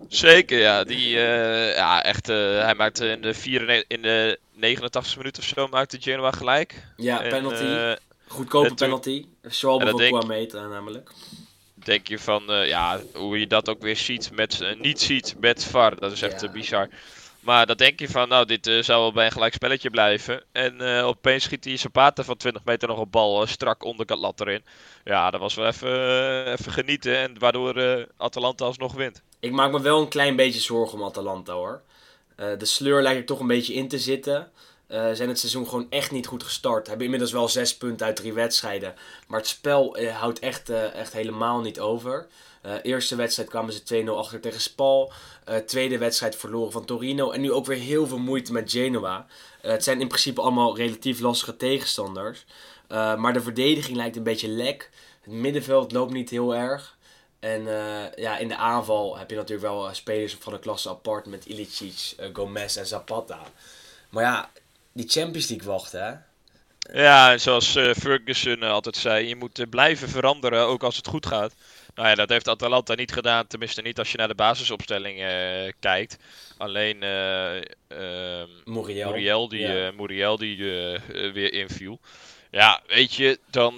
Zeker 0.08 0.58
ja. 0.58 0.84
Die, 0.84 1.08
uh, 1.08 1.74
ja 1.74 2.02
echt, 2.02 2.26
hij 2.26 2.74
maakte 2.74 3.06
in 3.08 3.22
de, 3.22 3.34
4, 3.34 3.84
in 3.88 4.02
de 4.02 4.38
89 4.52 5.16
minuut 5.16 5.38
of 5.38 5.44
zo 5.44 5.66
maakte 5.66 6.00
Genoa 6.00 6.30
gelijk. 6.30 6.86
Ja, 6.96 7.22
en, 7.22 7.30
penalty. 7.30 8.00
Goedkope 8.26 8.74
penalty. 8.74 9.26
Schwalbe 9.42 9.90
van 9.90 10.08
Kwameta 10.08 10.66
namelijk 10.66 11.10
denk 11.84 12.08
je 12.08 12.18
van, 12.18 12.42
uh, 12.50 12.68
ja, 12.68 13.00
hoe 13.12 13.38
je 13.38 13.46
dat 13.46 13.68
ook 13.68 13.82
weer 13.82 13.96
ziet 13.96 14.30
met, 14.32 14.60
uh, 14.60 14.80
niet 14.80 15.00
ziet 15.00 15.34
met 15.40 15.64
VAR. 15.64 15.98
Dat 15.98 16.12
is 16.12 16.22
echt 16.22 16.40
ja. 16.40 16.50
bizar. 16.50 16.88
Maar 17.42 17.66
dan 17.66 17.76
denk 17.76 18.00
je 18.00 18.08
van, 18.08 18.28
nou, 18.28 18.46
dit 18.46 18.66
uh, 18.66 18.82
zou 18.82 19.00
wel 19.00 19.12
bij 19.12 19.26
een 19.26 19.32
gelijk 19.32 19.54
spelletje 19.54 19.90
blijven. 19.90 20.42
En 20.52 20.82
uh, 20.82 21.06
opeens 21.06 21.44
schiet 21.44 21.62
die 21.62 21.76
Zapata 21.76 22.22
van 22.24 22.36
20 22.36 22.64
meter 22.64 22.88
nog 22.88 22.98
een 22.98 23.10
bal 23.10 23.42
uh, 23.42 23.48
strak 23.48 23.84
onderkant 23.84 24.20
lat 24.20 24.40
erin. 24.40 24.64
Ja, 25.04 25.30
dat 25.30 25.40
was 25.40 25.54
wel 25.54 25.66
even, 25.66 26.46
even 26.52 26.72
genieten. 26.72 27.16
En 27.16 27.38
waardoor 27.38 28.06
Atalanta 28.16 28.64
alsnog 28.64 28.94
wint. 28.94 29.22
Ik 29.40 29.52
maak 29.52 29.72
me 29.72 29.80
wel 29.80 30.00
een 30.00 30.08
klein 30.08 30.36
beetje 30.36 30.60
zorgen 30.60 30.98
om 30.98 31.04
Atalanta 31.04 31.52
hoor. 31.52 31.82
de 32.36 32.64
sleur 32.64 33.02
lijkt 33.02 33.18
er 33.20 33.26
toch 33.26 33.40
een 33.40 33.46
beetje 33.46 33.74
in 33.74 33.88
te 33.88 33.98
zitten. 33.98 34.50
eh, 34.86 35.10
zijn 35.12 35.28
het 35.28 35.38
seizoen 35.38 35.68
gewoon 35.68 35.86
echt 35.90 36.10
niet 36.10 36.26
goed 36.26 36.42
gestart. 36.42 36.86
Hebben 36.86 37.04
inmiddels 37.04 37.32
wel 37.32 37.48
zes 37.48 37.76
punten 37.76 38.06
uit 38.06 38.16
drie 38.16 38.32
wedstrijden. 38.32 38.94
Maar 39.26 39.38
het 39.38 39.48
spel 39.48 39.96
eh, 39.96 40.16
houdt 40.16 40.38
echt, 40.38 40.68
eh, 40.68 40.94
echt 40.94 41.12
helemaal 41.12 41.60
niet 41.60 41.80
over. 41.80 42.26
Eh, 42.62 42.74
eerste 42.82 43.16
wedstrijd 43.16 43.48
kwamen 43.48 43.72
ze 43.72 43.82
2-0 43.82 44.18
achter 44.18 44.40
tegen 44.40 44.60
Spal. 44.60 45.12
Eh, 45.44 45.56
tweede 45.56 45.98
wedstrijd 45.98 46.36
verloren 46.36 46.72
van 46.72 46.84
Torino. 46.84 47.30
En 47.30 47.40
nu 47.40 47.52
ook 47.52 47.66
weer 47.66 47.78
heel 47.78 48.06
veel 48.06 48.18
moeite 48.18 48.52
met 48.52 48.70
Genoa. 48.70 49.26
Eh, 49.60 49.70
het 49.70 49.84
zijn 49.84 50.00
in 50.00 50.08
principe 50.08 50.40
allemaal 50.40 50.76
relatief 50.76 51.20
lastige 51.20 51.56
tegenstanders. 51.56 52.44
Maar 52.88 53.32
de 53.32 53.40
verdediging 53.40 53.96
lijkt 53.96 54.16
een 54.16 54.22
beetje 54.22 54.48
lek. 54.48 54.90
Het 55.20 55.32
middenveld 55.32 55.92
loopt 55.92 56.12
niet 56.12 56.30
heel 56.30 56.54
erg. 56.54 56.96
En 57.40 57.62
ja, 58.16 58.38
in 58.38 58.48
de 58.48 58.56
aanval 58.56 59.18
heb 59.18 59.30
je 59.30 59.36
natuurlijk 59.36 59.68
wel 59.68 59.94
spelers 59.94 60.36
van 60.40 60.52
de 60.52 60.58
klasse 60.58 60.88
apart 60.88 61.26
met 61.26 61.46
Ilicic, 61.46 62.14
Gomez 62.32 62.76
en 62.76 62.86
Zapata. 62.86 63.40
Maar 64.08 64.22
ja, 64.22 64.50
die 64.92 65.08
Champions 65.08 65.48
League 65.48 65.68
wachten, 65.68 66.04
hè? 66.04 66.14
Ja, 67.02 67.38
zoals 67.38 67.70
Ferguson 67.98 68.62
altijd 68.62 68.96
zei, 68.96 69.28
je 69.28 69.36
moet 69.36 69.70
blijven 69.70 70.08
veranderen, 70.08 70.66
ook 70.66 70.82
als 70.82 70.96
het 70.96 71.06
goed 71.06 71.26
gaat. 71.26 71.52
Nou 71.94 72.08
ja, 72.08 72.14
dat 72.14 72.28
heeft 72.28 72.48
Atalanta 72.48 72.94
niet 72.94 73.12
gedaan, 73.12 73.46
tenminste 73.46 73.82
niet 73.82 73.98
als 73.98 74.10
je 74.10 74.16
naar 74.18 74.28
de 74.28 74.34
basisopstelling 74.34 75.20
eh, 75.20 75.72
kijkt. 75.80 76.16
Alleen 76.58 77.02
ehm, 77.02 78.48
Muriel. 78.64 79.10
Muriel 79.10 79.48
die, 79.48 79.60
Ja. 79.60 79.86
eh, 79.86 79.92
Muriel 79.96 80.36
die 80.36 80.56
weer 81.32 81.52
inviel. 81.52 82.00
Ja, 82.50 82.80
weet 82.86 83.14
je, 83.14 83.38
dan, 83.50 83.76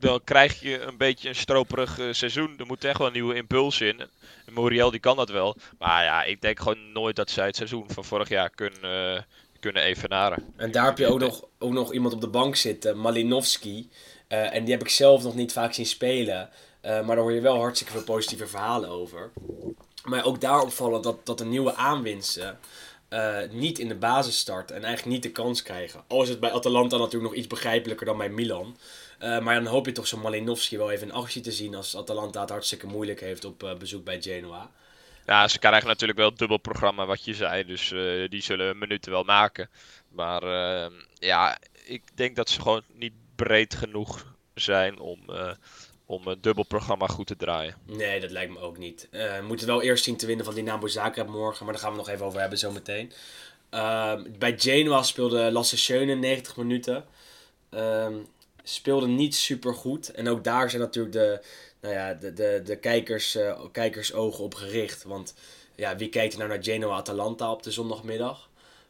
dan 0.00 0.20
krijg 0.24 0.60
je 0.60 0.80
een 0.80 0.96
beetje 0.96 1.28
een 1.28 1.34
stroperig 1.34 1.98
seizoen. 2.10 2.54
Er 2.58 2.66
moet 2.66 2.84
echt 2.84 2.98
wel 2.98 3.06
een 3.06 3.12
nieuwe 3.12 3.34
impuls 3.34 3.80
in. 3.80 4.00
En 4.00 4.52
Muriel 4.54 4.90
die 4.90 5.00
kan 5.00 5.16
dat 5.16 5.28
wel. 5.30 5.56
Maar 5.78 6.04
ja, 6.04 6.24
ik 6.24 6.40
denk 6.40 6.58
gewoon 6.58 6.92
nooit 6.92 7.16
dat 7.16 7.30
zij 7.30 7.46
het 7.46 7.56
seizoen 7.56 7.84
van 7.90 8.04
vorig 8.04 8.28
jaar 8.28 8.50
kunnen, 8.50 9.26
kunnen 9.60 9.82
evenaren. 9.82 10.54
En 10.56 10.70
daar 10.70 10.84
heb 10.84 10.98
je 10.98 11.06
ook 11.06 11.20
nog, 11.20 11.44
ook 11.58 11.72
nog 11.72 11.92
iemand 11.92 12.14
op 12.14 12.20
de 12.20 12.28
bank 12.28 12.56
zitten, 12.56 12.98
Malinowski. 13.00 13.88
En 14.28 14.64
die 14.64 14.72
heb 14.72 14.82
ik 14.82 14.88
zelf 14.88 15.22
nog 15.22 15.34
niet 15.34 15.52
vaak 15.52 15.72
zien 15.74 15.86
spelen. 15.86 16.50
Eh, 16.88 16.94
maar 16.94 17.16
daar 17.16 17.24
hoor 17.24 17.32
je 17.32 17.40
wel 17.40 17.60
hartstikke 17.60 17.92
veel 17.92 18.02
positieve 18.02 18.46
verhalen 18.46 18.88
over. 18.88 19.30
Maar 20.04 20.24
ook 20.24 20.40
daar 20.40 20.60
opvallend 20.60 21.04
dat, 21.04 21.26
dat 21.26 21.38
de 21.38 21.44
nieuwe 21.44 21.74
aanwinsten 21.74 22.58
eh, 23.08 23.36
niet 23.50 23.78
in 23.78 23.88
de 23.88 23.94
basis 23.94 24.38
starten 24.38 24.76
en 24.76 24.84
eigenlijk 24.84 25.14
niet 25.14 25.22
de 25.22 25.42
kans 25.42 25.62
krijgen. 25.62 26.04
Al 26.06 26.22
is 26.22 26.28
het 26.28 26.40
bij 26.40 26.52
Atalanta 26.52 26.96
natuurlijk 26.96 27.30
nog 27.30 27.34
iets 27.34 27.46
begrijpelijker 27.46 28.06
dan 28.06 28.18
bij 28.18 28.28
Milan. 28.28 28.76
Eh, 29.18 29.38
maar 29.38 29.54
dan 29.54 29.66
hoop 29.66 29.86
je 29.86 29.92
toch 29.92 30.06
zo'n 30.06 30.20
Malinowski 30.20 30.78
wel 30.78 30.90
even 30.90 31.08
in 31.08 31.14
actie 31.14 31.42
te 31.42 31.52
zien 31.52 31.74
als 31.74 31.96
Atalanta 31.96 32.40
het 32.40 32.50
hartstikke 32.50 32.86
moeilijk 32.86 33.20
heeft 33.20 33.44
op 33.44 33.76
bezoek 33.78 34.04
bij 34.04 34.22
Genoa. 34.22 34.70
Ja, 35.26 35.48
ze 35.48 35.58
krijgen 35.58 35.88
natuurlijk 35.88 36.18
wel 36.18 36.28
het 36.28 36.38
dubbel 36.38 36.58
programma 36.58 37.06
wat 37.06 37.24
je 37.24 37.34
zei. 37.34 37.64
Dus 37.64 37.88
die 38.30 38.42
zullen 38.42 38.78
minuten 38.78 39.10
wel 39.10 39.24
maken. 39.24 39.70
Maar 40.08 40.42
ja, 41.14 41.58
ik 41.84 42.02
denk 42.14 42.36
dat 42.36 42.50
ze 42.50 42.60
gewoon 42.60 42.82
niet 42.92 43.12
breed 43.34 43.74
genoeg 43.74 44.26
zijn 44.54 44.98
om, 44.98 45.18
om 46.08 46.26
een 46.26 46.40
dubbel 46.40 46.64
programma 46.64 47.06
goed 47.06 47.26
te 47.26 47.36
draaien. 47.36 47.74
Nee, 47.84 48.20
dat 48.20 48.30
lijkt 48.30 48.52
me 48.52 48.58
ook 48.60 48.78
niet. 48.78 49.08
Eh, 49.10 49.36
we 49.38 49.44
moeten 49.46 49.66
wel 49.66 49.82
eerst 49.82 50.04
zien 50.04 50.16
te 50.16 50.26
winnen 50.26 50.44
van 50.44 50.54
Dynamo 50.54 50.86
Zagreb 50.86 51.28
morgen, 51.28 51.64
maar 51.64 51.74
daar 51.74 51.82
gaan 51.82 51.92
we 51.92 51.98
nog 51.98 52.08
even 52.08 52.26
over 52.26 52.40
hebben 52.40 52.58
zometeen. 52.58 53.12
Ehm 53.70 54.22
bij 54.38 54.54
Genoa 54.58 55.02
speelde 55.02 55.52
Lasse 55.52 55.76
Schöne 55.76 56.14
90 56.14 56.56
minuten. 56.56 57.04
Ehm, 57.70 58.14
speelde 58.62 59.06
niet 59.06 59.34
super 59.34 59.74
goed. 59.74 60.10
En 60.10 60.28
ook 60.28 60.44
daar 60.44 60.70
zijn 60.70 60.82
natuurlijk 60.82 61.14
de, 61.14 61.40
nou 61.80 61.94
ja, 61.94 62.14
de, 62.14 62.32
de, 62.32 62.62
de 62.64 62.76
kijkers, 62.76 63.34
eh, 63.34 63.64
kijkersogen 63.72 64.44
op 64.44 64.54
gericht. 64.54 65.02
Want 65.02 65.34
ja, 65.74 65.96
wie 65.96 66.08
kijkt 66.08 66.36
nou 66.36 66.48
naar 66.48 66.64
Genoa-Atalanta 66.64 67.52
op 67.52 67.62
de 67.62 67.70
zondagmiddag? 67.70 68.48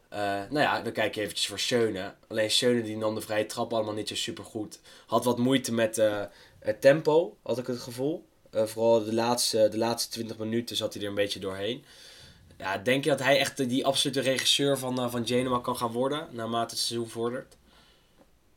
Eh, 0.08 0.20
nou 0.20 0.60
ja, 0.60 0.80
dan 0.80 0.92
kijk 0.92 1.14
je 1.14 1.20
eventjes 1.20 1.46
voor 1.46 1.58
Schöne. 1.58 2.14
Alleen 2.28 2.50
Schöne 2.50 2.82
die 2.82 2.96
nam 2.96 3.14
de 3.14 3.20
vrije 3.20 3.46
trap 3.46 3.72
allemaal 3.72 3.94
niet 3.94 4.08
zo 4.08 4.14
super 4.14 4.44
goed. 4.44 4.80
Had 5.06 5.24
wat 5.24 5.38
moeite 5.38 5.72
met 5.72 6.02
het 6.58 6.80
tempo, 6.80 7.36
had 7.42 7.58
ik 7.58 7.66
het 7.66 7.78
gevoel. 7.80 8.26
Eh, 8.50 8.64
vooral 8.64 9.04
de 9.04 9.14
laatste, 9.14 9.68
de 9.70 9.78
laatste 9.78 10.10
20 10.10 10.38
minuten 10.38 10.76
zat 10.76 10.94
hij 10.94 11.02
er 11.02 11.08
een 11.08 11.14
beetje 11.14 11.40
doorheen. 11.40 11.84
Ja, 12.58 12.78
denk 12.78 13.04
je 13.04 13.10
dat 13.10 13.18
hij 13.22 13.38
echt 13.38 13.56
de- 13.56 13.66
die 13.66 13.86
absolute 13.86 14.20
regisseur 14.20 14.78
van, 14.78 14.98
eh, 15.00 15.10
van 15.10 15.26
Genoa 15.26 15.58
kan 15.60 15.76
gaan 15.76 15.92
worden 15.92 16.26
naarmate 16.30 16.74
het 16.74 16.84
seizoen 16.84 17.08
vordert? 17.08 17.56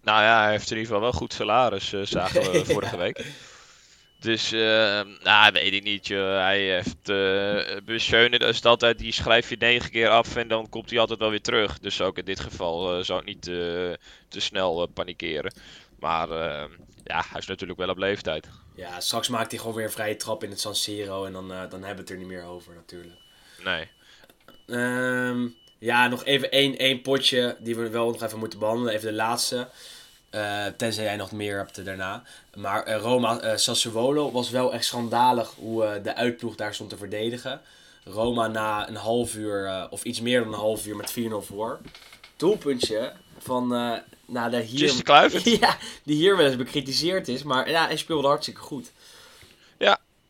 Nou 0.03 0.21
ja, 0.21 0.41
hij 0.41 0.51
heeft 0.51 0.71
in 0.71 0.77
ieder 0.77 0.85
geval 0.93 1.01
wel 1.09 1.19
goed 1.19 1.33
salaris, 1.33 1.93
eh, 1.93 2.01
zagen 2.03 2.51
we 2.51 2.65
vorige 2.73 2.97
week. 2.97 3.25
Dus, 4.19 4.51
eh, 4.51 4.59
nou, 5.23 5.51
weet 5.53 5.73
ik 5.73 5.83
niet. 5.83 6.07
joh. 6.07 6.37
Hij 6.37 6.59
heeft. 6.61 7.09
eh 7.09 7.77
bij 7.85 7.97
Schöne 7.97 8.37
is 8.37 8.55
het 8.55 8.65
altijd. 8.65 8.99
Die 8.99 9.11
schrijf 9.11 9.49
je 9.49 9.55
negen 9.59 9.91
keer 9.91 10.09
af 10.09 10.35
en 10.35 10.47
dan 10.47 10.69
komt 10.69 10.89
hij 10.89 10.99
altijd 10.99 11.19
wel 11.19 11.29
weer 11.29 11.41
terug. 11.41 11.79
Dus 11.79 12.01
ook 12.01 12.17
in 12.17 12.25
dit 12.25 12.39
geval 12.39 12.97
eh, 12.97 13.03
zou 13.03 13.19
ik 13.19 13.25
niet 13.25 13.47
eh, 13.47 13.53
te 14.27 14.39
snel 14.39 14.81
eh, 14.81 14.87
panikeren. 14.93 15.53
Maar 16.01 16.29
eh, 16.29 16.69
ja, 17.03 17.23
hij 17.29 17.39
is 17.39 17.47
natuurlijk 17.47 17.79
wel 17.79 17.89
op 17.89 17.97
leeftijd. 17.97 18.49
Ja, 18.75 18.99
straks 18.99 19.27
maakt 19.27 19.51
hij 19.51 19.59
gewoon 19.59 19.75
weer 19.75 19.85
een 19.85 19.91
vrije 19.91 20.15
trap 20.15 20.43
in 20.43 20.49
het 20.49 20.59
San 20.59 20.75
Siro 20.75 21.25
en 21.25 21.33
dan, 21.33 21.51
eh, 21.51 21.57
dan 21.69 21.83
hebben 21.83 21.95
we 21.95 22.01
het 22.01 22.09
er 22.09 22.17
niet 22.17 22.27
meer 22.27 22.43
over 22.43 22.73
natuurlijk. 22.73 23.19
Nee. 23.63 23.87
Ehm, 24.67 25.47
ja, 25.77 26.07
nog 26.07 26.25
even 26.25 26.51
één, 26.51 26.77
één 26.77 27.01
potje 27.01 27.57
die 27.59 27.75
we 27.75 27.89
wel 27.89 28.11
nog 28.11 28.23
even 28.23 28.39
moeten 28.39 28.59
behandelen. 28.59 28.93
Even 28.93 29.07
de 29.07 29.15
laatste. 29.15 29.67
Eh, 30.31 30.65
tenzij 30.77 31.03
jij 31.03 31.15
nog 31.15 31.31
meer 31.31 31.57
hebt 31.57 31.85
daarna. 31.85 32.23
Maar 32.55 32.83
eh, 32.83 33.01
Roma 33.01 33.39
eh, 33.39 33.55
Sassuolo 33.55 34.31
was 34.31 34.49
wel 34.49 34.73
echt 34.73 34.85
schandalig 34.85 35.53
hoe 35.55 35.99
de 36.03 36.15
uitploeg 36.15 36.55
daar 36.55 36.73
stond 36.73 36.89
te 36.89 36.97
verdedigen. 36.97 37.61
Roma 38.03 38.47
na 38.47 38.87
een 38.87 38.95
half 38.95 39.35
uur, 39.35 39.87
of 39.89 40.03
iets 40.03 40.21
meer 40.21 40.43
dan 40.43 40.53
een 40.53 40.59
half 40.59 40.87
uur 40.87 40.95
met 40.95 41.11
4-0 41.11 41.41
voor. 41.41 41.79
Doelpuntje 42.35 43.13
van 43.43 43.73
eh 43.75 43.97
nou, 44.25 44.51
de 44.51 44.61
hier, 44.61 44.93
ja, 45.59 45.77
die 46.03 46.15
hier 46.15 46.37
wel 46.37 46.45
eens 46.45 46.55
bekritiseerd 46.55 47.27
is. 47.27 47.43
Maar 47.43 47.69
ja, 47.69 47.85
hij 47.85 47.97
speelde 47.97 48.27
hartstikke 48.27 48.61
goed. 48.61 48.91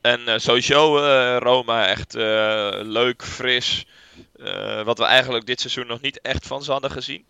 En 0.02 0.28
eh, 0.28 0.40
sowieso 0.40 0.98
eh, 0.98 1.38
Roma 1.40 1.88
echt 1.88 2.14
leuk, 2.84 3.24
fris. 3.24 3.86
Wat 4.86 4.98
we 4.98 5.04
eigenlijk 5.04 5.46
dit 5.46 5.60
seizoen 5.60 5.88
nog 5.88 6.02
niet 6.02 6.22
echt 6.22 6.48
van 6.48 6.64
ze 6.64 6.72
hadden 6.72 6.92
gezien. 6.92 7.26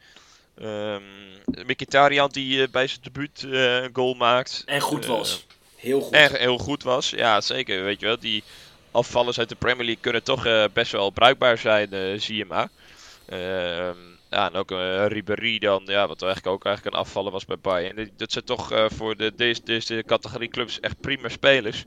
Ehm 0.58 1.02
Mkhitaryan 1.46 2.30
die 2.32 2.70
bij 2.70 2.88
zijn 2.88 3.00
debuut 3.04 3.42
een 3.42 3.90
goal 3.94 4.14
maakt. 4.14 4.64
En 4.66 4.82
goed 4.82 5.06
was. 5.06 5.46
Heel 5.76 6.02
goed. 6.02 6.14
Erg 6.14 6.38
heel 6.38 6.58
goed 6.58 6.84
was. 6.84 7.10
Ja, 7.10 7.42
zeker. 7.42 7.84
Weet 7.84 8.00
je 8.00 8.06
wel, 8.06 8.20
die 8.20 8.44
afvallers 8.92 9.40
uit 9.40 9.50
de 9.50 9.56
Premier 9.56 9.86
League 9.86 10.02
kunnen 10.02 10.24
toch 10.24 10.72
best 10.74 10.92
wel 10.92 11.10
bruikbaar 11.10 11.58
zijn, 11.58 12.22
zie 12.22 12.36
je 12.36 12.46
maar. 12.46 12.70
Ehm, 13.26 13.98
ja, 14.32 14.48
en 14.50 14.56
ook 14.56 14.72
eh 14.72 15.06
Ribéry 15.08 15.60
dan, 15.60 15.82
ja, 15.86 16.08
wat 16.08 16.22
eigenlijk 16.22 16.54
ook 16.56 16.66
eigenlijk 16.66 16.96
een 16.96 17.02
afvaller 17.02 17.32
was 17.32 17.46
bij 17.46 17.58
Bayern. 17.62 17.96
Dat- 17.96 18.10
Dat 18.18 18.32
zijn 18.32 18.46
toch 18.46 18.72
eh, 18.72 18.86
voor 18.90 19.16
de, 19.18 19.34
deze, 19.36 19.62
deze 19.64 20.04
categorie 20.06 20.50
clubs 20.50 20.80
echt 20.80 21.00
prima 21.02 21.30
spelers. 21.30 21.86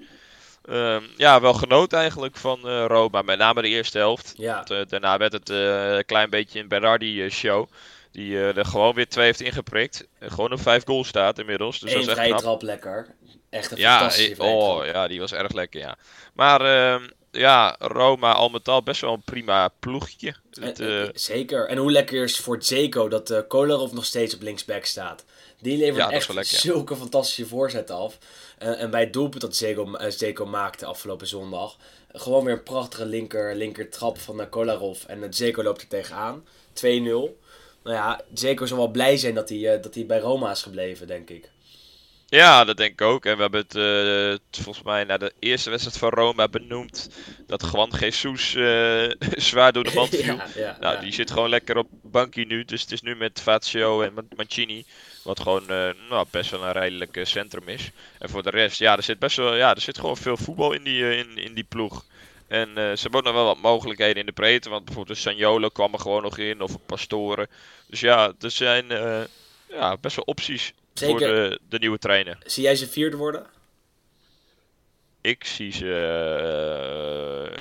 Ehm, 0.64 1.02
ja, 1.16 1.40
wel 1.40 1.54
genoten 1.54 1.98
eigenlijk 1.98 2.36
van 2.36 2.68
eh, 2.68 2.84
Roma, 2.86 3.22
met 3.22 3.38
name 3.38 3.62
de 3.62 3.68
eerste 3.68 3.98
helft. 3.98 4.34
Ja. 4.36 4.64
Want, 4.68 4.90
daarna 4.90 5.16
werd 5.18 5.32
het 5.32 5.48
een 5.48 6.04
klein 6.04 6.30
beetje 6.30 6.60
een 6.60 6.68
Berardi-show. 6.68 7.68
Die 8.10 8.38
er 8.38 8.64
gewoon 8.64 8.94
weer 8.94 9.08
twee 9.08 9.24
heeft 9.24 9.40
ingeprikt. 9.40 10.08
En 10.18 10.30
gewoon 10.30 10.52
op 10.52 10.60
vijf 10.60 10.84
goals 10.84 11.08
staat 11.08 11.38
inmiddels. 11.38 11.80
Dus 11.80 11.90
dat 11.92 11.98
Eén 11.98 12.00
is 12.00 12.06
echt 12.08 12.16
vrije 12.18 12.34
trap 12.34 12.62
lekker. 12.62 13.14
Echt 13.50 13.70
een 13.70 13.78
Ja, 13.78 13.98
fantastische 13.98 14.42
oh, 14.42 14.86
ja, 14.86 15.08
die 15.08 15.20
was 15.20 15.32
erg 15.32 15.52
lekker, 15.52 15.80
ja. 15.80 15.96
Maar 16.34 16.60
ehm, 16.60 17.02
ja, 17.34 17.76
Roma 17.78 18.32
al 18.32 18.48
met 18.48 18.68
al 18.68 18.82
best 18.82 19.00
wel 19.00 19.12
een 19.12 19.22
prima 19.24 19.68
ploegje. 19.80 20.34
Het, 20.60 20.80
En- 20.80 21.02
eh, 21.02 21.08
Zeker. 21.14 21.68
En 21.68 21.76
hoe 21.76 21.90
lekker 21.90 22.22
is 22.24 22.38
voor 22.38 22.62
Zeko 22.62 23.08
dat 23.08 23.30
eh 23.30 23.38
Kolarov 23.48 23.92
nog 23.92 24.04
steeds 24.04 24.34
op 24.34 24.42
linksback 24.42 24.84
staat. 24.84 25.24
Die 25.60 25.76
levert 25.78 25.96
Ja, 25.96 26.10
echt 26.10 26.32
ja. 26.32 26.42
zulke 26.42 26.96
fantastische 26.96 27.46
voorzetten 27.46 27.96
af. 27.96 28.18
Eh, 28.58 28.80
en 28.82 28.90
bij 28.90 29.00
het 29.00 29.12
doelpunt 29.12 29.40
dat 29.42 29.56
Zeko, 29.56 29.94
eh, 29.94 30.10
Zeko 30.10 30.46
maakte 30.46 30.86
afgelopen 30.86 31.26
zondag. 31.26 31.76
eh, 32.08 32.20
gewoon 32.20 32.44
weer 32.44 32.54
een 32.54 32.62
prachtige 32.62 33.06
linker, 33.06 33.54
linker 33.56 33.90
trap 33.90 34.18
van 34.18 34.40
uh, 34.40 34.46
Kolarov. 34.50 35.04
En 35.04 35.18
uh, 35.18 35.26
Zeko 35.30 35.62
loopt 35.62 35.82
er 35.82 35.88
tegenaan. 35.88 36.44
2-0. 36.72 37.38
Nou 37.82 37.96
ja, 37.96 38.20
Zeko 38.34 38.66
zal 38.66 38.76
wel 38.76 38.88
blij 38.90 39.16
zijn 39.16 39.34
dat 39.34 39.48
hij, 39.48 39.74
eh, 39.74 39.82
dat 39.82 39.94
hij 39.94 40.06
bij 40.06 40.18
Roma 40.18 40.50
is 40.50 40.62
gebleven, 40.62 41.06
denk 41.06 41.30
ik. 41.30 41.50
Ja, 42.34 42.64
dat 42.64 42.76
denk 42.76 42.92
ik 42.92 43.00
ook. 43.00 43.24
En 43.24 43.36
we 43.36 43.42
hebben 43.42 43.60
het 43.60 43.74
eh, 43.74 44.62
volgens 44.62 44.84
mij 44.84 45.04
na 45.04 45.16
de 45.16 45.32
eerste 45.38 45.70
wedstrijd 45.70 45.98
van 45.98 46.08
Roma 46.08 46.48
benoemd. 46.48 47.10
Dat 47.46 47.68
Juan 47.72 47.92
Jesus 48.00 48.54
eh, 48.54 49.10
zwaar 49.50 49.72
door 49.72 49.84
de 49.84 49.92
mand 49.94 50.08
viel. 50.08 50.24
ja, 50.34 50.46
ja, 50.54 50.76
Nou, 50.80 50.94
ja. 50.94 51.00
die 51.00 51.12
zit 51.12 51.30
gewoon 51.30 51.48
lekker 51.48 51.76
op 51.76 51.88
bankje 52.02 52.44
nu. 52.46 52.64
Dus 52.64 52.80
het 52.80 52.92
is 52.92 53.02
nu 53.02 53.16
met 53.16 53.40
Fazio 53.40 54.02
en 54.02 54.14
Man- 54.14 54.28
Mancini. 54.36 54.84
Wat 55.22 55.40
gewoon 55.40 55.68
eh, 55.68 55.88
nou, 56.10 56.26
best 56.30 56.50
wel 56.50 56.64
een 56.64 56.72
redelijk 56.72 57.20
centrum 57.22 57.68
is. 57.68 57.90
En 58.18 58.28
voor 58.28 58.42
de 58.42 58.50
rest, 58.50 58.78
ja, 58.78 58.96
er 58.96 59.02
zit 59.02 59.18
best 59.18 59.36
wel, 59.36 59.54
ja, 59.54 59.74
er 59.74 59.80
zit 59.80 59.98
gewoon 59.98 60.16
veel 60.16 60.36
voetbal 60.36 60.72
in 60.72 60.82
die, 60.82 61.16
in, 61.16 61.38
in 61.38 61.54
die 61.54 61.64
ploeg. 61.68 62.04
En 62.48 62.68
ze 62.74 62.98
hebben 63.02 63.20
ook 63.20 63.24
nog 63.26 63.34
wel 63.34 63.44
wat 63.44 63.60
mogelijkheden 63.60 64.16
in 64.20 64.26
de 64.26 64.32
breedte. 64.32 64.68
Want 64.68 64.84
bijvoorbeeld 64.84 65.16
de 65.16 65.22
Sanjolo 65.22 65.68
kwam 65.68 65.92
er 65.92 65.98
gewoon 65.98 66.22
nog 66.22 66.38
in. 66.38 66.60
Of 66.60 66.76
Pastoren. 66.86 67.48
Dus 67.86 68.00
ja, 68.00 68.32
er 68.40 68.50
zijn 68.50 68.84
ja, 69.68 69.96
best 70.00 70.16
wel 70.16 70.24
opties 70.24 70.72
voor 70.94 71.08
Zeker. 71.18 71.50
de, 71.50 71.60
de 71.68 71.78
nieuwe 71.78 71.98
trainer. 71.98 72.38
Zie 72.44 72.62
jij 72.62 72.76
ze 72.76 72.88
vierde 72.88 73.16
worden? 73.16 73.46
Ik 75.20 75.44
zie 75.44 75.72
ze. 75.72 75.94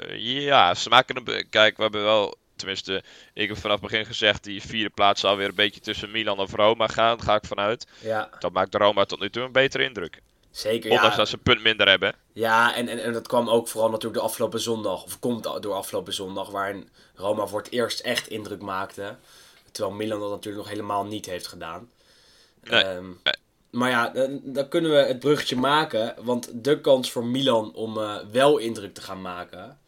eh, 0.09 0.17
ja, 0.43 0.73
ze 0.73 0.89
maken 0.89 1.15
een. 1.17 1.49
Kijk, 1.49 1.75
we 1.77 1.81
hebben 1.83 2.03
wel 2.03 2.35
tenminste, 2.55 3.03
ik 3.33 3.47
heb 3.47 3.57
vanaf 3.57 3.81
het 3.81 3.89
begin 3.89 4.05
gezegd, 4.05 4.43
die 4.43 4.61
vierde 4.61 4.89
plaats 4.89 5.21
zal 5.21 5.35
weer 5.37 5.47
een 5.47 5.55
beetje 5.55 5.79
tussen 5.81 6.11
Milan 6.11 6.39
of 6.39 6.53
Roma 6.55 6.87
gaan. 6.87 7.17
Daar 7.17 7.25
ga 7.25 7.35
ik 7.35 7.45
vanuit. 7.45 7.87
Ja, 7.99 8.29
Dat 8.39 8.51
maakt 8.51 8.71
de 8.71 8.77
Roma 8.77 9.05
tot 9.05 9.19
nu 9.19 9.29
toe 9.29 9.43
een 9.43 9.51
betere 9.51 9.83
indruk. 9.83 10.21
zeker. 10.51 10.89
Ondanks 10.91 11.11
Ja, 11.11 11.17
dat 11.17 11.27
ze 11.27 11.35
een 11.35 11.41
punt 11.41 11.61
minder 11.63 11.87
hebben. 11.87 12.15
ja 12.33 12.75
en, 12.75 12.87
en, 12.87 13.03
en 13.03 13.13
dat 13.13 13.27
kwam 13.27 13.49
ook 13.49 13.67
vooral 13.67 13.89
natuurlijk 13.89 14.21
de 14.21 14.27
afgelopen 14.27 14.59
zondag. 14.59 15.03
Of 15.03 15.19
komt 15.19 15.43
door 15.43 15.73
afgelopen 15.73 16.13
zondag. 16.13 16.49
Waarin 16.49 16.89
Roma 17.15 17.45
voor 17.45 17.59
het 17.61 17.71
eerst 17.71 17.99
echt 17.99 18.27
indruk 18.27 18.61
maakte. 18.61 19.15
Terwijl 19.71 19.95
Milan 19.95 20.19
dat 20.19 20.29
natuurlijk 20.29 20.63
nog 20.63 20.71
helemaal 20.73 21.05
niet 21.05 21.25
heeft 21.25 21.47
gedaan. 21.47 21.89
Nee. 22.63 22.83
Ehm, 22.83 23.05
maar 23.71 23.89
ja, 23.89 24.09
dan, 24.09 24.39
dan 24.43 24.67
kunnen 24.67 24.91
we 24.91 24.97
het 24.97 25.19
bruggetje 25.19 25.55
maken. 25.55 26.15
Want 26.17 26.49
de 26.63 26.81
kans 26.81 27.11
voor 27.11 27.25
Milan 27.25 27.73
om 27.73 27.97
eh, 27.97 28.15
wel 28.31 28.57
indruk 28.57 28.93
te 28.93 29.01
gaan 29.01 29.21
maken. 29.21 29.79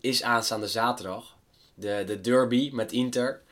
Is 0.00 0.22
aanstaande 0.22 0.68
zaterdag. 0.68 1.36
De, 1.74 2.02
de 2.06 2.20
derby 2.20 2.70
met 2.72 2.92
Inter. 2.92 3.42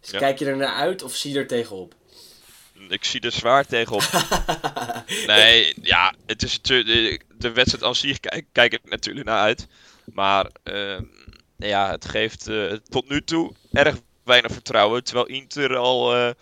Dus 0.00 0.10
Ja. 0.10 0.18
kijk 0.18 0.38
je 0.38 0.44
er 0.46 0.56
naar 0.56 0.74
uit 0.74 1.02
of 1.02 1.14
zie 1.14 1.32
je 1.32 1.38
er 1.38 1.46
tegenop? 1.46 1.94
Ik 2.88 3.04
zie 3.04 3.20
er 3.20 3.32
zwaar 3.32 3.66
tegenop. 3.66 4.02
nee, 5.26 5.74
ja, 5.82 6.14
het 6.26 6.42
is 6.42 6.56
natuurlijk. 6.56 6.88
De, 7.28 7.34
de 7.38 7.52
wedstrijd 7.52 7.84
aan 7.84 7.94
zich 7.94 8.20
kijk, 8.20 8.46
kijk 8.52 8.72
ik 8.72 8.80
natuurlijk 8.90 9.26
naar 9.26 9.40
uit. 9.40 9.66
Maar 10.04 10.50
ehm, 10.62 11.02
ja, 11.56 11.90
het 11.90 12.04
geeft 12.04 12.48
eh, 12.48 12.72
tot 12.72 13.08
nu 13.08 13.22
toe 13.24 13.52
erg 13.72 13.96
weinig 14.24 14.52
vertrouwen. 14.52 15.04
Terwijl 15.04 15.26
Inter 15.26 15.76
al 15.76 16.34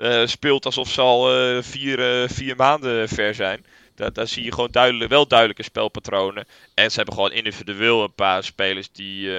eh, 0.00 0.26
speelt 0.26 0.64
alsof 0.64 0.90
ze 0.90 1.00
al 1.00 1.34
eh, 1.34 1.62
vier, 1.62 2.22
eh, 2.22 2.28
vier 2.28 2.56
maanden 2.56 3.08
ver 3.08 3.34
zijn. 3.34 3.64
Daar, 3.94 4.12
daar 4.12 4.28
zie 4.28 4.44
je 4.44 4.52
gewoon 4.52 4.70
duidelijk, 4.70 5.10
wel 5.10 5.26
duidelijke 5.26 5.62
spelpatronen. 5.62 6.46
En 6.74 6.90
ze 6.90 6.96
hebben 6.96 7.14
gewoon 7.14 7.32
individueel 7.32 8.02
een 8.02 8.14
paar 8.14 8.44
spelers 8.44 8.92
die 8.92 9.30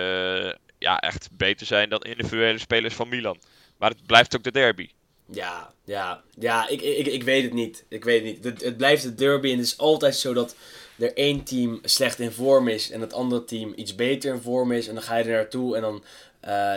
ja, 0.77 0.99
echt 0.99 1.29
beter 1.31 1.65
zijn 1.65 1.89
dan 1.89 2.01
individuele 2.01 2.57
spelers 2.57 2.93
van 2.93 3.09
Milan. 3.09 3.37
Maar 3.77 3.89
het 3.89 4.05
blijft 4.05 4.35
ook 4.35 4.43
de 4.43 4.51
derby. 4.51 4.89
Ja, 5.25 5.73
ja, 5.85 6.21
ja, 6.39 6.67
ik, 6.67 6.81
ik, 6.81 7.05
ik 7.05 7.23
weet 7.23 7.43
het 7.43 7.53
niet. 7.53 7.85
Ik 7.87 8.03
weet 8.03 8.23
het 8.23 8.33
niet. 8.33 8.43
Het, 8.43 8.63
het 8.63 8.77
blijft 8.77 9.03
de 9.03 9.15
derby 9.15 9.51
en 9.51 9.57
het 9.57 9.65
is 9.65 9.77
altijd 9.77 10.15
zo 10.15 10.33
dat 10.33 10.55
er 10.99 11.13
één 11.13 11.43
team 11.43 11.79
slecht 11.83 12.19
in 12.19 12.31
vorm 12.31 12.67
is 12.67 12.91
en 12.91 13.01
het 13.01 13.13
andere 13.13 13.43
team 13.43 13.73
iets 13.75 13.95
beter 13.95 14.33
in 14.33 14.41
vorm 14.41 14.71
is. 14.71 14.87
En 14.87 14.93
dan 14.93 15.03
ga 15.03 15.17
je 15.17 15.23
er 15.23 15.29
naartoe 15.29 15.75
en 15.75 15.81
dan, 15.81 16.03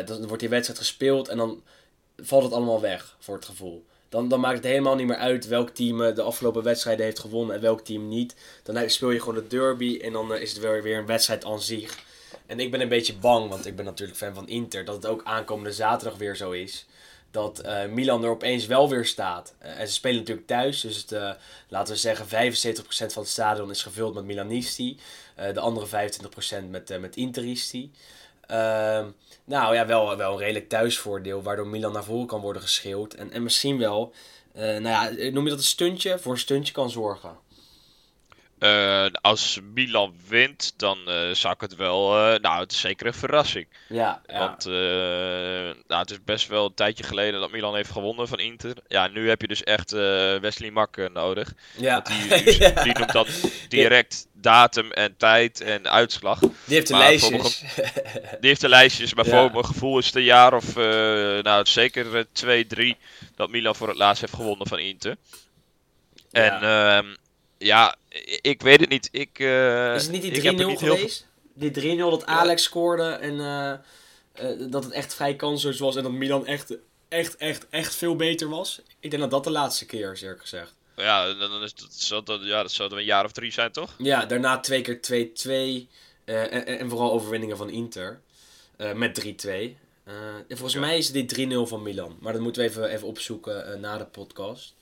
dan 0.06 0.26
wordt 0.26 0.40
die 0.40 0.48
wedstrijd 0.48 0.78
gespeeld 0.78 1.28
en 1.28 1.36
dan 1.36 1.62
valt 2.16 2.42
het 2.42 2.52
allemaal 2.52 2.80
weg 2.80 3.16
voor 3.18 3.34
het 3.34 3.44
gevoel. 3.44 3.84
Dan, 4.08 4.28
dan 4.28 4.40
maakt 4.40 4.56
het 4.56 4.64
helemaal 4.64 4.94
niet 4.94 5.06
meer 5.06 5.16
uit 5.16 5.46
welk 5.46 5.70
team 5.70 6.02
eh, 6.02 6.14
de 6.14 6.22
afgelopen 6.22 6.62
wedstrijden 6.62 7.04
heeft 7.04 7.18
gewonnen 7.18 7.56
en 7.56 7.62
welk 7.62 7.80
team 7.80 8.08
niet. 8.08 8.34
Dan 8.62 8.90
speel 8.90 9.10
je 9.10 9.18
gewoon 9.18 9.34
de 9.34 9.46
derby 9.46 9.98
en 10.02 10.12
dan 10.12 10.34
eh, 10.34 10.40
is 10.40 10.52
het 10.52 10.60
weer, 10.60 10.82
weer 10.82 10.98
een 10.98 11.06
wedstrijd 11.06 11.44
aan 11.44 11.60
zich. 11.60 11.98
En 12.46 12.60
ik 12.60 12.70
ben 12.70 12.80
een 12.80 12.88
beetje 12.88 13.14
bang, 13.14 13.48
want 13.48 13.66
ik 13.66 13.76
ben 13.76 13.84
natuurlijk 13.84 14.18
fan 14.18 14.34
van 14.34 14.48
Inter, 14.48 14.84
dat 14.84 14.94
het 14.94 15.06
ook 15.06 15.24
aankomende 15.24 15.72
zaterdag 15.72 16.18
weer 16.18 16.36
zo 16.36 16.50
is 16.50 16.86
dat 17.30 17.58
eh, 17.58 17.86
Milan 17.86 18.24
er 18.24 18.30
opeens 18.30 18.66
wel 18.66 18.88
weer 18.88 19.04
staat. 19.04 19.54
En 19.58 19.86
ze 19.86 19.92
spelen 19.92 20.18
natuurlijk 20.18 20.46
thuis, 20.46 20.80
dus 20.80 20.96
het, 20.96 21.36
laten 21.68 21.94
we 21.94 22.00
zeggen 22.00 22.26
75% 22.26 22.78
van 22.88 23.22
het 23.22 23.28
stadion 23.28 23.70
is 23.70 23.82
gevuld 23.82 24.14
met 24.14 24.24
Milanisti. 24.24 24.98
De 25.52 25.60
andere 25.60 26.10
25% 26.64 26.68
met, 26.70 27.00
met 27.00 27.16
Interisti. 27.16 27.90
Ehm, 28.46 29.08
nou 29.44 29.74
ja, 29.74 29.86
wel, 29.86 30.16
wel 30.16 30.32
een 30.32 30.38
redelijk 30.38 30.68
thuisvoordeel, 30.68 31.42
waardoor 31.42 31.66
Milan 31.66 31.92
naar 31.92 32.04
voren 32.04 32.26
kan 32.26 32.40
worden 32.40 32.62
geschreeuwd. 32.62 33.14
En, 33.14 33.30
en 33.30 33.42
misschien 33.42 33.78
wel, 33.78 34.12
eh, 34.52 34.62
nou 34.62 34.82
ja, 34.82 35.30
noem 35.30 35.44
je 35.44 35.50
dat 35.50 35.58
een 35.58 35.64
stuntje? 35.64 36.18
Voor 36.18 36.32
een 36.32 36.38
stuntje 36.38 36.72
kan 36.72 36.90
zorgen. 36.90 37.36
Eh, 38.64 39.06
als 39.20 39.58
Milan 39.74 40.14
wint, 40.28 40.74
dan 40.76 40.98
eh, 41.06 41.30
zou 41.34 41.54
ik 41.54 41.60
het 41.60 41.76
wel. 41.76 42.16
eh, 42.16 42.40
nou, 42.40 42.60
het 42.60 42.72
is 42.72 42.80
zeker 42.80 43.06
een 43.06 43.14
verrassing. 43.14 43.66
Ja, 43.88 44.22
ja. 44.26 44.38
Want 44.38 44.64
nou, 45.86 46.00
het 46.00 46.10
is 46.10 46.24
best 46.24 46.48
wel 46.48 46.64
een 46.66 46.74
tijdje 46.74 47.04
geleden 47.04 47.40
dat 47.40 47.50
Milan 47.50 47.74
heeft 47.74 47.90
gewonnen 47.90 48.28
van 48.28 48.38
Inter. 48.38 48.76
Ja, 48.88 49.06
nu 49.08 49.28
heb 49.28 49.40
je 49.40 49.46
dus 49.46 49.62
echt 49.62 49.90
Wesley 50.40 50.70
Mak 50.70 51.10
nodig. 51.12 51.52
ja. 51.76 52.00
Die, 52.28 52.44
die, 52.44 52.58
Ja. 52.60 52.82
die 52.82 52.98
noemt 52.98 53.12
dan 53.12 53.26
direct 53.68 54.26
datum 54.32 54.90
en 54.92 55.16
tijd 55.16 55.60
en 55.60 55.90
uitslag. 55.90 56.38
Die 56.38 56.50
heeft 56.64 56.86
de 56.86 56.92
maar 56.92 57.02
lijstjes. 57.02 57.60
Die 58.40 58.48
heeft 58.48 58.60
de 58.60 58.68
lijstjes, 58.68 59.14
maar 59.14 59.24
voor 59.26 59.50
mijn 59.52 59.64
gevoel 59.64 59.98
is 59.98 60.06
het 60.06 60.14
een 60.14 60.22
jaar 60.22 60.54
of, 60.54 60.74
nou, 61.42 61.66
zeker 61.66 62.16
eh, 62.16 62.24
twee, 62.32 62.66
drie 62.66 62.96
dat 63.36 63.50
Milan 63.50 63.74
voor 63.76 63.88
het 63.88 63.96
laatst 63.96 64.20
heeft 64.20 64.34
gewonnen 64.34 64.66
van 64.66 64.78
Inter. 64.78 65.16
En 66.30 66.62
ehm, 66.62 67.06
ja, 67.58 67.94
ik 68.40 68.62
weet 68.62 68.80
het 68.80 68.88
niet. 68.88 69.08
Ik, 69.12 69.38
eh, 69.38 69.94
Is 69.94 70.02
het 70.02 70.12
niet 70.12 70.22
die 70.22 70.30
3-0 70.30 70.36
ik 70.36 70.42
heb 70.44 70.58
er 70.60 70.66
niet 70.66 70.80
heel 70.80 70.88
veel- 70.88 70.96
geweest? 70.96 71.26
Die 71.54 71.70
3-0 71.70 72.10
dat 72.10 72.26
Alex 72.26 72.62
scoorde 72.62 73.02
en 73.08 73.40
eh, 73.40 73.70
eh, 74.32 74.70
dat 74.70 74.84
het 74.84 74.92
echt 74.92 75.14
vrij 75.14 75.36
kansloos 75.36 75.78
was 75.78 75.96
en 75.96 76.02
dat 76.02 76.12
Milan 76.12 76.46
echt, 76.46 76.74
echt, 77.08 77.36
echt, 77.36 77.66
echt 77.70 77.94
veel 77.94 78.16
beter 78.16 78.48
was. 78.48 78.80
Ik 79.00 79.10
denk 79.10 79.22
dat 79.22 79.30
dat 79.30 79.44
de 79.44 79.50
laatste 79.50 79.86
keer 79.86 80.12
is, 80.12 80.22
eerlijk 80.22 80.40
gezegd. 80.40 80.74
Ja, 80.96 81.26
dan 81.34 81.50
dan 81.50 81.62
is 81.62 81.74
dat, 81.74 81.94
zou 81.94 82.24
dat, 82.24 82.40
ja, 82.42 82.62
dat 82.62 82.72
zou 82.72 82.88
dan 82.88 82.98
een 82.98 83.04
jaar 83.04 83.24
of 83.24 83.32
drie 83.32 83.52
zijn, 83.52 83.72
toch? 83.72 83.94
Ja, 83.98 84.26
daarna 84.26 84.60
twee 84.60 84.82
keer 84.82 85.00
2-2 85.00 85.88
eh, 86.24 86.52
en, 86.52 86.66
en 86.66 86.88
vooral 86.90 87.12
overwinningen 87.12 87.56
van 87.56 87.70
Inter 87.70 88.20
eh, 88.76 88.92
met 88.92 89.14
3-2. 89.14 89.48
Eh, 90.04 90.14
en 90.24 90.44
volgens 90.48 90.72
Ja. 90.72 90.80
mij 90.80 90.98
is 90.98 91.04
het 91.06 91.14
die 91.14 91.48
3-0 91.48 91.66
van 91.66 91.82
Milan, 91.82 92.16
maar 92.20 92.32
dat 92.32 92.42
moeten 92.42 92.62
we 92.62 92.68
even, 92.68 92.88
even 92.88 93.06
opzoeken 93.08 93.80
na 93.80 93.98
de 93.98 94.04
podcast. 94.06 94.73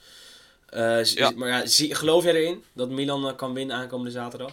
Eh, 0.72 1.04
Ja. 1.04 1.30
Maar 1.30 1.48
ja, 1.48 1.66
zie, 1.66 1.94
geloof 1.94 2.24
jij 2.24 2.34
erin 2.34 2.64
dat 2.72 2.88
Milan 2.90 3.28
eh, 3.28 3.36
kan 3.36 3.54
winnen 3.54 3.76
aankomende 3.76 4.10
zaterdag? 4.10 4.52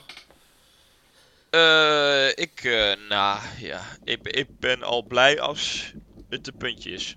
Eh, 1.49 2.27
ik, 2.29 2.61
eh, 2.63 2.93
nou 3.09 3.39
ja, 3.59 3.81
ik, 4.03 4.27
ik 4.27 4.47
ben 4.59 4.83
al 4.83 5.03
blij 5.03 5.39
als 5.39 5.93
het 6.29 6.47
een 6.47 6.57
puntje 6.57 6.91
is, 6.91 7.15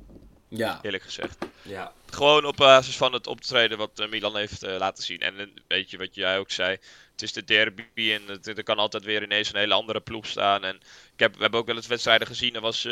Ja, 0.57 0.79
eerlijk 0.83 1.03
gezegd. 1.03 1.37
ja. 1.63 1.93
Gewoon 2.11 2.45
op 2.45 2.57
basis 2.57 2.97
van 2.97 3.13
het 3.13 3.27
optreden 3.27 3.79
wat 3.79 3.99
eh, 4.01 4.09
Milan 4.09 4.37
heeft 4.37 4.63
eh, 4.63 4.77
laten 4.79 5.05
zien. 5.05 5.21
En 5.21 5.39
eh, 5.39 5.47
weet 5.69 5.91
je 5.91 5.99
wat 5.99 6.15
jij 6.15 6.39
ook 6.39 6.51
zei, 6.51 6.71
het 7.13 7.23
is 7.23 7.33
de 7.33 7.45
derby 7.45 8.13
en 8.13 8.23
het, 8.27 8.47
er 8.47 8.63
kan 8.63 8.77
altijd 8.77 9.05
weer 9.05 9.23
ineens 9.23 9.53
een 9.53 9.59
hele 9.59 9.75
andere 9.75 10.01
ploeg 10.01 10.27
staan. 10.27 10.65
En 10.65 10.77
ik 11.13 11.19
heb, 11.19 11.35
we 11.35 11.43
hebben 11.43 11.61
ook 11.61 11.67
wel 11.67 11.77
eens 11.77 11.87
wedstrijden 11.87 12.27
gezien, 12.27 12.53
dan 12.53 12.63
was 12.63 12.85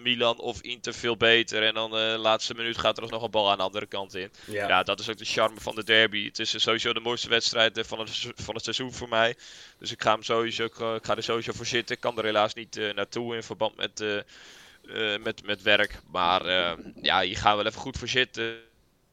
Milan 0.00 0.38
of 0.38 0.60
Inter 0.60 0.94
veel 0.94 1.16
beter. 1.16 1.62
En 1.62 1.74
dan 1.74 1.90
de 1.90 2.16
laatste 2.18 2.54
minuut 2.54 2.78
gaat 2.78 2.96
er 2.96 3.10
nog 3.10 3.22
een 3.22 3.30
bal 3.30 3.50
aan 3.50 3.56
de 3.56 3.62
andere 3.62 3.86
kant 3.86 4.14
in. 4.14 4.30
ja. 4.44 4.68
Ja, 4.68 4.82
dat 4.82 5.00
is 5.00 5.08
ook 5.08 5.18
de 5.18 5.24
charme 5.24 5.60
van 5.60 5.74
de 5.74 5.84
derby. 5.84 6.24
Het 6.24 6.38
is 6.38 6.62
sowieso 6.62 6.92
de 6.92 7.00
mooiste 7.00 7.28
wedstrijd 7.28 7.80
van 7.86 7.98
het, 7.98 8.32
van 8.34 8.54
het 8.54 8.64
seizoen 8.64 8.92
voor 8.92 9.08
mij. 9.08 9.36
Dus 9.78 9.92
ik 9.92 10.02
ga, 10.02 10.12
hem 10.12 10.22
sowieso, 10.22 10.64
ik, 10.64 10.74
ga 11.02 11.16
er 11.16 11.22
sowieso 11.22 11.52
voor 11.52 11.66
zitten. 11.66 11.94
Ik 11.94 12.00
kan 12.00 12.18
er 12.18 12.24
helaas 12.24 12.54
niet 12.54 12.80
naartoe 12.94 13.34
in 13.34 13.42
verband 13.42 13.76
met, 13.76 14.24
eh, 14.94 15.22
met, 15.22 15.46
met 15.46 15.62
werk. 15.62 16.00
Maar 16.10 16.46
eh, 16.46 16.72
ja, 17.02 17.20
hier 17.20 17.36
gaan 17.36 17.50
we 17.50 17.56
wel 17.56 17.66
even 17.66 17.80
goed 17.80 17.98
voor 17.98 18.08
zitten. 18.08 18.58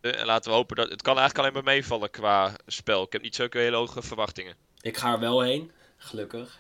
Eh, 0.01 0.20
en 0.20 0.26
laten 0.26 0.51
we 0.51 0.57
hopen 0.57 0.76
dat... 0.76 0.89
Het 0.89 1.01
kan 1.01 1.18
eigenlijk 1.18 1.39
alleen 1.39 1.63
maar 1.63 1.74
meevallen 1.74 2.09
qua 2.09 2.53
spel. 2.68 3.03
Ik 3.03 3.11
heb 3.11 3.22
niet 3.22 3.36
zulke 3.36 3.57
hele 3.57 3.76
hoge 3.76 4.01
verwachtingen. 4.01 4.55
Ik 4.82 4.97
ga 4.97 5.11
er 5.11 5.20
wel 5.20 5.41
heen, 5.41 5.72
gelukkig. 5.97 6.59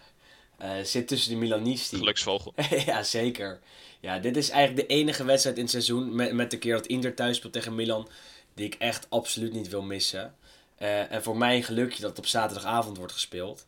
Zit 0.83 1.07
tussen 1.07 1.31
de 1.31 1.37
Milanisti. 1.37 1.97
Geluksvogel. 1.97 2.53
ja, 2.85 3.03
zeker. 3.03 3.59
Ja, 3.99 4.19
dit 4.19 4.37
is 4.37 4.49
eigenlijk 4.49 4.87
de 4.87 4.95
enige 4.95 5.23
wedstrijd 5.23 5.55
in 5.57 5.61
het 5.61 5.71
seizoen, 5.71 6.15
met, 6.15 6.33
met 6.33 6.51
de 6.51 6.57
keer 6.57 6.73
dat 6.73 6.85
Inter 6.85 7.13
thuis 7.13 7.37
speelt 7.37 7.53
tegen 7.53 7.75
Milan, 7.75 8.09
die 8.53 8.65
ik 8.65 8.75
echt 8.75 9.05
absoluut 9.09 9.53
niet 9.53 9.69
wil 9.69 9.81
missen. 9.81 10.35
En 10.77 11.23
voor 11.23 11.37
mij 11.37 11.55
een 11.55 11.63
gelukje 11.63 12.01
dat 12.01 12.09
het 12.09 12.19
op 12.19 12.25
zaterdagavond 12.25 12.97
wordt 12.97 13.13
gespeeld. 13.13 13.65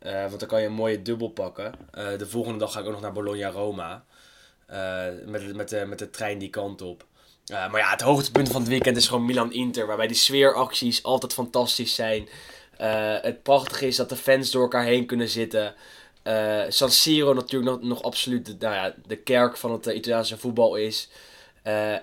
Want 0.00 0.40
dan 0.40 0.48
kan 0.48 0.60
je 0.60 0.66
een 0.66 0.72
mooie 0.72 1.02
dubbel 1.02 1.28
pakken. 1.28 1.72
De 1.92 2.26
volgende 2.26 2.58
dag 2.58 2.72
ga 2.72 2.80
ik 2.80 2.86
ook 2.86 2.92
nog 2.92 3.00
naar 3.00 3.12
Bologna-Roma. 3.12 4.04
Eh, 4.68 5.04
met, 5.26 5.54
met, 5.54 5.68
de, 5.68 5.86
met 5.86 5.98
de 5.98 6.10
trein 6.10 6.38
die 6.38 6.50
kant 6.50 6.82
op. 6.82 7.06
Eh, 7.48 7.70
maar 7.70 7.80
ja, 7.80 7.90
het 7.90 8.00
hoogtepunt 8.00 8.48
van 8.48 8.60
het 8.60 8.70
weekend 8.70 8.96
is 8.96 9.08
gewoon 9.08 9.24
Milan-Inter. 9.24 9.86
Waarbij 9.86 10.06
die 10.06 10.16
sfeeracties 10.16 11.02
altijd 11.02 11.32
fantastisch 11.32 11.94
zijn. 11.94 12.28
Eh, 12.76 13.16
het 13.20 13.42
prachtige 13.42 13.86
is 13.86 13.96
dat 13.96 14.08
de 14.08 14.16
fans 14.16 14.50
door 14.50 14.62
elkaar 14.62 14.84
heen 14.84 15.06
kunnen 15.06 15.28
zitten. 15.28 15.74
Eh, 16.22 16.62
San 16.68 16.90
Siro 16.90 17.32
natuurlijk 17.34 17.70
nog, 17.70 17.88
nog 17.88 18.02
absoluut 18.02 18.46
de, 18.46 18.56
nou 18.58 18.74
ja, 18.74 18.94
de 19.06 19.16
kerk 19.16 19.56
van 19.56 19.72
het 19.72 19.86
Italiaanse 19.86 20.38
voetbal 20.38 20.76
is. 20.76 21.08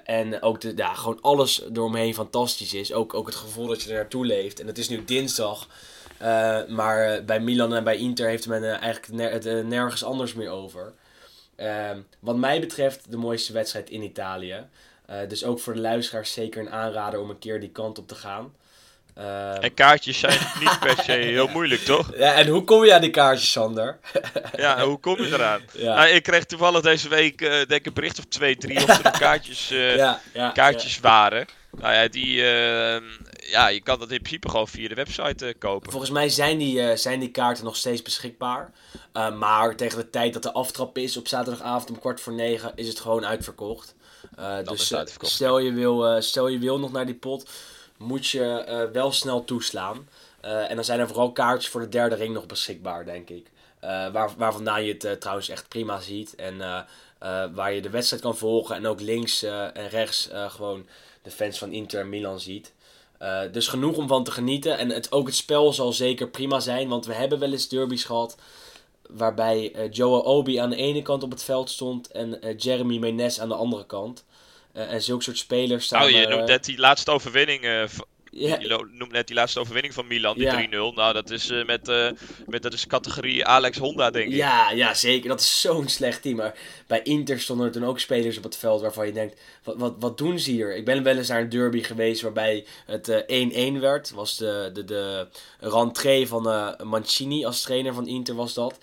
En 0.03 0.41
ook 0.41 0.61
de, 0.61 0.73
ja, 0.75 0.93
gewoon 0.93 1.21
alles 1.21 1.63
eromheen 1.73 2.13
fantastisch 2.13 2.73
is. 2.73 2.93
Ook, 2.93 3.13
ook 3.13 3.25
het 3.25 3.35
gevoel 3.35 3.67
dat 3.67 3.81
je 3.81 3.89
er 3.89 3.95
naartoe 3.95 4.25
leeft. 4.25 4.59
En 4.59 4.67
het 4.67 4.77
is 4.77 4.89
nu 4.89 5.05
dinsdag. 5.05 5.67
maar 6.67 7.23
bij 7.25 7.39
Milan 7.39 7.73
en 7.73 7.83
bij 7.83 7.97
Inter 7.97 8.27
heeft 8.27 8.47
men 8.47 8.63
eigenlijk 8.63 9.33
nergens 9.65 10.03
anders 10.03 10.33
meer 10.33 10.49
over. 10.49 10.93
Ehm, 11.55 11.99
wat 12.19 12.35
mij 12.35 12.59
betreft 12.59 13.11
de 13.11 13.17
mooiste 13.17 13.53
wedstrijd 13.53 13.89
in 13.89 14.01
Italië. 14.03 14.65
Eh, 15.05 15.17
dus 15.27 15.43
ook 15.43 15.59
voor 15.59 15.73
de 15.73 15.79
luisteraars 15.79 16.33
zeker 16.33 16.61
een 16.61 16.71
aanrader 16.71 17.19
om 17.19 17.29
een 17.29 17.39
keer 17.39 17.59
die 17.59 17.69
kant 17.69 17.97
op 17.97 18.07
te 18.07 18.15
gaan. 18.15 18.53
Ehm, 19.15 19.61
En 19.61 19.73
kaartjes 19.73 20.19
zijn 20.19 20.39
niet 20.59 20.79
per 20.79 20.97
se 21.03 21.11
heel 21.11 21.47
moeilijk, 21.47 21.81
toch? 21.81 22.11
ja, 22.17 22.33
en 22.33 22.47
hoe 22.47 22.63
kom 22.63 22.85
je 22.85 22.93
aan 22.93 23.01
die 23.01 23.09
kaartjes, 23.09 23.51
Sander? 23.51 23.97
Ja, 24.55 24.85
hoe 24.85 24.99
kom 24.99 25.21
je 25.21 25.33
eraan? 25.33 25.61
Ja. 25.71 25.95
Nou, 25.95 26.07
ik 26.09 26.23
kreeg 26.23 26.45
toevallig 26.45 26.81
deze 26.81 27.09
week 27.09 27.41
eh, 27.41 27.49
denk 27.49 27.71
ik 27.71 27.85
een 27.85 27.93
bericht 27.93 28.19
of 28.19 28.25
twee, 28.25 28.57
drie 28.57 28.83
of 28.83 29.03
er 29.03 29.11
kaartjes, 29.19 29.71
eh, 29.71 29.95
ja, 29.95 30.21
ja, 30.33 30.49
kaartjes 30.49 30.99
waren. 30.99 31.45
Nou 31.71 31.93
ja, 31.93 32.07
die, 32.07 32.43
eh, 32.49 33.01
ja, 33.47 33.67
je 33.67 33.81
kan 33.81 33.99
dat 33.99 34.11
in 34.11 34.17
principe 34.17 34.49
gewoon 34.49 34.67
via 34.67 34.87
de 34.87 34.95
website 34.95 35.45
eh, 35.45 35.53
kopen. 35.59 35.91
Volgens 35.91 36.11
mij 36.11 36.29
zijn 36.29 36.57
die, 36.57 36.81
eh, 36.81 36.97
zijn 36.97 37.19
die 37.19 37.31
kaarten 37.31 37.63
nog 37.63 37.75
steeds 37.75 38.01
beschikbaar. 38.01 38.71
Eh, 39.11 39.35
maar 39.35 39.75
tegen 39.75 39.97
de 39.97 40.09
tijd 40.09 40.33
dat 40.33 40.43
de 40.43 40.51
aftrap 40.51 40.97
is 40.97 41.17
op 41.17 41.27
zaterdagavond 41.27 41.89
om 41.89 41.99
kwart 41.99 42.21
voor 42.21 42.33
negen 42.33 42.71
is 42.75 42.87
het 42.87 42.99
gewoon 42.99 43.25
uitverkocht. 43.25 43.95
Dus 44.63 44.93
uitverkocht. 44.93 45.31
stel, 45.31 45.59
je 45.59 45.73
wil, 45.73 46.21
stel 46.21 46.47
je 46.47 46.57
wil 46.57 46.79
nog 46.79 46.91
naar 46.91 47.05
die 47.05 47.15
pot, 47.15 47.49
moet 47.97 48.27
je 48.27 48.89
wel 48.93 49.11
snel 49.11 49.43
toeslaan. 49.43 50.07
en 50.41 50.75
dan 50.75 50.83
zijn 50.83 50.99
er 50.99 51.07
vooral 51.07 51.31
kaartjes 51.31 51.71
voor 51.71 51.81
de 51.81 51.89
derde 51.89 52.15
ring 52.15 52.33
nog 52.33 52.45
beschikbaar, 52.45 53.05
denk 53.05 53.29
ik. 53.29 53.51
waar, 53.79 54.29
waar 54.37 54.53
vandaan 54.53 54.83
je 54.83 54.97
het 54.97 55.21
trouwens 55.21 55.49
echt 55.49 55.67
prima 55.67 55.99
ziet. 55.99 56.35
En 56.35 56.57
waar 57.53 57.73
je 57.73 57.81
de 57.81 57.89
wedstrijd 57.89 58.21
kan 58.21 58.37
volgen. 58.37 58.75
En 58.75 58.87
ook 58.87 59.01
links 59.01 59.43
en 59.43 59.89
rechts 59.89 60.29
gewoon 60.47 60.87
de 61.21 61.31
fans 61.31 61.57
van 61.57 61.71
Inter 61.71 61.99
en 61.99 62.09
Milan 62.09 62.39
ziet. 62.39 62.73
Uh, 63.21 63.41
dus 63.51 63.67
genoeg 63.67 63.97
om 63.97 64.07
van 64.07 64.23
te 64.23 64.31
genieten. 64.31 64.77
En 64.77 64.89
het, 64.89 65.11
ook 65.11 65.25
het 65.25 65.35
spel 65.35 65.73
zal 65.73 65.93
zeker 65.93 66.29
prima 66.29 66.59
zijn. 66.59 66.87
Want 66.87 67.05
we 67.05 67.13
hebben 67.13 67.39
wel 67.39 67.51
eens 67.51 67.67
derbies 67.67 68.03
gehad. 68.03 68.37
Waarbij 69.09 69.75
uh, 69.75 69.91
Joe 69.91 70.23
Obi 70.23 70.57
aan 70.57 70.69
de 70.69 70.75
ene 70.75 71.01
kant 71.01 71.23
op 71.23 71.31
het 71.31 71.43
veld 71.43 71.69
stond. 71.69 72.11
En 72.11 72.39
uh, 72.43 72.53
Jeremy 72.57 72.97
Menes 72.97 73.39
aan 73.39 73.49
de 73.49 73.55
andere 73.55 73.85
kant. 73.85 74.23
en 74.73 75.01
zulke 75.01 75.23
soort 75.23 75.37
spelers 75.37 75.85
staan. 75.85 75.99
Nou, 75.99 76.13
je 76.13 76.27
noemt 76.27 76.47
net 76.47 76.65
die 76.65 76.77
laatste 76.77 77.11
overwinning 77.11 77.87
ja. 78.37 78.59
Je 78.59 78.87
noemt 78.91 79.11
net 79.11 79.27
die 79.27 79.35
laatste 79.35 79.59
overwinning 79.59 79.93
van 79.93 80.07
Milan, 80.07 80.37
die 80.37 80.67
3-0. 80.67 80.69
Nou, 80.69 81.13
dat 81.13 81.29
is 81.29 81.51
uh, 81.51 81.65
met, 81.65 81.87
uh, 81.87 82.09
met 82.45 82.61
dat 82.61 82.73
is 82.73 82.87
categorie 82.87 83.45
Alex 83.45 83.77
Honda, 83.77 84.11
denk 84.11 84.27
ik. 84.27 84.35
Ja, 84.35 84.71
ja 84.71 84.93
zeker. 84.93 85.29
Dat 85.29 85.39
is 85.39 85.61
zo'n 85.61 85.87
slecht 85.87 86.21
team. 86.21 86.35
Maar 86.35 86.57
bij 86.87 87.01
Inter 87.01 87.39
stonden 87.39 87.65
er 87.65 87.71
toen 87.71 87.85
ook 87.85 87.99
spelers 87.99 88.37
op 88.37 88.43
het 88.43 88.57
veld 88.57 88.81
waarvan 88.81 89.05
je 89.05 89.13
denkt: 89.13 89.39
wat, 89.63 89.75
wat, 89.77 89.95
wat 89.99 90.17
doen 90.17 90.39
ze 90.39 90.51
hier? 90.51 90.75
Ik 90.75 90.85
ben 90.85 91.03
wel 91.03 91.17
eens 91.17 91.27
naar 91.27 91.41
een 91.41 91.49
derby 91.49 91.83
geweest 91.83 92.21
waarbij 92.21 92.65
het 92.85 93.23
1-1 93.23 93.25
uh, 93.25 93.79
werd. 93.79 94.11
Was 94.11 94.37
de, 94.37 94.69
de, 94.73 94.83
de 94.83 95.27
rentree 95.59 96.27
van 96.27 96.75
Mancini 96.83 97.45
als 97.45 97.61
trainer 97.61 97.93
van 97.93 98.07
Inter, 98.07 98.35
was 98.35 98.53
dat. 98.53 98.77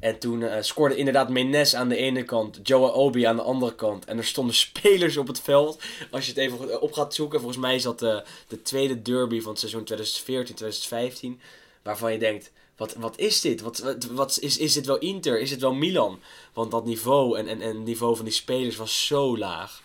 En 0.00 0.18
toen 0.18 0.40
uh, 0.40 0.56
scoorde 0.60 0.96
inderdaad 0.96 1.28
Menes 1.28 1.74
aan 1.74 1.88
de 1.88 1.96
ene 1.96 2.22
kant, 2.22 2.60
Joe 2.62 2.92
Obi 2.92 3.24
aan 3.24 3.36
de 3.36 3.42
andere 3.42 3.74
kant. 3.74 4.04
En 4.04 4.18
er 4.18 4.24
stonden 4.24 4.54
spelers 4.66 5.16
op 5.16 5.26
het 5.26 5.40
veld. 5.40 5.82
Als 6.10 6.24
je 6.24 6.30
het 6.30 6.40
even 6.40 6.80
op 6.80 6.92
gaat 6.92 7.14
zoeken, 7.14 7.40
volgens 7.40 7.60
mij 7.60 7.74
is 7.74 7.82
dat 7.82 7.98
de, 7.98 8.24
de 8.48 8.62
tweede 8.62 9.02
derby 9.02 9.40
van 9.40 9.50
het 9.50 9.60
seizoen 9.60 11.36
2014-2015. 11.36 11.40
Waarvan 11.82 12.12
je 12.12 12.18
denkt, 12.18 12.52
wat, 12.76 12.94
wat 12.94 13.18
is 13.18 13.40
dit? 13.40 13.60
Wat, 13.60 13.96
wat, 14.10 14.38
is, 14.40 14.58
is 14.58 14.72
dit 14.72 14.86
wel 14.86 14.98
Inter? 14.98 15.40
Is 15.40 15.50
het 15.50 15.60
wel 15.60 15.74
Milan? 15.74 16.20
Want 16.52 16.70
dat 16.70 16.84
niveau 16.84 17.38
en, 17.38 17.48
en, 17.48 17.60
en 17.60 17.82
niveau 17.82 18.16
van 18.16 18.24
die 18.24 18.34
spelers 18.34 18.76
was 18.76 19.06
zo 19.06 19.38
laag. 19.38 19.82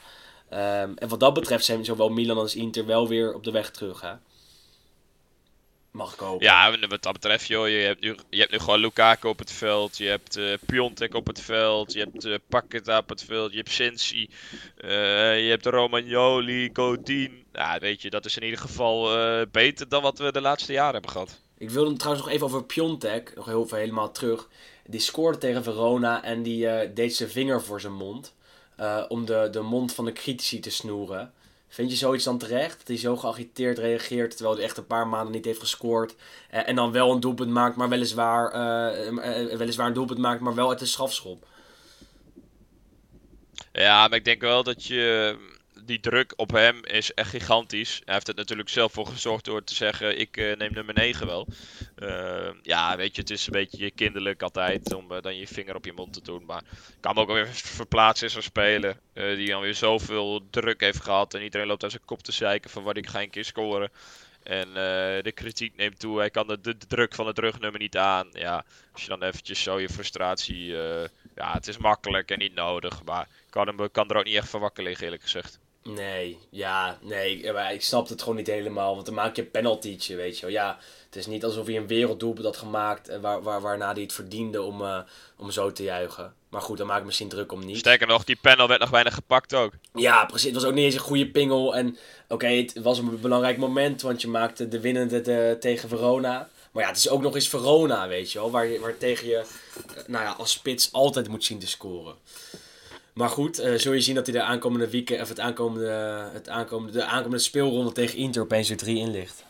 Um, 0.53 0.57
en 0.97 1.07
wat 1.07 1.20
dat 1.20 1.34
betreft 1.34 1.66
zijn 1.66 1.86
zowel 1.86 2.09
Milan 2.09 2.38
als 2.38 2.55
Inter 2.55 2.86
wel 2.86 3.07
weer 3.07 3.34
op 3.34 3.43
de 3.43 3.51
weg 3.51 3.72
terug. 3.72 4.01
Hè? 4.01 4.14
Mag 5.91 6.15
kopen. 6.15 6.45
Ja, 6.45 6.77
wat 6.87 7.03
dat 7.03 7.13
betreft, 7.13 7.47
joh, 7.47 7.67
je 7.67 7.75
hebt 7.75 8.01
nu, 8.01 8.15
je 8.29 8.39
hebt 8.39 8.51
nu 8.51 8.59
gewoon 8.59 8.79
Lukaku 8.79 9.27
op 9.27 9.39
het 9.39 9.51
veld, 9.51 9.97
je 9.97 10.05
hebt 10.07 10.37
uh, 10.37 10.53
Piontek 10.65 11.13
op 11.13 11.27
het 11.27 11.41
veld, 11.41 11.93
je 11.93 11.99
hebt 11.99 12.25
uh, 12.25 12.35
Paqueta 12.47 12.97
op 12.97 13.09
het 13.09 13.23
veld, 13.23 13.51
je 13.51 13.57
hebt 13.57 13.71
Sensi, 13.71 14.29
uh, 14.77 14.89
je 15.43 15.49
hebt 15.49 15.65
Romagnoli, 15.65 16.69
Godin. 16.73 17.43
Ja, 17.53 17.79
weet 17.79 18.01
je, 18.01 18.09
dat 18.09 18.25
is 18.25 18.37
in 18.37 18.43
ieder 18.43 18.59
geval 18.59 19.17
uh, 19.17 19.41
beter 19.51 19.89
dan 19.89 20.01
wat 20.01 20.17
we 20.17 20.31
de 20.31 20.41
laatste 20.41 20.73
jaren 20.73 20.93
hebben 20.93 21.11
gehad. 21.11 21.39
Ik 21.57 21.69
wilde 21.69 21.95
trouwens 21.95 22.25
nog 22.25 22.33
even 22.33 22.47
over 22.47 22.63
Piontek, 22.63 23.31
nog 23.35 23.45
heel 23.45 23.67
veel 23.67 23.77
helemaal 23.77 24.11
terug. 24.11 24.49
Die 24.85 24.99
scoorde 24.99 25.37
tegen 25.37 25.63
Verona 25.63 26.23
en 26.23 26.43
die 26.43 26.93
deed 26.93 27.15
zijn 27.15 27.29
vinger 27.29 27.61
voor 27.61 27.81
zijn 27.81 27.93
mond. 27.93 28.33
om 29.07 29.25
de, 29.25 29.47
de 29.51 29.61
mond 29.61 29.93
van 29.93 30.05
de 30.05 30.11
critici 30.11 30.59
te 30.59 30.69
snoeren. 30.69 31.33
Vind 31.72 31.91
je 31.91 31.97
zoiets 31.97 32.24
dan 32.24 32.38
terecht? 32.38 32.78
Dat 32.78 32.88
hij 32.88 32.97
zo 32.97 33.15
geagiteerd 33.15 33.78
reageert 33.78 34.32
terwijl 34.32 34.55
hij 34.55 34.65
echt 34.65 34.78
een 34.78 34.88
paar 34.88 35.07
maanden 35.07 35.34
niet 35.34 35.45
heeft 35.45 35.59
gescoord. 35.59 36.15
Uh, 36.53 36.67
en 36.67 36.76
dan 36.76 36.91
wel 36.91 37.11
een 37.11 37.19
doelpunt 37.19 37.49
maakt, 37.49 37.76
maar 37.76 37.89
weliswaar, 37.89 38.53
uh, 38.53 39.57
weliswaar 39.57 39.88
een 39.88 39.93
doelpunt 39.93 40.19
maakt, 40.19 40.41
maar 40.41 40.55
wel 40.55 40.69
uit 40.69 40.80
de 40.80 40.86
strafschop. 40.86 41.47
Ja, 43.72 44.07
maar 44.07 44.17
ik 44.17 44.26
denk 44.26 44.41
wel 44.41 44.63
dat 44.63 44.86
je 44.86 45.36
die 45.86 45.99
druk 45.99 46.34
op 46.36 46.51
hem 46.51 46.86
is 46.86 47.13
echt 47.13 47.29
gigantisch. 47.29 48.01
Hij 48.05 48.13
heeft 48.13 48.27
het 48.27 48.36
natuurlijk 48.36 48.69
zelf 48.69 48.91
voor 48.91 49.07
gezorgd 49.07 49.45
door 49.45 49.63
te 49.63 49.75
zeggen: 49.75 50.19
ik 50.19 50.38
uh, 50.38 50.55
neem 50.55 50.73
nummer 50.73 50.93
9 50.93 51.27
wel. 51.27 51.47
Uh, 51.97 52.49
ja, 52.61 52.97
weet 52.97 53.15
je, 53.15 53.21
het 53.21 53.29
is 53.29 53.45
een 53.45 53.51
beetje 53.51 53.91
kinderlijk 53.91 54.41
altijd 54.41 54.93
om 54.93 55.11
uh, 55.11 55.21
dan 55.21 55.38
je 55.38 55.47
vinger 55.47 55.75
op 55.75 55.86
je 55.86 55.93
mond 55.93 56.13
te 56.13 56.21
doen. 56.21 56.45
Maar 56.45 56.61
ik 56.71 56.97
kan 56.99 57.15
me 57.15 57.21
ook 57.21 57.32
weer 57.32 57.47
verplaatsen 57.53 58.27
in 58.27 58.34
zo'n 58.34 58.41
speler 58.41 58.97
die 59.13 59.47
dan 59.47 59.61
weer 59.61 59.75
zoveel 59.75 60.47
druk 60.49 60.82
heeft 60.82 61.03
gehad. 61.03 61.34
En 61.34 61.43
iedereen 61.43 61.67
loopt 61.67 61.84
aan 61.84 61.89
zijn 61.89 62.05
kop 62.05 62.23
te 62.23 62.32
zeiken 62.32 62.69
van 62.69 62.84
wat 62.84 62.97
ik 62.97 63.07
ga 63.07 63.21
een 63.21 63.29
keer 63.29 63.45
scoren. 63.45 63.91
En 64.43 64.73
de 65.23 65.32
kritiek 65.34 65.75
neemt 65.75 65.99
toe. 65.99 66.17
Hij 66.17 66.29
kan 66.29 66.47
de, 66.47 66.61
de, 66.61 66.77
druk 66.77 67.15
van 67.15 67.27
het 67.27 67.39
rugnummer 67.39 67.79
niet 67.79 67.97
aan. 67.97 68.27
Ja, 68.32 68.65
als 68.91 69.01
je 69.01 69.07
dan 69.07 69.23
eventjes 69.23 69.63
zo 69.63 69.79
je 69.79 69.89
frustratie. 69.89 70.65
ja, 71.36 71.53
het 71.53 71.67
is 71.67 71.77
makkelijk 71.77 72.32
en 72.32 72.39
niet 72.39 72.55
nodig. 72.55 73.03
Maar 73.03 73.27
kan, 73.49 73.67
hem, 73.67 73.91
kan 73.91 74.09
er 74.09 74.17
ook 74.17 74.25
niet 74.25 74.36
echt 74.36 74.49
van 74.49 74.71
liggen, 74.75 75.05
eerlijk 75.05 75.23
gezegd. 75.23 75.59
Nee, 75.84 76.39
ja, 76.49 76.97
nee. 77.01 77.53
Maar 77.53 77.73
ik 77.73 77.82
snap 77.82 78.09
het 78.09 78.21
gewoon 78.21 78.36
niet 78.36 78.47
helemaal. 78.47 78.93
Want 78.93 79.05
dan 79.05 79.15
maak 79.15 79.36
je 79.36 79.41
een 79.41 79.51
penaltytje, 79.51 80.15
weet 80.15 80.36
je 80.36 80.45
wel. 80.45 80.55
Ja, 80.55 80.77
het 81.05 81.15
is 81.15 81.25
niet 81.25 81.43
alsof 81.43 81.65
hij 81.65 81.77
een 81.77 81.88
werelddoelpunt 81.88 82.45
had 82.45 82.57
gemaakt. 82.57 83.09
Eh, 83.09 83.19
waar, 83.19 83.41
waar, 83.41 83.61
waarna 83.61 83.93
hij 83.93 84.01
het 84.01 84.13
verdiende 84.13 84.61
om, 84.61 84.82
uh, 84.82 84.99
om 85.38 85.51
zo 85.51 85.71
te 85.71 85.84
juichen. 85.84 86.34
Maar 86.49 86.61
goed, 86.61 86.77
dan 86.77 86.88
maak 86.88 86.99
ik 86.99 87.05
misschien 87.05 87.29
druk 87.29 87.51
om 87.51 87.65
niet. 87.65 87.77
Sterker 87.77 88.07
nog, 88.07 88.23
die 88.23 88.38
panel 88.41 88.67
werd 88.67 88.79
nog 88.79 88.89
weinig 88.89 89.13
gepakt 89.13 89.53
ook. 89.53 89.73
Ja, 89.93 90.25
precies. 90.25 90.45
Het 90.45 90.55
was 90.55 90.65
ook 90.65 90.73
niet 90.73 90.86
eens 90.86 90.93
een 90.93 90.99
goede 90.99 91.27
pingel. 91.27 91.75
En 91.75 91.97
oké, 92.27 92.47
het 92.47 92.82
was 92.82 92.97
een 92.97 93.19
belangrijk 93.21 93.57
moment. 93.57 94.01
Want 94.01 94.21
je 94.21 94.27
maakte 94.27 94.67
de 94.67 94.79
winnende 94.79 95.21
de, 95.21 95.57
tegen 95.59 95.89
Verona. 95.89 96.49
Maar 96.71 96.84
ja, 96.84 96.89
het 96.89 96.97
is 96.97 97.09
ook 97.09 97.21
nog 97.21 97.36
eens 97.36 97.49
Verona, 97.49 98.07
weet 98.07 98.32
je 98.32 98.39
wel. 98.39 98.51
Waar, 98.51 98.65
je, 98.65 98.79
waar 98.79 98.97
tegen 98.97 99.27
je, 99.27 99.38
eh, 99.38 100.07
nou 100.07 100.23
ja, 100.23 100.32
als 100.32 100.51
spits 100.51 100.91
altijd 100.91 101.27
moet 101.27 101.43
zien 101.43 101.59
te 101.59 101.67
scoren. 101.67 102.15
Maar 103.14 103.30
goed, 103.30 103.59
uh, 103.59 103.78
zul 103.78 103.93
je 103.93 104.01
zien 104.01 104.16
dat 104.16 104.26
hij 104.26 104.36
de 104.36 104.41
aankomende 104.41 104.89
weekend, 104.89 105.22
of 105.22 105.30
het 105.30 105.39
aankomende, 105.39 105.89
het 106.34 106.49
aankomende, 106.49 106.97
de 106.97 107.03
aankomende 107.03 107.43
speelronde 107.43 107.91
tegen 107.91 108.18
Inter 108.18 108.41
opeens 108.41 108.70
er 108.70 108.78
3 108.78 108.97
in 108.99 109.12
ligt. 109.12 109.43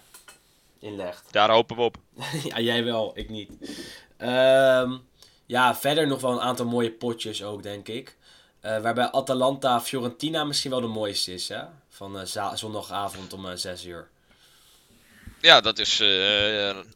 Inlegt. 0.80 1.28
Daar 1.32 1.50
hopen 1.50 1.76
we 1.76 1.82
op. 1.82 1.98
ja, 2.50 2.60
jij 2.60 2.84
wel, 2.84 3.12
ik 3.16 3.30
niet. 3.30 3.52
Um, 4.18 5.02
ja, 5.46 5.76
verder 5.76 6.08
nog 6.08 6.22
wel 6.22 6.32
een 6.32 6.40
aantal 6.40 6.66
mooie 6.66 6.92
potjes 6.92 7.44
ook, 7.44 7.64
denk 7.64 7.88
ik. 7.88 8.16
Uh, 8.66 8.82
waarbij 8.82 9.12
Atalanta 9.12 9.82
Fiorentina 9.82 10.44
misschien 10.44 10.72
wel 10.72 10.82
de 10.82 10.88
mooiste 10.88 11.34
is, 11.34 11.48
hè? 11.48 11.62
Van 11.90 12.20
uh, 12.20 12.54
zondagavond 12.54 13.34
om 13.34 13.58
6 13.58 13.86
uur. 13.86 14.08
Ja, 15.42 15.62
dat 15.62 15.80
is, 15.80 16.00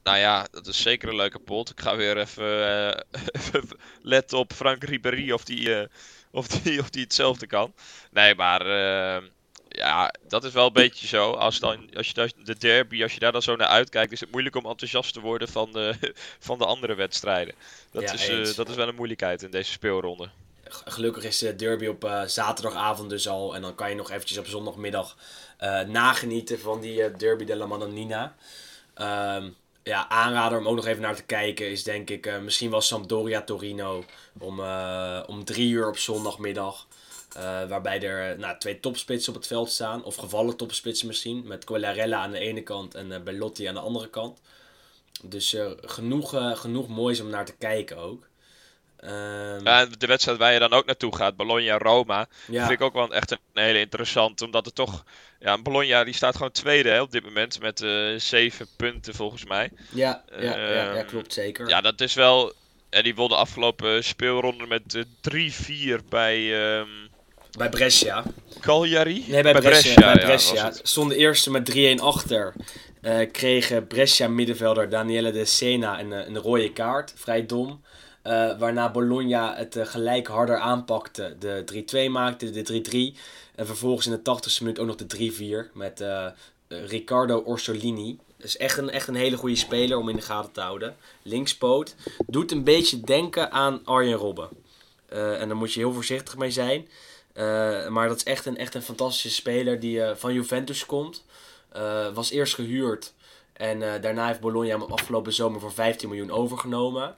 nou 0.03 0.18
ja, 0.18 0.47
dat 0.51 0.68
is 0.68 0.82
zeker 0.82 1.09
een 1.09 1.16
leuke 1.16 1.39
pot. 1.39 1.70
Ik 1.70 1.82
ga 1.82 1.95
weer 1.95 2.18
even, 2.18 3.05
even 3.38 3.68
letten 4.01 4.38
op 4.38 4.53
Frank 4.53 4.84
Ribéry 4.84 5.32
of 5.32 5.43
die 5.43 5.88
of 6.36 6.47
die, 6.47 6.79
of 6.79 6.89
die 6.89 7.03
hetzelfde 7.03 7.47
kan. 7.47 7.73
Nee, 8.11 8.36
maar 8.36 8.67
uh, 8.67 9.27
ja, 9.69 10.13
dat 10.27 10.43
is 10.43 10.53
wel 10.53 10.65
een 10.65 10.73
beetje 10.73 11.07
zo. 11.07 11.31
Als, 11.31 11.59
dan, 11.59 11.89
als 11.95 12.07
je 12.07 12.31
de 12.43 12.57
derby, 12.57 13.03
als 13.03 13.13
je 13.13 13.19
daar 13.19 13.31
dan 13.31 13.41
zo 13.41 13.55
naar 13.55 13.67
uitkijkt, 13.67 14.11
is 14.11 14.19
het 14.19 14.31
moeilijk 14.31 14.55
om 14.55 14.65
enthousiast 14.65 15.13
te 15.13 15.19
worden 15.19 15.47
van 15.47 15.71
de, 15.71 16.13
van 16.47 16.57
de 16.57 16.65
andere 16.65 16.95
wedstrijden. 16.95 17.55
Dat, 17.91 18.03
ja, 18.03 18.13
is, 18.13 18.29
uh, 18.29 18.55
dat 18.55 18.69
is 18.69 18.75
wel 18.75 18.88
een 18.88 18.95
moeilijkheid 18.95 19.43
in 19.43 19.51
deze 19.51 19.71
speelronde. 19.71 20.29
Gelukkig 20.86 21.23
is 21.23 21.38
de 21.38 21.55
derby 21.55 21.88
op 21.88 22.03
uh, 22.05 22.23
zaterdagavond 22.23 23.09
dus 23.09 23.27
al. 23.27 23.55
En 23.55 23.61
dan 23.61 23.75
kan 23.75 23.89
je 23.89 23.95
nog 23.95 24.11
eventjes 24.11 24.38
op 24.38 24.47
zondagmiddag 24.47 25.17
nagenieten 25.88 26.59
van 26.59 26.81
die 26.81 27.11
derby 27.11 27.45
de 27.45 27.55
la 27.55 27.65
Madonnina. 27.65 28.36
Um, 29.38 29.55
ja, 29.86 30.09
aanrader 30.09 30.59
om 30.59 30.67
ook 30.67 30.75
nog 30.75 30.86
even 30.86 31.01
naar 31.01 31.15
te 31.15 31.23
kijken 31.23 31.69
is 31.69 31.83
denk 31.83 32.09
ik 32.09 32.25
uh, 32.25 32.39
misschien 32.39 32.69
wel 32.69 32.81
Sampdoria 32.81 33.41
Torino 33.41 34.03
om, 34.39 34.59
uh, 34.59 35.23
om 35.27 35.43
drie 35.43 35.69
uur 35.69 35.88
op 35.88 35.97
zondagmiddag. 35.97 36.88
Uh, 37.38 37.41
waarbij 37.43 38.01
er 38.01 38.39
nou, 38.39 38.57
twee 38.57 38.79
topspitsen 38.79 39.33
op 39.33 39.39
het 39.39 39.47
veld 39.47 39.71
staan. 39.71 40.03
Of 40.03 40.15
gevallen 40.15 40.55
topspitsen 40.55 41.07
misschien. 41.07 41.43
Met 41.47 41.63
Quagliarella 41.63 42.17
aan 42.17 42.31
de 42.31 42.39
ene 42.39 42.61
kant 42.61 42.95
en 42.95 43.23
Bellotti 43.23 43.65
aan 43.65 43.73
de 43.73 43.79
andere 43.79 44.09
kant. 44.09 44.39
Dus 45.23 45.57
genoeg, 45.81 46.59
genoeg 46.59 46.88
moois 46.88 47.19
om 47.19 47.29
naar 47.29 47.45
te 47.45 47.55
kijken 47.57 47.97
ook. 47.97 48.27
Um... 49.06 49.66
Ja, 49.66 49.86
de 49.86 50.08
wedstrijd 50.08 50.38
waar 50.38 50.53
je 50.53 50.60
dan 50.60 50.74
ook 50.74 50.86
naartoe 50.86 51.16
gaat, 51.16 51.36
Bologna-Roma, 51.36 52.28
vind 52.47 52.70
ik 52.70 52.82
ook 52.82 52.93
wel 52.93 53.14
echt 53.14 53.32
een 53.32 53.38
hele 53.53 53.80
interessant. 53.80 54.41
Omdat 54.41 54.66
het 54.66 54.76
toch, 54.76 55.03
ja, 55.39 55.62
Bologna 55.62 56.03
die 56.03 56.14
staat 56.14 56.36
gewoon 56.36 56.51
tweede 56.51 56.89
hè, 56.89 57.01
op 57.01 57.12
dit 57.12 57.24
moment 57.24 57.60
met 57.60 57.82
uh, 57.82 58.20
zeven 58.20 58.68
punten 58.76 59.14
volgens 59.14 59.45
mij. 59.45 59.72
Ja, 59.91 60.24
ja, 60.32 60.41
ja, 60.41 60.72
ja, 60.74 60.93
ehm, 60.93 61.06
klopt 61.06 61.34
zeker. 61.34 61.68
Ja, 61.70 61.82
dat 61.82 62.01
is 62.01 62.14
wel, 62.14 62.53
en 62.89 63.03
die 63.03 63.16
won 63.16 63.30
de 63.30 63.36
afgelopen 63.36 64.03
speelronde 64.03 64.66
met 64.68 64.95
uh, 64.95 65.51
eh, 65.91 65.99
3-4 66.01 66.08
bij... 66.10 66.70
Um... 66.78 66.88
Bij 67.58 67.70
Brescia. 67.70 68.24
Cagliari? 68.60 69.26
Nee, 69.28 69.43
bij, 69.43 69.53
Brescia. 69.53 70.14
bij 70.14 70.26
Brescia. 70.26 70.66
Ja, 70.66 70.72
Stonden 70.84 71.18
eerste 71.18 71.51
met 71.51 71.97
3-1 71.97 72.01
achter. 72.01 72.53
Uh, 73.01 73.32
kregen 73.32 73.88
Brescia 73.88 74.28
middenvelder 74.28 74.89
Daniele 74.89 75.32
De 75.32 75.45
Sena 75.45 75.99
een, 75.99 76.12
een 76.12 76.38
rode 76.38 76.72
kaart. 76.72 77.14
Vrij 77.16 77.45
dom. 77.45 77.84
Uh, 78.28 78.57
waarna 78.57 78.91
Bologna 78.91 79.55
het 79.55 79.76
uh, 79.76 79.86
gelijk 79.86 80.28
harder 80.28 80.57
aanpakte. 80.57 81.36
De 81.39 82.05
3-2 82.07 82.11
maakte, 82.11 82.49
de 82.49 83.13
3-3. 83.15 83.19
En 83.55 83.65
vervolgens 83.65 84.05
in 84.05 84.19
de 84.23 84.38
80ste 84.38 84.61
minuut 84.61 84.80
ook 84.80 84.88
nog 84.88 84.95
de 84.95 85.65
3-4. 85.69 85.73
Met 85.73 86.01
uh, 86.01 86.26
eh, 86.26 86.32
Riccardo 86.67 87.39
Orsolini. 87.39 88.19
is 88.38 88.57
echt 88.57 88.78
een, 88.78 88.89
echt 88.89 89.07
een 89.07 89.15
hele 89.15 89.38
goede 89.38 89.55
speler 89.55 89.97
om 89.97 90.09
in 90.09 90.15
de 90.15 90.21
gaten 90.21 90.51
te 90.51 90.61
houden. 90.61 90.95
Linkspoot. 91.21 91.95
Doet 92.28 92.51
een 92.51 92.63
beetje 92.63 92.99
denken 92.99 93.51
aan 93.51 93.82
Arjen 93.84 94.17
Robben. 94.17 94.49
Eh, 95.09 95.41
en 95.41 95.47
daar 95.47 95.57
moet 95.57 95.73
je 95.73 95.80
heel 95.80 95.93
voorzichtig 95.93 96.38
mee 96.38 96.51
zijn. 96.51 96.88
Eh, 97.34 97.88
maar 97.88 98.07
dat 98.07 98.17
is 98.17 98.23
echt 98.23 98.45
een, 98.45 98.57
echt 98.57 98.76
een 98.76 98.82
fantastische 98.82 99.30
speler 99.30 99.80
die 99.80 100.01
eh, 100.01 100.15
van 100.15 100.34
Juventus 100.34 100.86
komt. 100.86 101.23
Eh, 101.69 102.13
was 102.13 102.32
eerst 102.32 102.53
gehuurd. 102.53 103.13
En 103.53 103.93
eh, 103.93 104.01
daarna 104.01 104.28
heeft 104.28 104.39
Bologna 104.39 104.69
hem 104.69 104.82
afgelopen 104.82 105.34
zomer 105.34 105.59
voor 105.59 105.71
15 105.71 106.09
miljoen 106.09 106.32
overgenomen. 106.32 107.15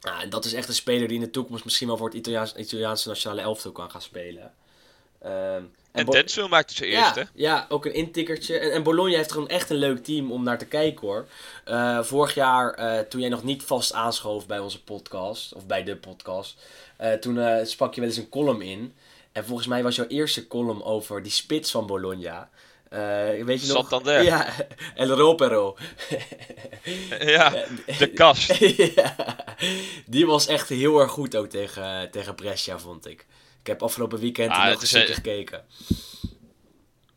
Ah, 0.00 0.22
en 0.22 0.30
dat 0.30 0.44
is 0.44 0.52
echt 0.52 0.68
een 0.68 0.74
speler 0.74 1.08
die 1.08 1.16
in 1.16 1.22
de 1.24 1.30
toekomst 1.30 1.64
misschien 1.64 1.86
wel 1.86 1.96
voor 1.96 2.06
het 2.06 2.16
Italiaans, 2.16 2.54
Italiaanse 2.54 3.08
nationale 3.08 3.40
elftal 3.40 3.72
kan 3.72 3.90
gaan 3.90 4.02
spelen. 4.02 4.52
Ehm, 5.22 5.62
En 5.92 6.06
Denzel 6.06 6.48
maakte 6.48 6.74
zijn 6.74 6.90
ja, 6.90 7.04
eerste. 7.04 7.26
ja, 7.34 7.66
ook 7.68 7.84
een 7.84 7.94
intikkertje. 7.94 8.58
En, 8.58 8.72
en 8.72 8.82
Bologna 8.82 9.16
heeft 9.16 9.32
gewoon 9.32 9.48
echt 9.48 9.70
een 9.70 9.76
leuk 9.76 10.04
team 10.04 10.32
om 10.32 10.42
naar 10.42 10.58
te 10.58 10.66
kijken 10.66 11.06
hoor. 11.06 11.26
Eh, 11.64 12.02
vorig 12.02 12.34
jaar, 12.34 12.74
eh, 12.74 12.98
toen 12.98 13.20
jij 13.20 13.28
nog 13.28 13.42
niet 13.42 13.62
vast 13.62 13.92
aanschoof 13.92 14.46
bij 14.46 14.58
onze 14.58 14.82
podcast, 14.82 15.54
of 15.54 15.66
bij 15.66 15.84
de 15.84 15.96
podcast, 15.96 16.56
eh, 16.96 17.12
toen 17.12 17.66
sprak 17.66 17.94
je 17.94 18.00
wel 18.00 18.08
eens 18.10 18.18
een 18.18 18.28
column 18.28 18.62
in. 18.62 18.94
En 19.32 19.44
volgens 19.44 19.66
mij 19.68 19.82
was 19.82 19.96
jouw 19.96 20.06
eerste 20.06 20.46
column 20.46 20.82
over 20.84 21.22
die 21.22 21.32
spits 21.32 21.70
van 21.70 21.86
Bologna. 21.86 22.50
Eh, 22.96 23.44
weet 23.44 23.60
je 23.60 23.66
nog? 23.66 23.76
Santander. 23.76 24.22
Ja, 24.22 24.54
El 24.94 25.08
Ropero. 25.08 25.76
Ja, 27.18 27.64
de 27.98 28.10
kast. 28.14 28.54
ja, 28.94 29.16
die 30.06 30.26
was 30.26 30.46
echt 30.46 30.68
heel 30.68 31.00
erg 31.00 31.10
goed 31.10 31.36
ook 31.36 31.46
tegen, 31.46 32.10
tegen 32.10 32.34
Brescia, 32.34 32.78
vond 32.78 33.06
ik. 33.06 33.26
Ik 33.60 33.66
heb 33.66 33.82
afgelopen 33.82 34.18
weekend 34.18 34.50
Ah, 34.50 34.64
nog 34.64 34.80
eens 34.80 34.92
eh, 34.92 35.14
gekeken. 35.14 35.64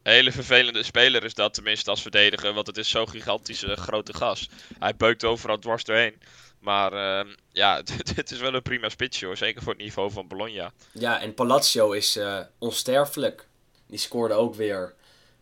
Een 0.04 0.12
hele 0.12 0.32
vervelende 0.32 0.84
speler 0.84 1.24
is 1.24 1.34
dat, 1.34 1.54
tenminste 1.54 1.90
als 1.90 2.02
verdediger, 2.02 2.54
want 2.54 2.68
het 2.68 2.78
is 2.78 2.90
zo'n 2.90 3.10
gigantische 3.10 3.76
grote 3.76 4.14
gas. 4.14 4.50
Hij 4.80 4.96
beukt 4.96 5.24
overal 5.24 5.60
dwars 5.60 5.84
doorheen. 5.84 6.16
Maar 6.60 6.94
ehm, 6.94 7.28
ja, 7.52 7.82
het 8.16 8.32
is 8.32 8.40
wel 8.40 8.54
een 8.54 8.62
prima 8.62 8.90
spitsje 8.90 9.26
hoor, 9.26 9.38
zeker 9.38 9.62
voor 9.62 9.74
het 9.74 9.82
niveau 9.82 10.12
van 10.12 10.28
Bologna. 10.28 10.72
Ja, 10.92 11.22
en 11.22 11.34
Palazzo 11.34 11.92
is 11.92 12.16
eh, 12.16 12.40
onsterfelijk. 12.58 13.48
Die 13.88 14.00
scoorde 14.00 14.34
ook 14.34 14.56
weer. 14.56 14.98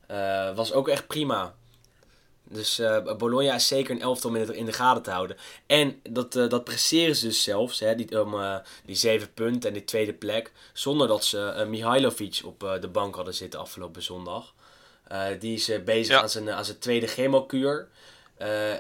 Eh, 0.08 0.56
was 0.56 0.74
ook 0.74 0.88
echt 0.88 1.08
prima. 1.08 1.54
Dus 2.50 2.80
eh, 2.80 3.16
Bologna 3.18 3.56
is 3.56 3.68
zeker 3.68 3.96
een 3.96 4.02
elftal 4.02 4.30
om 4.30 4.36
in 4.36 4.66
de, 4.66 4.74
gaten 4.74 5.04
te 5.04 5.12
houden. 5.12 5.38
En 5.66 6.00
dat, 6.10 6.36
eh, 6.36 6.50
dat 6.50 6.64
presteren 6.64 7.16
ze 7.16 7.28
dus 7.28 7.44
zelfs, 7.44 7.80
hè, 7.80 7.96
die, 7.96 8.24
om 8.24 8.34
eh, 8.34 8.56
die 8.86 8.96
zeven 8.96 9.34
punten 9.34 9.70
en 9.70 9.76
die 9.76 9.84
tweede 9.86 10.14
plek. 10.14 10.52
Zonder 10.74 11.08
dat 11.08 11.26
ze 11.26 11.66
Mihailovic 11.68 12.42
op 12.46 12.78
de 12.82 12.88
bank 12.88 13.16
hadden 13.16 13.34
zitten 13.34 13.60
afgelopen 13.60 14.04
zondag. 14.04 14.54
Die 15.40 15.56
is 15.56 15.84
bezig 15.86 16.16
Ja. 16.16 16.22
aan, 16.22 16.30
zijn, 16.30 16.50
aan 16.50 16.66
zijn 16.66 16.80
tweede 16.80 17.08
chemokuur. 17.08 17.88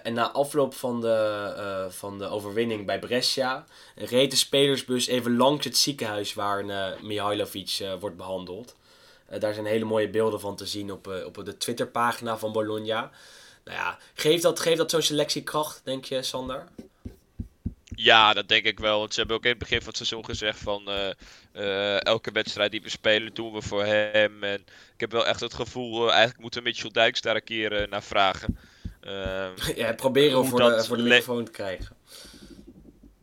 En 0.03 0.13
na 0.13 0.32
afloop 0.32 0.73
van 0.73 1.01
de, 1.01 1.88
van 1.89 2.17
de 2.17 2.28
overwinning 2.28 2.86
bij 2.86 2.99
Brescia 2.99 3.65
reed 3.95 4.32
de 4.32 4.38
spelersbus 4.38 5.07
even 5.07 5.38
langs 5.38 5.65
het 5.65 5.78
ziekenhuis 5.78 6.34
waar 6.34 6.65
Mihailovic 7.01 7.88
wordt 7.99 8.17
behandeld. 8.17 8.75
Eh, 9.30 9.39
daar 9.39 9.53
zijn 9.53 9.65
hele 9.65 9.86
mooie 9.86 10.09
beelden 10.09 10.39
van 10.39 10.55
te 10.55 10.65
zien 10.65 10.91
op, 10.91 11.07
eh, 11.07 11.25
op 11.25 11.45
de 11.45 11.57
Twitterpagina 11.57 12.38
van 12.38 12.51
Bologna. 12.51 13.11
Nou 13.63 13.78
ja, 13.78 13.97
geeft 14.13 14.43
dat, 14.43 14.59
geeft 14.59 14.78
dat 14.78 14.91
zo'n 14.91 15.01
selectiekracht, 15.01 15.82
denk 15.84 16.05
je, 16.05 16.23
Sander? 16.23 16.67
Ja, 17.84 18.34
dat 18.34 18.47
denk 18.47 18.65
ik 18.65 18.80
wel. 18.80 18.99
Want 18.99 19.13
ze 19.13 19.19
hebben 19.19 19.38
ook 19.38 19.43
in 19.43 19.49
het 19.49 19.59
begin 19.59 19.78
van 19.78 19.88
het 19.88 19.97
seizoen 19.97 20.25
gezegd 20.25 20.59
van 20.59 20.89
eh, 21.51 22.05
elke 22.05 22.32
wedstrijd 22.32 22.71
die 22.71 22.82
we 22.82 22.89
spelen 22.89 23.34
doen 23.34 23.53
we 23.53 23.61
voor 23.61 23.86
hem. 23.86 24.43
En 24.43 24.59
ik 24.93 24.99
heb 24.99 25.11
wel 25.11 25.28
echt 25.28 25.39
het 25.39 25.53
gevoel, 25.53 26.09
eigenlijk 26.09 26.39
moeten 26.39 26.63
Mitchell 26.63 26.91
Dijks 26.91 27.21
daar 27.21 27.36
een 27.36 27.43
keer 27.43 27.88
naar 27.89 28.03
vragen. 28.03 28.57
Ehm, 29.01 29.51
ja, 29.75 29.93
proberen 29.93 30.45
voor 30.45 30.59
de, 30.59 30.84
voor 30.84 30.97
de 30.97 31.03
microfoon 31.03 31.45
te 31.45 31.51
krijgen. 31.51 31.95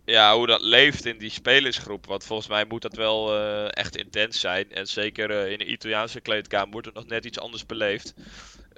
Ja, 0.05 0.37
hoe 0.37 0.47
dat 0.47 0.63
leeft 0.63 1.05
in 1.05 1.19
die 1.19 1.31
spelersgroep. 1.31 2.07
Want 2.07 2.25
volgens 2.25 2.49
mij 2.49 2.65
moet 2.65 2.83
dat 2.83 2.95
wel 2.95 3.37
eh, 3.37 3.77
echt 3.77 3.97
intens 3.97 4.41
zijn. 4.41 4.73
En 4.73 4.87
zeker 4.87 5.31
eh, 5.31 5.51
in 5.51 5.59
de 5.59 5.67
Italiaanse 5.67 6.21
kleedkamer 6.21 6.71
wordt 6.71 6.87
het 6.87 6.95
nog 6.95 7.07
net 7.07 7.25
iets 7.25 7.39
anders 7.39 7.67
beleefd. 7.67 8.15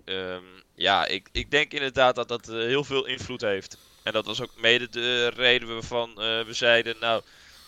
Ehm, 0.04 0.42
ja, 0.74 1.06
ik, 1.06 1.28
ik 1.32 1.50
denk 1.50 1.72
inderdaad 1.72 2.14
dat 2.14 2.28
dat 2.28 2.48
eh, 2.48 2.54
heel 2.56 2.84
veel 2.84 3.06
invloed 3.06 3.40
heeft. 3.40 3.78
En 4.02 4.12
dat 4.12 4.26
was 4.26 4.42
ook 4.42 4.60
mede 4.60 4.88
de 4.88 5.28
reden 5.28 5.68
waarvan 5.68 6.14
we 6.14 6.52
zeiden, 6.52 6.96
nou, 7.00 7.22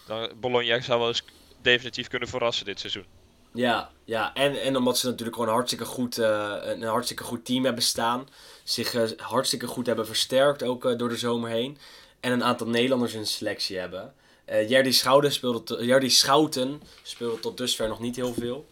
dan, 0.06 0.30
Bologna 0.40 0.80
zou 0.80 0.98
wel 0.98 1.09
eens 1.09 1.24
definitief 1.62 2.09
kunnen 2.09 2.28
verrassen 2.28 2.64
dit 2.64 2.80
seizoen. 2.80 3.04
Ja, 3.52 3.90
ja. 4.04 4.34
En, 4.34 4.62
en 4.62 4.76
omdat 4.76 4.98
ze 4.98 5.06
natuurlijk 5.06 5.36
gewoon 5.36 5.52
hartstikke 5.52 5.84
goed, 5.84 6.16
een 6.16 6.82
hartstikke 6.82 7.22
goed 7.22 7.44
team 7.44 7.64
hebben 7.64 7.82
staan. 7.82 8.28
Zich 8.64 9.16
hartstikke 9.16 9.66
goed 9.66 9.86
hebben 9.86 10.06
versterkt, 10.06 10.62
ook 10.62 10.98
door 10.98 11.09
de 11.09 11.16
zomer 11.16 11.50
heen. 11.50 11.78
En 12.20 12.32
een 12.32 12.44
aantal 12.44 12.66
Nederlanders 12.66 13.14
in 13.14 13.26
selectie 13.26 13.78
hebben. 13.78 14.14
Eh 14.44 14.68
Jerdy, 14.68 14.90
Schouten 14.90 15.32
speelde 15.32 15.62
to- 15.62 15.82
Jerdy 15.82 16.08
Schouten 16.08 16.82
speelde 17.02 17.40
tot 17.40 17.56
dusver 17.56 17.88
nog 17.88 18.00
niet 18.00 18.16
heel 18.16 18.34
veel. 18.34 18.66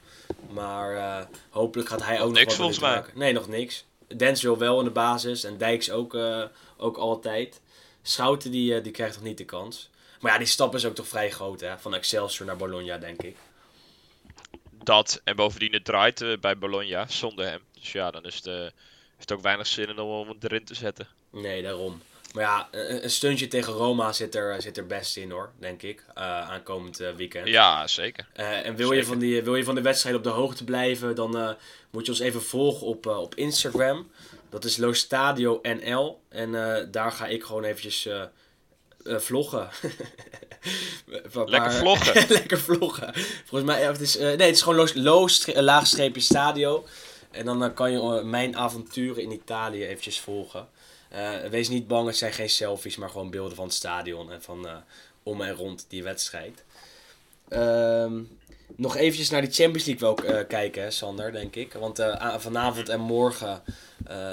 Maar 0.50 0.96
eh, 0.96 1.26
hopelijk 1.50 1.88
gaat 1.88 2.02
hij 2.04 2.20
ook 2.20 2.28
nog 2.28 2.32
niks 2.32 2.44
wat 2.46 2.54
volgens 2.56 2.78
mij. 2.78 2.90
maken. 2.90 3.18
Nee, 3.18 3.32
nog 3.32 3.48
niks. 3.48 3.84
Denzel 4.16 4.58
wel 4.58 4.78
in 4.78 4.84
de 4.84 4.90
basis 4.90 5.44
en 5.44 5.58
Dijks 5.58 5.90
ook, 5.90 6.14
eh, 6.14 6.42
ook 6.76 6.96
altijd. 6.96 7.60
Schouten 8.02 8.50
die, 8.50 8.80
die 8.80 8.92
krijgt 8.92 9.14
nog 9.14 9.24
niet 9.24 9.38
de 9.38 9.44
kans. 9.44 9.90
Maar 10.20 10.32
ja, 10.32 10.38
die 10.38 10.46
stap 10.46 10.74
is 10.74 10.84
ook 10.84 10.94
toch 10.94 11.08
vrij 11.08 11.30
groot 11.30 11.60
hè. 11.60 11.78
Van 11.78 11.94
Excelsior 11.94 12.46
naar 12.46 12.56
Bologna, 12.56 12.98
denk 12.98 13.22
ik. 13.22 13.36
Dat 14.84 15.20
en 15.24 15.36
bovendien 15.36 15.72
het 15.72 15.84
draait 15.84 16.40
bij 16.40 16.58
Bologna 16.58 17.06
zonder 17.08 17.44
hem. 17.46 17.60
Dus 17.80 17.92
ja, 17.92 18.10
dan 18.10 18.24
is 18.24 18.34
het, 18.34 18.44
heeft 18.44 18.72
het 19.18 19.32
ook 19.32 19.40
weinig 19.42 19.66
zin 19.66 19.88
in 19.88 19.98
om 19.98 20.28
hem 20.28 20.36
erin 20.40 20.64
te 20.64 20.74
zetten. 20.74 21.08
Nee, 21.30 21.62
daarom. 21.62 22.02
Maar 22.36 22.44
ja, 22.44 22.68
een, 22.70 23.10
stuntje 23.10 23.48
tegen 23.48 23.72
Roma 23.72 24.12
zit 24.12 24.34
er, 24.34 24.62
zit 24.62 24.76
er 24.76 24.86
best 24.86 25.16
in 25.16 25.30
hoor, 25.30 25.50
denk 25.58 25.82
ik. 25.82 26.04
eh, 26.14 26.50
aankomend 26.50 27.00
eh, 27.00 27.14
weekend. 27.14 27.48
Ja, 27.48 27.86
zeker. 27.86 28.26
Eh, 28.32 28.66
en 28.66 28.76
wil 28.76 28.92
je, 28.92 29.04
van 29.04 29.18
die, 29.18 29.42
wil 29.42 29.56
je 29.56 29.64
van 29.64 29.74
de 29.74 29.80
wedstrijd 29.80 30.16
op 30.16 30.22
de 30.22 30.28
hoogte 30.28 30.64
blijven, 30.64 31.14
dan 31.14 31.38
eh, 31.38 31.50
moet 31.90 32.06
je 32.06 32.12
ons 32.12 32.20
even 32.20 32.42
volgen 32.42 32.86
op, 32.86 33.06
eh, 33.06 33.20
op 33.20 33.34
Instagram. 33.34 34.10
Dat 34.50 34.64
is 34.64 34.76
Lostadio 34.76 35.58
NL. 35.62 36.20
En 36.28 36.76
eh, 36.76 36.84
daar 36.90 37.12
ga 37.12 37.26
ik 37.26 37.44
gewoon 37.44 37.64
eventjes 37.64 38.06
eh, 38.06 38.22
eh, 39.04 39.18
vloggen. 39.18 39.68
Lekker 41.46 41.72
vloggen. 41.72 42.26
Lekker 42.38 42.58
vloggen. 42.58 43.12
Volgens 43.44 43.70
mij, 43.70 43.82
het 43.82 44.00
is, 44.00 44.16
eh, 44.16 44.22
nee, 44.26 44.46
het 44.46 44.56
is 44.56 44.62
gewoon 44.62 44.88
eh, 44.88 45.62
laagstreepje 45.62 46.20
stadio. 46.20 46.84
En 47.30 47.44
dan 47.44 47.64
eh, 47.64 47.74
kan 47.74 47.92
je 47.92 47.98
eh, 47.98 48.22
mijn 48.22 48.56
avonturen 48.56 49.22
in 49.22 49.32
Italië 49.32 49.86
eventjes 49.86 50.20
volgen. 50.20 50.68
Eh, 51.16 51.50
wees 51.50 51.68
niet 51.68 51.86
bang, 51.86 52.06
het 52.06 52.16
zijn 52.16 52.32
geen 52.32 52.50
selfies, 52.50 52.96
maar 52.96 53.08
gewoon 53.08 53.30
beelden 53.30 53.56
van 53.56 53.64
het 53.64 53.74
stadion 53.74 54.32
en 54.32 54.42
van 54.42 54.66
eh, 54.66 54.76
om 55.22 55.40
en 55.40 55.54
rond 55.54 55.86
die 55.88 56.02
wedstrijd. 56.02 56.64
Ehm, 57.48 58.22
nog 58.76 58.96
eventjes 58.96 59.30
naar 59.30 59.40
die 59.40 59.52
Champions 59.52 59.84
League 59.86 60.08
wel 60.08 60.34
eh, 60.34 60.46
kijken, 60.48 60.92
Sander, 60.92 61.32
denk 61.32 61.54
ik. 61.54 61.72
Want 61.72 62.00
vanavond 62.36 62.88
en 62.88 63.00
morgen 63.00 63.62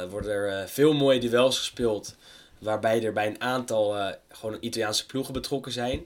worden 0.10 0.32
er 0.32 0.70
veel 0.70 0.94
mooie 0.94 1.20
duels 1.20 1.58
gespeeld. 1.58 2.16
Waarbij 2.60 3.04
er 3.04 3.14
bij 3.14 3.28
een 3.28 3.42
aantal 3.42 4.16
gewoon 4.30 4.58
Italiaanse 4.60 5.06
ploegen 5.06 5.34
betrokken 5.34 5.72
zijn. 5.72 6.06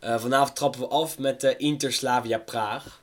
Vanavond 0.00 0.56
trappen 0.56 0.80
we 0.80 0.86
af 0.86 1.18
met 1.18 1.42
Inter 1.42 1.92
Slavia 1.92 2.38
Praag. 2.38 3.02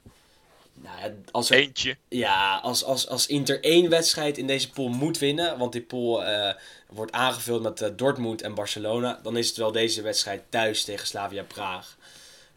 Nou, 0.76 1.00
ja, 1.00 1.12
als 1.32 1.50
er 1.50 1.58
Eentje. 1.58 1.98
ja, 2.10 2.60
als, 2.64 2.84
als, 2.84 3.08
als 3.08 3.28
Inter 3.28 3.64
één 3.64 3.90
wedstrijd 3.90 4.38
in 4.38 4.48
deze 4.48 4.70
pool 4.70 4.88
moet 4.88 5.18
winnen, 5.18 5.58
want 5.58 5.72
die 5.72 5.82
pool 5.82 6.24
eh, 6.24 6.54
wordt 6.88 7.12
aangevuld 7.12 7.62
met 7.62 7.82
eh, 7.82 7.90
Dortmund 7.96 8.42
en 8.42 8.54
Barcelona, 8.56 9.20
dan 9.24 9.38
is 9.38 9.48
het 9.48 9.58
wel 9.58 9.72
deze 9.72 10.02
wedstrijd 10.02 10.44
thuis 10.50 10.84
tegen 10.84 11.08
Slavia 11.08 11.44
Praag. 11.44 11.98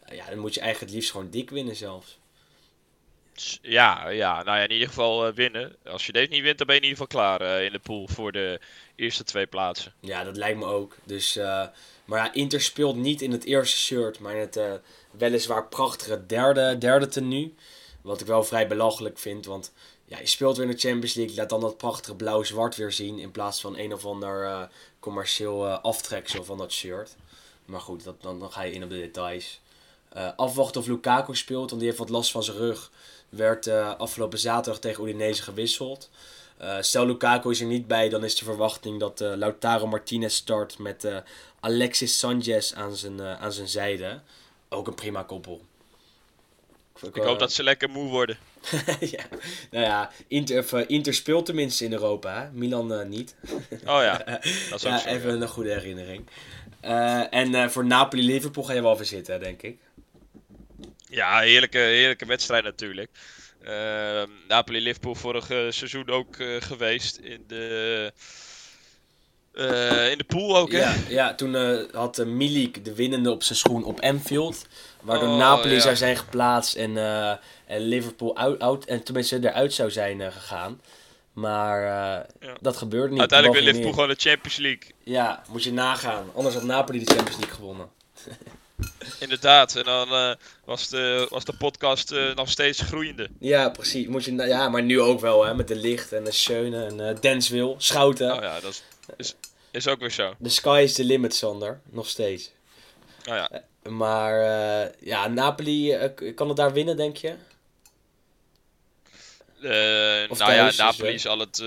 Eh, 0.05 0.15
ja, 0.17 0.25
dan 0.29 0.39
moet 0.39 0.53
je 0.53 0.59
eigenlijk 0.59 0.91
het 0.91 0.99
liefst 0.99 1.11
gewoon 1.15 1.29
dik 1.29 1.49
winnen 1.49 1.75
zelfs. 1.75 2.17
Ja, 3.61 4.09
ja, 4.09 4.43
nou 4.43 4.57
ja, 4.57 4.63
in 4.63 4.71
ieder 4.71 4.87
geval 4.87 5.33
winnen. 5.33 5.75
Als 5.85 6.05
je 6.05 6.11
deze 6.11 6.29
niet 6.29 6.41
wint, 6.41 6.57
dan 6.57 6.67
ben 6.67 6.75
je 6.75 6.81
in 6.81 6.87
ieder 6.87 7.05
geval 7.05 7.21
klaar 7.21 7.63
in 7.63 7.71
de 7.71 7.79
pool 7.79 8.07
voor 8.07 8.31
de 8.31 8.59
eerste 8.95 9.23
twee 9.23 9.47
plaatsen. 9.47 9.93
Ja, 9.99 10.23
dat 10.23 10.37
lijkt 10.37 10.59
me 10.59 10.65
ook. 10.65 10.95
Dus, 11.03 11.35
maar 12.05 12.25
ja, 12.25 12.33
Inter 12.33 12.61
speelt 12.61 12.95
niet 12.95 13.21
in 13.21 13.31
het 13.31 13.45
eerste 13.45 13.77
shirt, 13.77 14.19
maar 14.19 14.33
in 14.33 14.39
het 14.39 14.59
weliswaar 15.11 15.67
prachtige 15.67 16.25
derde, 16.25 16.77
derde 16.77 17.07
tenue. 17.07 17.53
Wat 18.01 18.21
ik 18.21 18.27
wel 18.27 18.43
vrij 18.43 18.67
belachelijk 18.67 19.17
vind, 19.17 19.45
want 19.45 19.71
ja, 20.09 20.19
je 20.19 20.27
speelt 20.27 20.57
weer 20.57 20.65
in 20.65 20.71
de 20.71 20.79
Champions 20.79 21.13
League. 21.13 21.35
Laat 21.35 21.49
dan 21.49 21.59
dat 21.59 21.77
prachtige 21.77 22.15
blauw-zwart 22.15 22.75
weer 22.75 22.91
zien 22.91 23.19
in 23.19 23.31
plaats 23.31 23.61
van 23.61 23.77
een 23.77 23.93
of 23.93 24.05
ander 24.05 24.45
eh, 24.45 24.61
commercieel 24.99 25.67
eh, 25.67 25.79
aftreksel 25.81 26.43
van 26.43 26.57
dat 26.57 26.71
shirt. 26.71 27.15
Maar 27.65 27.79
goed, 27.79 28.03
dat, 28.03 28.21
dan, 28.21 28.39
dan 28.39 28.51
ga 28.51 28.61
je 28.61 28.71
in 28.71 28.83
op 28.83 28.89
de 28.89 28.95
details. 28.95 29.61
Eh, 30.09 30.29
afwachten 30.35 30.81
of 30.81 30.87
Lukaku 30.87 31.35
speelt, 31.35 31.69
want 31.69 31.81
die 31.81 31.89
heeft 31.89 31.99
wat 31.99 32.09
last 32.09 32.31
van 32.31 32.43
zijn 32.43 32.57
rug. 32.57 32.91
Werd 33.29 33.67
afgelopen 33.97 34.39
zaterdag 34.39 34.81
tegen 34.81 35.03
Udinese 35.03 35.43
gewisseld. 35.43 36.09
Stel 36.79 37.05
Lukaku 37.05 37.49
is 37.49 37.59
er 37.59 37.65
niet 37.65 37.87
bij, 37.87 38.09
dan 38.09 38.23
is 38.23 38.35
de 38.35 38.45
verwachting 38.45 38.99
dat 38.99 39.19
Lautaro 39.19 39.87
Martinez 39.87 40.35
start 40.35 40.77
met 40.77 41.07
Alexis 41.59 42.19
Sanchez 42.19 42.73
aan 42.73 42.95
zijn, 42.95 43.21
aan 43.21 43.53
zijn 43.53 43.67
zijde. 43.67 44.21
Ook 44.69 44.87
een 44.87 44.95
prima 44.95 45.23
koppel. 45.23 45.61
Ik, 47.01 47.15
hoop 47.15 47.39
dat 47.39 47.53
ze 47.53 47.63
lekker 47.63 47.89
moe 47.89 48.09
worden. 48.09 48.37
ja. 48.99 49.23
Nou 49.71 49.85
ja, 49.85 50.11
Inter, 50.27 50.59
of, 50.59 50.73
eh, 50.73 50.83
Inter 50.87 51.13
speelt 51.13 51.45
tenminste 51.45 51.85
in 51.85 51.93
Europa, 51.93 52.41
hè? 52.41 52.51
Milan 52.51 52.93
eh, 52.93 53.05
niet. 53.05 53.35
Oh 53.71 54.01
ja, 54.01 54.17
dat 54.25 54.45
is 54.45 54.85
ook 54.85 54.91
ja, 54.91 54.97
zo. 54.99 55.09
even 55.09 55.41
een 55.41 55.47
goede 55.47 55.71
herinnering. 55.71 56.27
Eh, 56.81 57.33
en 57.33 57.55
eh, 57.55 57.67
voor 57.67 57.85
Napoli-Liverpool 57.85 58.63
ga 58.63 58.73
je 58.73 58.81
wel 58.81 58.97
weer 58.97 59.05
zitten, 59.05 59.39
denk 59.39 59.61
ik. 59.61 59.77
Ja, 61.09 61.39
heerlijke, 61.39 61.77
heerlijke 61.77 62.25
wedstrijd 62.25 62.63
natuurlijk. 62.63 63.09
Ehm, 63.63 64.29
Napoli-Liverpool 64.47 65.15
vorig 65.15 65.49
eh, 65.49 65.57
seizoen 65.69 66.09
ook 66.09 66.35
eh, 66.35 66.55
geweest 66.59 67.17
in 67.17 67.43
de, 67.47 68.13
eh, 69.59 70.11
in 70.11 70.17
de 70.17 70.23
pool 70.23 70.57
ook, 70.57 70.71
hè? 70.71 70.79
Ja, 70.79 70.95
ja 71.09 71.35
toen 71.35 71.55
eh, 71.55 71.79
had 71.91 72.19
eh, 72.19 72.25
Milik 72.25 72.85
de 72.85 72.95
winnende 72.95 73.31
op 73.31 73.43
zijn 73.43 73.57
schoen 73.57 73.83
op 73.83 73.99
Anfield. 73.99 74.67
Waardoor 75.01 75.29
Oh, 75.29 75.37
Napoli 75.37 75.73
ja. 75.73 75.79
zou 75.79 75.95
zijn 75.95 76.17
geplaatst 76.17 76.75
en, 76.75 76.97
eh, 76.97 77.29
en 77.65 77.79
Liverpool 77.81 78.35
out, 78.35 78.59
out, 78.59 78.85
en 78.85 79.03
tenminste 79.03 79.39
eruit 79.41 79.73
zou 79.73 79.91
zijn 79.91 80.21
eh, 80.21 80.31
gegaan. 80.31 80.81
Maar 81.33 81.81
eh, 81.83 82.25
Ja. 82.49 82.55
dat 82.61 82.77
gebeurde 82.77 83.09
niet. 83.09 83.19
Uiteindelijk 83.19 83.59
De 83.59 83.65
wil 83.65 83.73
Liverpool 83.73 84.01
gewoon 84.03 84.15
de 84.17 84.29
Champions 84.29 84.57
League. 84.57 84.91
Ja, 85.03 85.43
moet 85.47 85.63
je 85.63 85.73
nagaan. 85.73 86.31
Anders 86.35 86.55
had 86.55 86.63
Napoli 86.63 86.99
de 86.99 87.13
Champions 87.13 87.37
League 87.39 87.55
gewonnen. 87.55 87.89
Inderdaad, 89.19 89.75
en 89.75 89.83
dan 89.83 90.35
was, 90.65 90.87
de, 90.87 91.27
was 91.29 91.45
de 91.45 91.53
podcast 91.57 92.15
nog 92.35 92.49
steeds 92.49 92.81
groeiende. 92.81 93.29
Ja, 93.39 93.69
precies. 93.69 94.07
Moet 94.07 94.23
je 94.25 94.33
ja, 94.35 94.69
maar 94.69 94.83
nu 94.83 95.01
ook 95.01 95.19
wel, 95.19 95.45
hè. 95.45 95.53
Met 95.55 95.67
de 95.67 95.75
licht 95.75 96.11
en 96.13 96.23
de 96.23 96.31
Schöne 96.31 96.85
en 96.85 97.09
eh 97.09 97.15
Denswil, 97.21 97.75
Schouten. 97.77 98.33
Oh 98.35 98.41
ja, 98.41 98.59
dat 98.59 98.71
is, 98.71 98.83
is, 99.17 99.35
is 99.71 99.87
ook 99.87 99.99
weer 99.99 100.11
zo. 100.11 100.33
The 100.43 100.49
sky 100.49 100.81
is 100.83 100.93
the 100.93 101.03
limit, 101.03 101.35
Sander. 101.35 101.79
Nog 101.91 102.07
steeds. 102.07 102.51
Oh 103.19 103.35
ja. 103.35 103.49
Maar 103.89 104.41
eh, 104.41 104.91
ja, 104.99 105.27
Napoli, 105.27 105.91
eh, 105.93 106.35
kan 106.35 106.47
het 106.47 106.57
daar 106.57 106.73
winnen, 106.73 106.97
denk 106.97 107.17
je? 107.17 107.35
Of 110.29 110.37
nou 110.37 110.51
ja, 110.51 110.57
thuis, 110.57 110.75
dus, 110.75 110.85
Napoli 110.85 111.13
eh. 111.13 111.19
zal 111.19 111.39
het. 111.39 111.63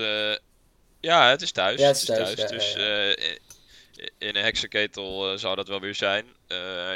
ja, 0.99 1.29
het 1.29 1.41
is 1.41 1.51
thuis. 1.51 1.79
Ja, 1.79 1.87
het 1.87 1.95
is 1.95 2.05
thuis, 2.05 2.33
ja, 2.33 2.47
dus 2.47 2.73
ja, 2.73 2.79
eh, 2.79 3.09
in- 3.09 3.37
een 4.17 4.35
heksenketel 4.35 5.37
zou 5.37 5.55
dat 5.55 5.67
wel 5.67 5.79
weer 5.79 5.95
zijn. 5.95 6.25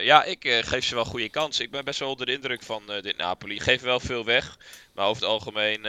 Ja, 0.01 0.23
ik 0.23 0.61
geef 0.61 0.85
ze 0.85 0.95
wel 0.95 1.05
goede 1.05 1.29
kans. 1.29 1.59
Ik 1.59 1.71
ben 1.71 1.85
best 1.85 1.99
wel 1.99 2.09
onder 2.09 2.25
de 2.25 2.31
indruk 2.31 2.61
van 2.63 2.83
dit 3.01 3.17
Napoli. 3.17 3.59
Geven 3.59 3.85
wel 3.87 3.99
veel 3.99 4.25
weg, 4.25 4.57
maar 4.93 5.05
over 5.05 5.21
het 5.21 5.31
algemeen 5.31 5.85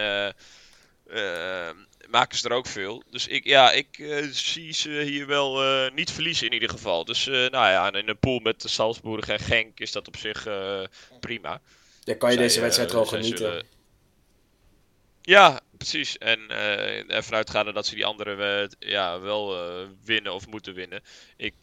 maken 2.11 2.39
ze 2.39 2.49
er 2.49 2.55
ook 2.55 2.67
veel. 2.67 3.03
Dus 3.11 3.27
ik, 3.27 3.45
ja, 3.45 3.73
ik 3.73 3.99
eh, 3.99 4.27
zie 4.31 4.73
ze 4.73 4.91
hier 4.91 5.27
wel 5.27 5.63
eh, 5.65 5.93
niet 5.95 6.11
verliezen 6.11 6.47
in 6.47 6.53
ieder 6.53 6.69
geval. 6.69 7.05
Dus 7.05 7.27
eh, 7.27 7.33
nou 7.35 7.51
ja, 7.51 7.93
in 7.93 8.09
een 8.09 8.19
pool 8.19 8.39
met 8.39 8.65
Salzburg 8.67 9.29
en 9.29 9.39
Genk 9.39 9.81
is 9.81 9.93
dat 9.93 10.07
op 10.09 10.17
zich 10.17 10.47
prima. 11.21 11.61
Dan 12.05 12.17
kan 12.19 12.31
je 12.31 12.37
Zij, 12.37 12.45
deze 12.47 12.61
wedstrijd 12.61 12.91
zij 12.91 13.05
genieten. 13.05 13.39
zullen- 13.39 13.67
Ja, 15.23 15.61
precies. 15.77 16.19
En 16.19 16.51
ervan 17.09 17.35
uitgaande 17.35 17.73
dat 17.73 17.87
ze 17.87 17.95
die 17.95 18.07
andere 18.07 18.71
ja, 18.79 19.21
wel 19.21 19.57
winnen 20.05 20.35
of 20.35 20.47
moeten 20.47 20.75
winnen. 20.75 21.03
Ik, 21.37 21.55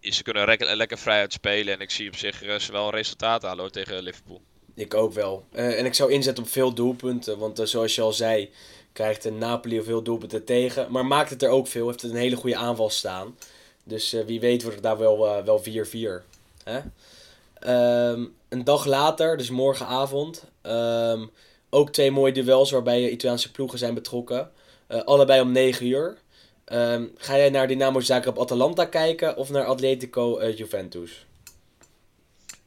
ze 0.00 0.22
kunnen 0.22 0.46
lekker, 0.46 0.76
lekker 0.76 0.98
vrij 0.98 1.18
uitspelen 1.18 1.74
en 1.74 1.80
ik 1.80 1.90
zie 1.90 2.08
op 2.08 2.16
zich 2.16 2.38
ze 2.58 2.72
wel 2.72 2.84
een 2.86 2.94
resultaat 2.94 3.42
halen 3.42 3.60
hoor, 3.60 3.70
tegen 3.70 4.02
Liverpool. 4.02 4.42
Ik 4.74 4.94
ook 4.94 5.12
wel. 5.12 5.46
En 5.52 5.84
ik 5.84 5.94
zou 5.94 6.12
inzetten 6.12 6.44
op 6.44 6.50
veel 6.50 6.74
doelpunten. 6.74 7.38
Want 7.38 7.60
zoals 7.64 7.94
je 7.94 8.00
al 8.00 8.12
zei, 8.12 8.50
krijgt 8.92 9.30
Napoli 9.30 9.82
veel 9.82 10.02
doelpunten 10.02 10.44
tegen. 10.44 10.86
Maar 10.90 11.06
maakt 11.06 11.30
het 11.30 11.42
er 11.42 11.48
ook 11.48 11.66
veel. 11.66 11.86
Heeft 11.86 12.02
een 12.02 12.14
hele 12.14 12.36
goede 12.36 12.56
aanval 12.56 12.90
staan. 12.90 13.36
Dus 13.84 14.12
eh, 14.12 14.24
wie 14.24 14.40
weet 14.40 14.62
wordt 14.62 14.76
het 14.76 14.86
daar 14.86 14.98
wel 14.98 15.26
eh, 15.26 15.44
wel 15.44 15.62
4-4. 15.62 16.24
Hè? 16.64 16.80
Ehm, 17.58 18.24
een 18.48 18.64
dag 18.64 18.84
later, 18.86 19.36
dus 19.36 19.50
morgenavond. 19.50 20.44
ehm, 20.62 21.26
ook 21.70 21.90
twee 21.90 22.10
mooie 22.10 22.32
duels 22.32 22.70
waarbij 22.70 23.10
Italiaanse 23.10 23.50
ploegen 23.50 23.78
zijn 23.78 23.94
betrokken. 23.94 24.50
Eh, 24.86 25.02
allebei 25.02 25.40
om 25.40 25.52
9 25.52 25.86
uur. 25.86 26.18
Ehm, 26.64 27.04
ga 27.16 27.36
jij 27.36 27.50
naar 27.50 27.68
Dynamo 27.68 28.00
Zagreb 28.00 28.38
Atalanta 28.38 28.84
kijken 28.84 29.36
of 29.36 29.50
naar 29.50 29.64
Atletico 29.64 30.50
Juventus? 30.50 31.26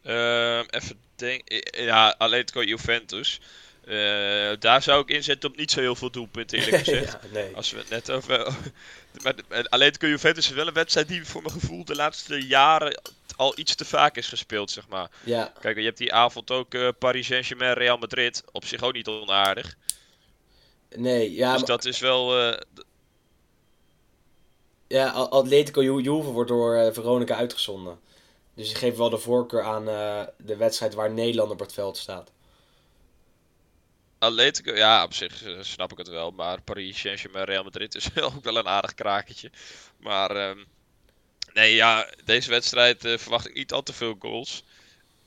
Ehm, 0.03 0.63
even 0.69 0.99
denken. 1.15 1.83
Ja, 1.83 2.15
Atletico 2.17 2.63
Juventus. 2.63 3.41
Eh, 3.87 4.59
daar 4.59 4.81
zou 4.83 5.01
ik 5.01 5.09
inzetten 5.09 5.49
op 5.49 5.57
niet 5.57 5.71
zo 5.71 5.79
heel 5.79 5.95
veel 5.95 6.11
doelpunten 6.11 6.57
eerlijk 6.59 6.83
gezegd. 6.85 7.11
ja, 7.11 7.19
nee. 7.31 7.55
Als 7.55 7.71
we 7.71 7.77
het 7.77 7.89
net 7.89 8.11
over. 8.11 8.47
Maar 9.23 9.35
de- 9.35 9.69
Atletico 9.69 10.07
Juventus 10.07 10.45
is 10.49 10.53
wel 10.55 10.67
een 10.67 10.73
wedstrijd 10.73 11.07
die 11.07 11.25
voor 11.25 11.41
mijn 11.41 11.53
gevoel 11.53 11.85
de 11.85 11.95
laatste 11.95 12.47
jaren 12.47 13.01
al 13.35 13.59
iets 13.59 13.75
te 13.75 13.85
vaak 13.85 14.17
is 14.17 14.27
gespeeld, 14.27 14.71
zeg 14.71 14.87
maar. 14.87 15.09
Ja, 15.23 15.53
Kijk, 15.61 15.77
je 15.77 15.83
hebt 15.83 15.97
die 15.97 16.13
avond 16.13 16.51
ook 16.51 16.73
eh, 16.73 16.87
Paris 16.99 17.27
Saint-Germain, 17.27 17.73
Real 17.73 17.97
Madrid. 17.97 18.43
Op 18.51 18.65
zich 18.65 18.81
ook 18.81 18.93
niet 18.93 19.07
onaardig. 19.07 19.75
nee. 20.95 21.33
Ja, 21.33 21.51
dus 21.51 21.57
maar- 21.59 21.69
dat 21.69 21.85
is 21.85 21.99
wel. 21.99 22.39
eh, 22.39 22.59
Ja, 24.87 25.09
Atletico 25.09 25.83
Ju- 25.83 26.01
Juve 26.01 26.29
wordt 26.29 26.49
door 26.49 26.75
eh, 26.75 26.93
Veronica 26.93 27.35
uitgezonden. 27.35 27.99
Dus 28.53 28.69
je 28.69 28.75
geeft 28.75 28.97
wel 28.97 29.09
de 29.09 29.17
voorkeur 29.17 29.63
aan 29.63 29.89
eh, 29.89 30.21
de 30.37 30.55
wedstrijd 30.55 30.93
waar 30.93 31.11
Nederland 31.11 31.51
op 31.51 31.59
het 31.59 31.73
veld 31.73 31.97
staat. 31.97 32.31
Atletico, 34.25 34.75
ja, 34.75 35.03
op 35.03 35.13
zich 35.13 35.43
eh, 35.43 35.53
snap 35.61 35.91
ik 35.91 35.97
het 35.97 36.07
wel. 36.07 36.31
Maar 36.31 36.61
Paris 36.61 36.99
Saint-Germain, 36.99 37.45
Real 37.45 37.63
Madrid 37.63 37.95
is 37.95 38.07
ook 38.21 38.43
wel 38.43 38.57
een 38.57 38.67
aardig 38.67 38.93
krakertje. 38.93 39.51
Maar 39.97 40.35
ehm, 40.35 40.57
nee, 41.53 41.75
ja, 41.75 42.09
deze 42.25 42.49
wedstrijd 42.49 43.05
eh, 43.05 43.17
verwacht 43.17 43.47
ik 43.47 43.53
niet 43.55 43.71
al 43.71 43.83
te 43.83 43.93
veel 43.93 44.15
goals. 44.19 44.63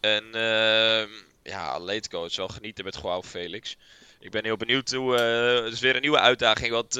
En 0.01 0.24
ehm, 0.32 1.09
ja, 1.42 1.68
Atletico 1.68 2.24
is 2.24 2.36
wel 2.36 2.49
genieten 2.49 2.84
met 2.84 2.99
Joao 3.03 3.22
Felix. 3.22 3.76
Ik 4.20 4.30
ben 4.30 4.44
heel 4.44 4.57
benieuwd 4.57 4.90
hoe. 4.90 5.16
eh, 5.16 5.64
het 5.64 5.72
is 5.72 5.80
weer 5.80 5.94
een 5.94 6.01
nieuwe 6.01 6.18
uitdaging. 6.18 6.70
Want 6.70 6.94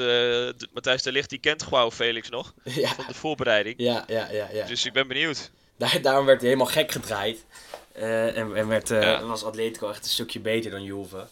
Matthijs 0.73 1.01
de 1.03 1.11
Ligt 1.11 1.29
die 1.29 1.39
kent 1.39 1.65
Joao 1.69 1.91
Felix 1.91 2.29
nog. 2.29 2.53
ja, 2.63 2.93
Van 2.93 3.05
de 3.07 3.13
voorbereiding. 3.13 3.75
ja, 3.77 4.03
ja, 4.07 4.29
ja. 4.31 4.47
ja. 4.53 4.65
Dus 4.65 4.85
ik 4.85 4.93
ben 4.93 5.07
benieuwd. 5.07 5.51
Daar, 5.77 6.01
daarom 6.01 6.25
werd 6.25 6.39
hij 6.41 6.49
helemaal 6.49 6.71
gek 6.71 6.91
gedraaid. 6.91 7.45
En 7.93 8.55
en 8.55 8.67
werd, 8.67 8.87
Ja. 8.89 9.23
was 9.23 9.43
Atletico 9.43 9.89
echt 9.89 10.03
een 10.03 10.09
stukje 10.09 10.39
beter 10.39 10.71
dan 10.71 10.83
Juve. 10.83 11.27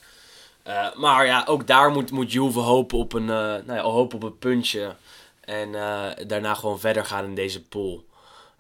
Eh, 0.68 0.95
maar 0.95 1.26
ja, 1.26 1.43
ook 1.47 1.68
daar 1.68 1.91
moet, 1.91 2.11
moet 2.11 2.32
Juve 2.32 2.59
hopen 2.59 2.97
op 2.97 3.13
een, 3.13 3.30
eh, 3.30 3.38
nou 3.38 3.74
ja, 3.74 3.82
hopen 3.82 4.18
op 4.18 4.24
een 4.24 4.38
puntje. 4.38 4.95
En 5.39 5.76
eh, 5.76 6.28
daarna 6.28 6.53
gewoon 6.53 6.80
verder 6.80 7.05
gaan 7.05 7.24
in 7.24 7.36
deze 7.36 7.63
pool. 7.63 8.05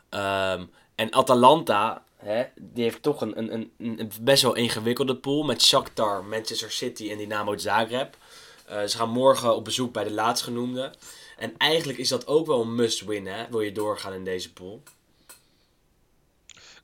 Ehm, 0.09 0.65
en 0.95 1.13
Atalanta, 1.13 2.03
hè, 2.15 2.43
die 2.55 2.83
heeft 2.83 3.01
toch 3.01 3.21
een, 3.21 3.53
een, 3.53 3.71
een, 3.77 4.11
best 4.21 4.43
wel 4.43 4.55
ingewikkelde 4.55 5.15
pool. 5.15 5.43
Met 5.43 5.61
Shakhtar, 5.61 6.23
Manchester 6.25 6.71
City 6.71 7.11
en 7.11 7.17
Dynamo 7.17 7.57
Zagreb. 7.57 8.17
Ze 8.67 8.97
gaan 8.97 9.09
morgen 9.09 9.55
op 9.55 9.63
bezoek 9.63 9.93
bij 9.93 10.03
de 10.03 10.11
laatstgenoemde. 10.11 10.93
En 11.37 11.57
eigenlijk 11.57 11.99
is 11.99 12.09
dat 12.09 12.27
ook 12.27 12.47
wel 12.47 12.61
een 12.61 12.75
must-win, 12.75 13.27
hè? 13.27 13.45
Wil 13.49 13.61
je 13.61 13.71
doorgaan 13.71 14.13
in 14.13 14.23
deze 14.23 14.53
pool. 14.53 14.81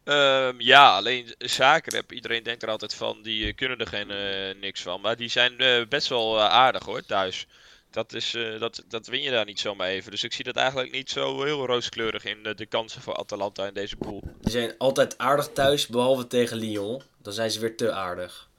Ehm, 0.04 0.60
ja, 0.60 0.96
alleen 0.96 1.36
Zagreb, 1.38 2.12
iedereen 2.12 2.44
denkt 2.44 2.64
er 2.64 2.70
altijd 2.70 2.94
van, 2.94 3.22
die 3.22 3.48
eh, 3.48 3.56
kunnen 3.56 3.78
er 3.78 3.88
geen 3.88 4.12
eh, 4.12 4.62
niks 4.62 4.82
van. 4.82 5.02
Maar 5.02 5.16
die 5.16 5.30
zijn 5.30 5.58
eh, 5.58 5.88
best 5.88 6.08
wel 6.08 6.42
aardig 6.42 6.86
hoor, 6.86 7.06
thuis. 7.06 7.48
Dat, 7.90 8.14
is, 8.14 8.32
dat, 8.60 8.84
dat 8.88 9.08
win 9.08 9.22
je 9.22 9.32
daar 9.32 9.46
niet 9.46 9.60
zomaar 9.60 9.88
even. 9.88 10.12
Dus 10.12 10.24
ik 10.24 10.34
zie 10.34 10.44
dat 10.44 10.56
eigenlijk 10.56 10.92
niet 10.92 11.10
zo 11.10 11.44
heel 11.44 11.66
rooskleurig 11.66 12.26
in 12.26 12.44
de 12.56 12.66
kansen 12.66 13.02
voor 13.02 13.16
Atalanta 13.16 13.68
in 13.68 13.74
deze 13.74 13.96
pool. 13.96 14.24
Die 14.42 14.52
zijn 14.52 14.78
altijd 14.78 15.18
aardig 15.18 15.50
thuis, 15.54 15.88
behalve 15.88 16.28
tegen 16.28 16.58
Lyon. 16.58 17.02
Dan 17.22 17.34
zijn 17.34 17.52
ze 17.52 17.60
weer 17.60 17.78
te 17.78 17.92
aardig. 17.92 18.50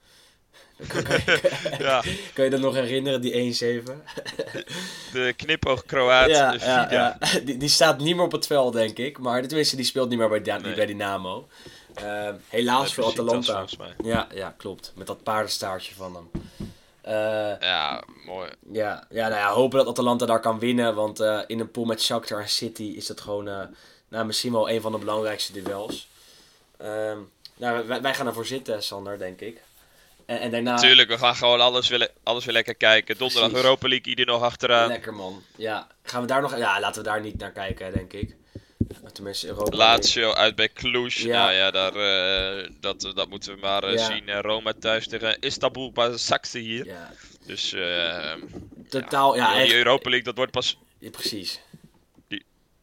ja, 1.79 2.03
Kan 2.33 2.43
je 2.43 2.49
dat 2.49 2.59
nog 2.59 2.73
herinneren, 2.73 3.21
die 3.21 3.53
1-7? 3.83 3.83
de 5.13 5.33
knipoog 5.37 5.85
Kroaat, 5.85 6.29
ja, 6.29 6.51
de 6.51 6.59
ja. 6.95 7.17
Die, 7.45 7.57
die 7.57 7.69
staat 7.69 7.99
niet 7.99 8.15
meer 8.15 8.25
op 8.25 8.31
het 8.31 8.47
veld, 8.47 8.73
denk 8.73 8.97
ik. 8.97 9.17
Maar 9.17 9.41
tenminste, 9.47 9.75
die 9.75 9.85
speelt 9.85 10.09
niet 10.09 10.17
meer 10.19 10.29
bij, 10.29 10.57
Nee. 10.59 10.73
bij 10.73 10.85
Dynamo. 10.85 11.47
Eh, 11.93 12.29
helaas 12.49 12.93
voor 12.93 13.03
Atalanta. 13.05 13.65
Ja, 14.03 14.27
ja, 14.33 14.53
klopt. 14.57 14.91
Met 14.95 15.07
dat 15.07 15.23
paardenstaartje 15.23 15.95
van 15.95 16.15
hem. 16.15 16.29
Eh, 17.01 17.59
Ja, 17.59 18.03
mooi. 18.25 18.49
ja, 18.71 19.07
ja, 19.09 19.27
nou 19.27 19.39
ja, 19.41 19.51
hopen 19.51 19.77
dat 19.77 19.87
Atalanta 19.87 20.25
daar 20.25 20.39
kan 20.39 20.59
winnen. 20.59 20.95
Want 20.95 21.19
eh, 21.19 21.39
in 21.47 21.59
een 21.59 21.71
pool 21.71 21.85
met 21.85 22.01
Shakhtar 22.01 22.41
en 22.41 22.49
City 22.49 22.93
is 22.95 23.05
dat 23.05 23.21
gewoon 23.21 23.47
eh, 23.47 23.59
nou, 24.07 24.25
misschien 24.25 24.51
wel 24.51 24.69
een 24.69 24.81
van 24.81 24.91
de 24.91 24.97
belangrijkste 24.97 25.61
duels. 25.61 26.07
Ehm, 26.77 27.17
nou, 27.57 27.87
wij, 27.87 28.01
wij 28.01 28.13
gaan 28.13 28.27
ervoor 28.27 28.45
zitten, 28.45 28.83
Sander, 28.83 29.17
denk 29.17 29.41
ik. 29.41 29.61
En, 30.25 30.39
en 30.39 30.51
daarna... 30.51 30.77
Tuurlijk, 30.77 31.09
we 31.09 31.17
gaan 31.17 31.35
gewoon 31.35 31.61
alles 31.61 31.87
weer, 31.89 32.09
alles 32.23 32.45
weer 32.45 32.53
lekker 32.53 32.75
kijken. 32.75 33.17
Donderdag 33.17 33.49
Precies. 33.49 33.65
Europa 33.65 33.87
League, 33.87 34.07
ieder 34.07 34.25
nog 34.25 34.41
achteraan. 34.41 34.87
Lekker 34.87 35.13
man. 35.13 35.43
Ja, 35.55 35.87
gaan 36.03 36.21
we 36.21 36.27
daar 36.27 36.41
nog... 36.41 36.57
Ja, 36.57 36.79
laten 36.79 37.03
we 37.03 37.09
daar 37.09 37.21
niet 37.21 37.37
naar 37.37 37.51
kijken, 37.51 37.93
denk 37.93 38.13
ik. 38.13 38.35
Tenminste, 39.13 39.47
Europa. 39.47 39.77
Lazio 39.77 40.33
uit 40.33 40.55
bij 40.55 40.69
Cluj. 40.73 41.11
Ja. 41.15 41.43
Nou 41.43 41.51
ja, 41.53 41.71
daar, 41.71 41.95
eh, 41.95 42.69
dat, 42.79 43.11
dat 43.15 43.29
moeten 43.29 43.53
we 43.53 43.59
maar 43.59 43.83
eh, 43.83 43.93
Ja. 43.93 44.05
zien. 44.05 44.29
Eh, 44.29 44.39
Roma 44.41 44.73
thuis 44.79 45.07
tegen 45.07 45.39
Istanbul 45.39 45.91
Basaksehir 45.91 46.67
hier. 46.67 46.85
Ja, 46.85 47.11
Dus 47.45 47.75
totaal... 48.89 49.35
Ja, 49.35 49.53
die 49.53 49.61
echt... 49.61 49.73
Europa 49.73 50.09
League, 50.09 50.25
dat 50.25 50.35
wordt 50.35 50.51
pas, 50.51 50.77
Ja, 50.99 51.09
precies. 51.09 51.59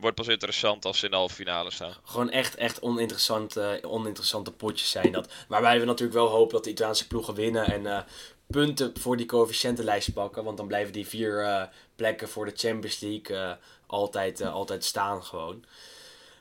Wordt 0.02 0.16
pas 0.16 0.28
interessant 0.28 0.84
als 0.84 0.98
ze 0.98 1.04
in 1.04 1.10
de 1.10 1.16
halve 1.16 1.34
finale 1.34 1.70
staan. 1.70 1.94
Gewoon 2.04 2.30
echt, 2.30 2.54
echt 2.54 2.82
oninteressante, 2.82 3.78
oninteressante 3.82 4.52
potjes 4.52 4.90
zijn 4.90 5.12
dat. 5.12 5.32
Waarbij 5.48 5.80
we 5.80 5.86
natuurlijk 5.86 6.18
wel 6.18 6.28
hopen 6.28 6.54
dat 6.54 6.64
de 6.64 6.70
Italiaanse 6.70 7.06
ploegen 7.06 7.34
winnen 7.34 7.64
en 7.64 7.82
uh, 7.82 8.00
punten 8.46 8.92
voor 8.98 9.16
die 9.16 9.26
coëfficiëntenlijst 9.26 10.12
pakken. 10.12 10.44
Want 10.44 10.56
dan 10.56 10.66
blijven 10.66 10.92
die 10.92 11.06
vier 11.06 11.42
uh, 11.42 11.62
plekken 11.96 12.28
voor 12.28 12.44
de 12.44 12.52
Champions 12.54 13.00
League 13.00 13.56
altijd, 13.86 14.42
altijd 14.42 14.84
staan 14.84 15.24
gewoon. 15.24 15.64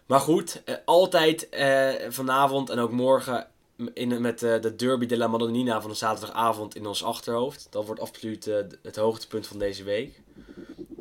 Maar 0.05 0.19
goed, 0.19 0.61
altijd 0.85 1.47
vanavond 2.09 2.69
en 2.69 2.79
ook 2.79 2.91
morgen 2.91 3.47
in, 3.93 4.21
met 4.21 4.39
de 4.39 4.75
Derby 4.75 5.05
della 5.05 5.27
Madonnina 5.27 5.81
van 5.81 5.89
de 5.89 5.95
zaterdagavond 5.95 6.75
in 6.75 6.85
ons 6.85 7.03
achterhoofd. 7.03 7.67
Dat 7.69 7.85
wordt 7.85 8.01
absoluut 8.01 8.45
het 8.81 8.95
hoogtepunt 8.95 9.47
van 9.47 9.59
deze 9.59 9.83
week. 9.83 10.21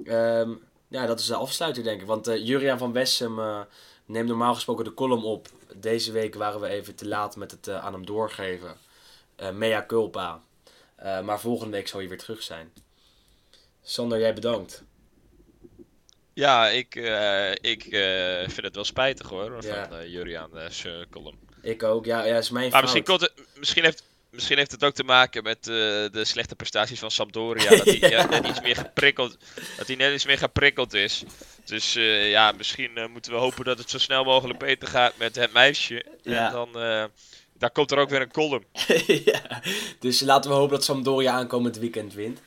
Um, 0.04 0.68
ja, 0.91 1.07
dat 1.07 1.20
is 1.20 1.26
de 1.26 1.34
afsluiter 1.34 1.82
denk 1.82 2.01
ik. 2.01 2.07
Want 2.07 2.28
uh, 2.28 2.47
Juriaan 2.47 2.78
van 2.78 2.93
Wessem 2.93 3.38
uh, 3.38 3.61
neemt 4.05 4.28
normaal 4.28 4.55
gesproken 4.55 4.84
de 4.84 4.95
column 4.95 5.24
op. 5.24 5.49
Deze 5.74 6.12
week 6.12 6.34
waren 6.34 6.61
we 6.61 6.68
even 6.68 6.95
te 6.95 7.09
laat 7.09 7.36
met 7.36 7.51
het 7.51 7.68
uh, 7.68 7.84
aan 7.84 7.93
hem 7.93 8.07
doorgeven. 8.07 8.76
mea 9.53 9.86
culpa. 9.86 10.41
maar 11.24 11.41
volgende 11.41 11.76
week 11.76 11.88
zal 11.88 12.01
hij 12.01 12.09
weer 12.09 12.18
terug 12.18 12.43
zijn. 12.43 12.72
Sander, 13.82 14.18
jij 14.18 14.34
bedankt. 14.34 14.82
Ja, 16.32 16.68
ik, 16.68 16.95
ik 17.61 17.82
vind 18.43 18.62
het 18.62 18.74
wel 18.74 18.84
spijtig 18.84 19.28
hoor, 19.28 19.64
ja. 19.64 19.88
van 19.88 20.11
Juriaan 20.11 20.51
column. 21.11 21.38
Ik 21.62 21.82
ook, 21.82 22.05
ja, 22.05 22.24
ja 22.24 22.36
is 22.36 22.51
mijn 22.51 22.70
maar 22.70 22.82
Misschien, 22.82 23.05
kon 23.05 23.20
het, 23.20 23.32
misschien 23.55 23.84
heeft 23.84 24.09
Misschien 24.31 24.59
heeft 24.59 24.70
het 24.70 24.85
ook 24.85 24.95
te 24.95 25.05
maken 25.05 25.43
met 25.43 25.59
uh, 25.59 25.74
de 26.12 26.24
slechte 26.24 26.57
prestaties 26.57 26.99
van 26.99 27.11
Sampdoria. 27.11 27.70
Dat 27.76 27.85
hij 27.85 28.11
ja, 28.11 28.26
net 28.26 28.47
iets 28.47 28.61
meer 28.61 28.76
geprikkeld, 28.76 29.37
dat 29.76 29.87
hij 29.87 29.97
net 29.97 30.14
iets 30.14 30.26
meer 30.26 30.39
geprikkeld 30.39 30.95
is. 30.95 31.22
Dus 31.64 31.97
uh, 31.97 32.31
ja, 32.31 32.53
misschien 32.53 32.91
uh, 32.95 33.07
moeten 33.07 33.33
we 33.33 33.39
hopen 33.39 33.64
dat 33.64 33.78
het 33.78 33.91
zo 33.91 33.99
snel 33.99 34.24
mogelijk 34.24 34.59
beter 34.59 34.89
gaat 34.89 35.16
met 35.16 35.37
het 35.37 35.53
meisje. 35.53 36.05
Ja. 36.22 36.47
En 36.47 36.53
dan 36.53 36.68
daar 37.61 37.70
komt 37.70 37.91
er 37.91 37.99
ook 37.99 38.11
weer 38.11 38.20
een 38.20 38.33
column. 38.33 38.64
ja, 39.33 39.62
dus 39.99 40.20
laten 40.20 40.51
we 40.51 40.57
hopen 40.57 40.74
dat 40.76 40.85
Sampdoria 40.85 41.33
aankomend 41.33 41.78
weekend 41.78 42.14
wint. 42.14 42.41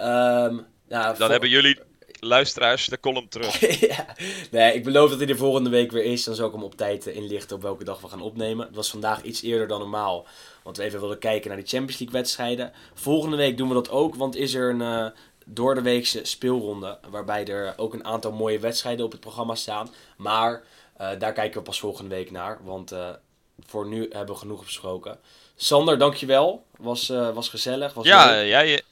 Um, 0.00 0.66
nou, 0.88 1.18
dan 1.18 1.30
hebben 1.30 1.48
jullie 1.48 1.78
luisteraars 2.24 2.86
de 2.86 3.00
column 3.00 3.28
terug. 3.28 3.80
ja. 3.88 4.06
Nee, 4.50 4.74
ik 4.74 4.84
beloof 4.84 5.08
dat 5.10 5.18
hij 5.18 5.26
de 5.26 5.36
volgende 5.36 5.70
week 5.70 5.90
weer 5.90 6.04
is. 6.04 6.24
Dan 6.24 6.34
zal 6.34 6.46
ik 6.46 6.52
hem 6.52 6.62
op 6.62 6.76
tijd 6.76 7.06
inlichten 7.06 7.56
op 7.56 7.62
welke 7.62 7.84
dag 7.84 8.00
we 8.00 8.08
gaan 8.08 8.20
opnemen. 8.20 8.66
Het 8.66 8.76
was 8.76 8.90
vandaag 8.90 9.22
iets 9.22 9.42
eerder 9.42 9.66
dan 9.66 9.78
normaal. 9.78 10.26
Want 10.62 10.76
we 10.76 10.82
even 10.82 11.00
wilden 11.00 11.18
kijken 11.18 11.48
naar 11.48 11.58
die 11.58 11.68
Champions 11.68 11.98
League 12.00 12.18
wedstrijden. 12.20 12.72
Volgende 12.94 13.36
week 13.36 13.56
doen 13.56 13.68
we 13.68 13.74
dat 13.74 13.90
ook, 13.90 14.14
want 14.14 14.36
is 14.36 14.54
er 14.54 14.70
een 14.70 14.80
uh, 14.80 15.06
door 15.46 15.74
de 15.74 15.82
weekse 15.82 16.20
speelronde. 16.22 16.98
Waarbij 17.10 17.46
er 17.46 17.74
ook 17.76 17.94
een 17.94 18.04
aantal 18.04 18.32
mooie 18.32 18.58
wedstrijden 18.58 19.04
op 19.04 19.12
het 19.12 19.20
programma 19.20 19.54
staan. 19.54 19.90
Maar 20.16 20.62
uh, 21.00 21.10
daar 21.18 21.32
kijken 21.32 21.58
we 21.58 21.64
pas 21.64 21.80
volgende 21.80 22.14
week 22.14 22.30
naar. 22.30 22.58
Want 22.64 22.92
uh, 22.92 23.08
voor 23.66 23.86
nu 23.86 24.08
hebben 24.10 24.34
we 24.34 24.40
genoeg 24.40 24.64
besproken. 24.64 25.18
Sander, 25.56 25.98
dankjewel. 25.98 26.64
Was, 26.76 27.08
was 27.08 27.48
gezellig. 27.48 27.94
Was 27.94 28.06
ja, 28.06 28.44
jij... 28.44 28.82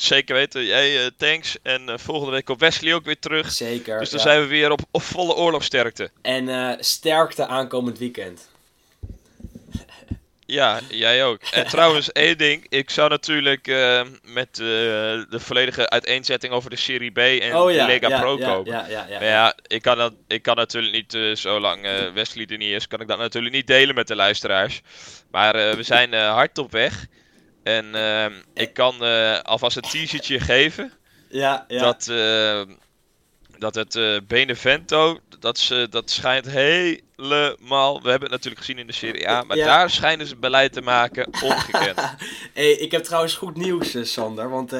Zeker 0.00 0.34
weten. 0.34 0.64
Jij, 0.64 1.10
thanks. 1.16 1.56
En 1.62 2.00
volgende 2.00 2.32
week 2.32 2.48
op 2.48 2.60
Wesley 2.60 2.94
ook 2.94 3.04
weer 3.04 3.18
terug. 3.18 3.52
Zeker. 3.52 3.98
Dus 3.98 4.10
dan 4.10 4.20
zijn 4.20 4.40
we 4.40 4.46
weer 4.46 4.70
op, 4.70 4.80
op 4.90 5.02
volle 5.02 5.34
oorlogsterkte. 5.34 6.10
En 6.22 6.76
sterkte 6.84 7.46
aankomend 7.46 7.98
weekend. 7.98 8.48
Ja, 10.50 10.80
jij 10.88 11.24
ook. 11.24 11.40
En 11.50 11.66
trouwens, 11.66 12.12
één 12.26 12.38
ding. 12.38 12.66
Ik 12.68 12.90
zou 12.90 13.08
natuurlijk 13.08 13.66
uh, 13.68 14.02
met 14.22 14.48
uh, 14.58 14.66
de 14.66 15.40
volledige 15.40 15.90
uiteenzetting 15.90 16.52
over 16.52 16.70
de 16.70 16.76
Serie 16.76 17.10
B 17.10 17.18
en 17.18 17.56
oh, 17.56 17.72
ja, 17.72 17.86
de 17.86 17.92
Lega 17.92 18.08
ja, 18.08 18.20
Pro 18.20 18.38
ja, 18.38 18.46
kopen. 18.46 18.72
Ja, 18.72 18.86
ja, 18.88 19.06
ja, 19.08 19.18
maar 19.18 19.28
ja, 19.28 19.54
ik 19.66 19.82
kan, 19.82 19.96
dat, 19.96 20.12
ik 20.26 20.42
kan 20.42 20.56
natuurlijk 20.56 20.92
niet, 20.92 21.14
uh, 21.14 21.34
zolang 21.34 21.82
Wesley 22.14 22.46
er 22.46 22.56
niet 22.56 22.72
is, 22.72 22.86
kan 22.86 23.00
ik 23.00 23.08
dat 23.08 23.18
natuurlijk 23.18 23.54
niet 23.54 23.66
delen 23.66 23.94
met 23.94 24.08
de 24.08 24.14
luisteraars. 24.14 24.80
Maar 25.30 25.76
we 25.76 25.82
zijn 25.82 26.14
hard 26.14 26.58
op 26.58 26.72
weg. 26.72 27.06
En 27.76 27.94
ehm, 27.94 28.32
ik 28.54 28.74
kan 28.74 29.00
alvast 29.42 29.76
een 29.76 29.82
teasertje 29.82 30.40
geven. 30.40 30.92
Ja, 31.28 31.64
ja. 31.68 31.82
Dat, 31.82 32.12
dat 33.58 33.74
het 33.74 34.26
Benevento, 34.26 35.18
dat, 35.38 35.58
ze, 35.58 35.86
dat 35.90 36.10
schijnt 36.10 36.46
helemaal. 36.46 38.02
We 38.02 38.10
hebben 38.10 38.28
het 38.28 38.30
natuurlijk 38.30 38.58
gezien 38.64 38.78
in 38.78 38.86
de 38.86 38.92
Serie 38.92 39.28
A, 39.28 39.42
maar 39.42 39.56
daar 39.56 39.90
schijnen 39.90 40.26
ze 40.26 40.36
beleid 40.36 40.72
te 40.72 40.80
maken 40.80 41.26
ongekend. 41.26 42.00
hey, 42.54 42.72
ik 42.72 42.90
heb 42.90 43.02
trouwens 43.02 43.34
goed 43.34 43.56
nieuws, 43.56 43.94
eh, 43.94 44.04
Sander. 44.04 44.50
Want 44.50 44.72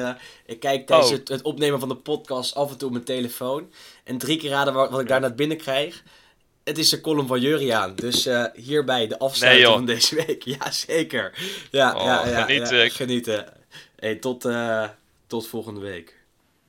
ik 0.45 0.59
kijk 0.59 0.87
tijdens 0.87 1.11
oh. 1.11 1.17
het, 1.17 1.27
het, 1.27 1.41
opnemen 1.41 1.79
van 1.79 1.89
de 1.89 1.95
podcast 1.95 2.55
af 2.55 2.71
en 2.71 2.77
toe 2.77 2.87
op 2.87 2.93
mijn 2.93 3.05
telefoon. 3.05 3.71
En 4.03 4.17
drie 4.17 4.37
keer 4.37 4.49
raden 4.49 4.73
wat, 4.73 4.89
wat 4.89 4.99
ik 4.99 5.07
daar 5.07 5.19
naar 5.19 5.35
binnen 5.35 5.57
krijg. 5.57 6.03
Het 6.63 6.77
is 6.77 6.89
de 6.89 7.01
column 7.01 7.27
van 7.27 7.41
Juriaan. 7.41 7.95
Dus 7.95 8.27
uh, 8.27 8.45
hierbij 8.53 9.07
de 9.07 9.19
afsluiting 9.19 9.67
nee, 9.67 9.75
van 9.75 9.85
deze 9.85 10.15
week. 10.15 10.43
Ja, 10.59 10.71
zeker. 10.71 11.33
Ja, 11.71 11.95
oh, 11.95 12.03
ja, 12.03 12.27
ja, 12.27 12.43
genieten. 12.43 12.77
Ja, 12.77 12.89
genieten. 12.89 13.45
Hey, 13.95 14.15
tot, 14.15 14.45
uh, 14.45 14.83
tot 15.27 15.47
volgende 15.47 15.79
week. 15.79 16.19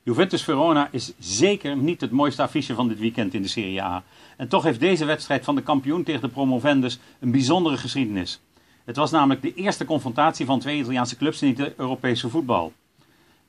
Juventus 0.03 0.43
Verona 0.43 0.89
is 0.91 1.11
zeker 1.19 1.77
niet 1.77 2.01
het 2.01 2.11
mooiste 2.11 2.41
affiche 2.41 2.73
van 2.73 2.87
dit 2.87 2.99
weekend 2.99 3.33
in 3.33 3.41
de 3.41 3.47
Serie 3.47 3.81
A. 3.81 4.03
En 4.37 4.47
toch 4.47 4.63
heeft 4.63 4.79
deze 4.79 5.05
wedstrijd 5.05 5.43
van 5.43 5.55
de 5.55 5.63
kampioen 5.63 6.03
tegen 6.03 6.21
de 6.21 6.27
promovendus 6.27 6.99
een 7.19 7.31
bijzondere 7.31 7.77
geschiedenis. 7.77 8.39
Het 8.85 8.95
was 8.95 9.11
namelijk 9.11 9.41
de 9.41 9.53
eerste 9.53 9.85
confrontatie 9.85 10.45
van 10.45 10.59
twee 10.59 10.77
Italiaanse 10.77 11.17
clubs 11.17 11.41
in 11.41 11.55
het 11.57 11.73
Europese 11.77 12.29
voetbal. 12.29 12.73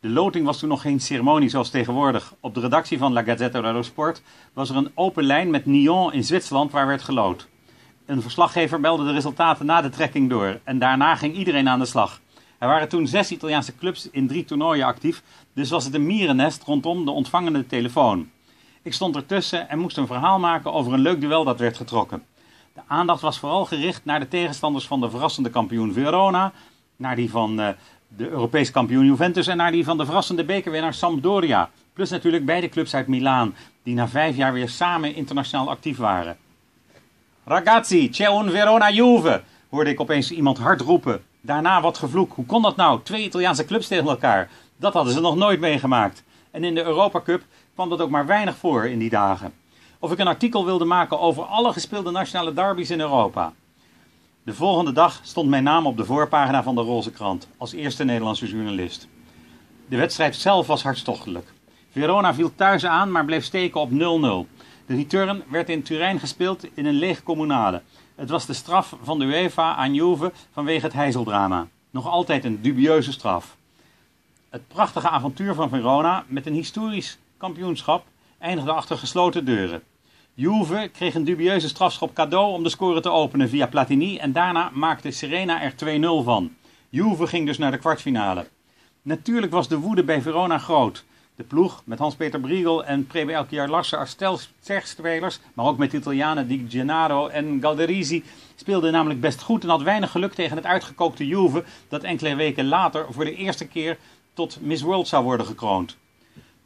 De 0.04 0.10
loting 0.10 0.46
was 0.46 0.58
toen 0.58 0.68
nog 0.68 0.80
geen 0.80 1.00
ceremonie 1.00 1.48
zoals 1.48 1.70
tegenwoordig. 1.70 2.34
Op 2.40 2.54
de 2.54 2.60
redactie 2.60 2.98
van 2.98 3.12
La 3.12 3.22
Gazzetta 3.22 3.60
dello 3.60 3.82
Sport 3.82 4.22
was 4.52 4.70
er 4.70 4.76
een 4.76 4.90
open 4.94 5.24
lijn 5.24 5.50
met 5.50 5.66
Nyon 5.66 6.12
in 6.12 6.24
Zwitserland 6.24 6.72
waar 6.72 6.86
werd 6.86 7.02
geloot. 7.02 7.48
Een 8.06 8.22
verslaggever 8.22 8.80
meldde 8.80 9.04
de 9.04 9.12
resultaten 9.12 9.66
na 9.66 9.80
de 9.80 9.88
trekking 9.88 10.30
door 10.30 10.60
en 10.64 10.78
daarna 10.78 11.16
ging 11.16 11.36
iedereen 11.36 11.68
aan 11.68 11.78
de 11.78 11.84
slag. 11.84 12.20
Er 12.58 12.68
waren 12.68 12.88
toen 12.88 13.06
zes 13.06 13.30
Italiaanse 13.30 13.76
clubs 13.76 14.10
in 14.10 14.26
drie 14.26 14.44
toernooien 14.44 14.86
actief, 14.86 15.22
dus 15.54 15.70
was 15.70 15.84
het 15.84 15.94
een 15.94 16.06
mierennest 16.06 16.62
rondom 16.62 17.04
de 17.04 17.10
ontvangende 17.10 17.66
telefoon. 17.66 18.30
Ik 18.82 18.92
stond 18.92 19.16
ertussen 19.16 19.68
en 19.68 19.78
moest 19.78 19.96
een 19.96 20.06
verhaal 20.06 20.38
maken 20.38 20.72
over 20.72 20.92
een 20.92 21.00
leuk 21.00 21.20
duel 21.20 21.44
dat 21.44 21.58
werd 21.58 21.76
getrokken. 21.76 22.22
De 22.74 22.82
aandacht 22.86 23.20
was 23.20 23.38
vooral 23.38 23.64
gericht 23.64 24.04
naar 24.04 24.20
de 24.20 24.28
tegenstanders 24.28 24.86
van 24.86 25.00
de 25.00 25.10
verrassende 25.10 25.50
kampioen 25.50 25.92
Verona, 25.92 26.52
naar 26.96 27.16
die 27.16 27.30
van 27.30 27.60
uh, 27.60 27.68
de 28.16 28.28
Europese 28.28 28.72
kampioen 28.72 29.04
Juventus 29.04 29.46
en 29.46 29.56
naar 29.56 29.72
die 29.72 29.84
van 29.84 29.96
de 29.96 30.04
verrassende 30.04 30.44
bekerwinnaar 30.44 30.94
Sampdoria. 30.94 31.70
Plus 31.92 32.10
natuurlijk 32.10 32.44
beide 32.44 32.68
clubs 32.68 32.94
uit 32.94 33.06
Milaan, 33.06 33.54
die 33.82 33.94
na 33.94 34.08
vijf 34.08 34.36
jaar 34.36 34.52
weer 34.52 34.68
samen 34.68 35.14
internationaal 35.14 35.70
actief 35.70 35.96
waren. 35.96 36.36
Ragazzi, 37.44 38.08
c'è 38.08 38.28
un 38.28 38.50
Verona 38.50 38.90
Juve, 38.90 39.42
hoorde 39.68 39.90
ik 39.90 40.00
opeens 40.00 40.30
iemand 40.30 40.58
hard 40.58 40.80
roepen. 40.80 41.22
Daarna 41.40 41.80
wat 41.80 41.98
gevloek. 41.98 42.32
Hoe 42.34 42.46
kon 42.46 42.62
dat 42.62 42.76
nou? 42.76 43.00
Twee 43.02 43.24
Italiaanse 43.24 43.64
clubs 43.64 43.86
tegen 43.88 44.08
elkaar. 44.08 44.50
Dat 44.76 44.92
hadden 44.92 45.12
ze 45.12 45.20
nog 45.20 45.36
nooit 45.36 45.60
meegemaakt. 45.60 46.22
En 46.50 46.64
in 46.64 46.74
de 46.74 46.84
Europa 46.84 47.20
Cup 47.20 47.42
kwam 47.74 47.88
dat 47.88 48.00
ook 48.00 48.10
maar 48.10 48.26
weinig 48.26 48.56
voor 48.56 48.86
in 48.86 48.98
die 48.98 49.10
dagen. 49.10 49.52
Of 49.98 50.12
ik 50.12 50.18
een 50.18 50.26
artikel 50.26 50.64
wilde 50.64 50.84
maken 50.84 51.20
over 51.20 51.44
alle 51.44 51.72
gespeelde 51.72 52.10
nationale 52.10 52.52
derbies 52.52 52.90
in 52.90 53.00
Europa. 53.00 53.52
De 54.44 54.54
volgende 54.54 54.92
dag 54.92 55.20
stond 55.22 55.48
mijn 55.48 55.62
naam 55.62 55.86
op 55.86 55.96
de 55.96 56.04
voorpagina 56.04 56.62
van 56.62 56.74
de 56.74 56.80
Roze 56.80 57.10
Krant 57.10 57.48
als 57.56 57.72
eerste 57.72 58.04
Nederlandse 58.04 58.46
journalist. 58.46 59.08
De 59.88 59.96
wedstrijd 59.96 60.36
zelf 60.36 60.66
was 60.66 60.82
hartstochtelijk. 60.82 61.52
Verona 61.90 62.34
viel 62.34 62.54
thuis 62.54 62.84
aan, 62.84 63.10
maar 63.10 63.24
bleef 63.24 63.44
steken 63.44 63.80
op 63.80 63.90
0-0. 63.90 63.94
De 64.86 64.94
return 64.94 65.42
werd 65.48 65.68
in 65.68 65.82
Turijn 65.82 66.18
gespeeld 66.18 66.66
in 66.74 66.86
een 66.86 66.94
leeg 66.94 67.22
communale. 67.22 67.82
Het 68.14 68.30
was 68.30 68.46
de 68.46 68.52
straf 68.52 68.96
van 69.02 69.18
de 69.18 69.24
UEFA 69.24 69.74
aan 69.74 69.94
Juve 69.94 70.32
vanwege 70.52 70.84
het 70.84 70.94
Heizeldrama. 70.94 71.66
Nog 71.90 72.08
altijd 72.08 72.44
een 72.44 72.62
dubieuze 72.62 73.12
straf. 73.12 73.56
Het 74.48 74.68
prachtige 74.68 75.08
avontuur 75.08 75.54
van 75.54 75.68
Verona 75.68 76.24
met 76.26 76.46
een 76.46 76.54
historisch 76.54 77.18
kampioenschap 77.36 78.06
eindigde 78.38 78.72
achter 78.72 78.98
gesloten 78.98 79.44
deuren. 79.44 79.82
Juve 80.36 80.90
kreeg 80.92 81.14
een 81.14 81.24
dubieuze 81.24 81.68
strafschop 81.68 82.14
cadeau 82.14 82.52
om 82.52 82.62
de 82.62 82.68
score 82.68 83.00
te 83.00 83.10
openen 83.10 83.48
via 83.48 83.66
Platini 83.66 84.16
en 84.16 84.32
daarna 84.32 84.70
maakte 84.72 85.10
Serena 85.10 85.62
er 85.62 85.72
2-0 85.72 86.24
van. 86.24 86.52
Juve 86.88 87.26
ging 87.26 87.46
dus 87.46 87.58
naar 87.58 87.70
de 87.70 87.78
kwartfinale. 87.78 88.46
Natuurlijk 89.02 89.52
was 89.52 89.68
de 89.68 89.78
woede 89.78 90.04
bij 90.04 90.22
Verona 90.22 90.58
groot. 90.58 91.04
De 91.36 91.42
ploeg 91.42 91.82
met 91.84 91.98
Hans-Peter 91.98 92.40
Briegel 92.40 92.84
en 92.84 93.06
Prebe 93.06 93.32
Elkjaar 93.32 93.68
Larsen 93.68 93.98
als 93.98 94.50
sterspelers, 94.60 95.40
maar 95.52 95.66
ook 95.66 95.78
met 95.78 95.92
Italianen 95.92 96.48
Di 96.48 96.66
Gennaro 96.68 97.28
en 97.28 97.58
Galderisi, 97.60 98.24
speelde 98.54 98.90
namelijk 98.90 99.20
best 99.20 99.42
goed 99.42 99.62
en 99.62 99.68
had 99.68 99.82
weinig 99.82 100.10
geluk 100.10 100.32
tegen 100.32 100.56
het 100.56 100.66
uitgekookte 100.66 101.26
Juve 101.26 101.64
dat 101.88 102.02
enkele 102.02 102.34
weken 102.34 102.68
later 102.68 103.06
voor 103.10 103.24
de 103.24 103.34
eerste 103.34 103.66
keer 103.66 103.98
tot 104.32 104.58
Miss 104.60 104.82
World 104.82 105.08
zou 105.08 105.24
worden 105.24 105.46
gekroond. 105.46 105.96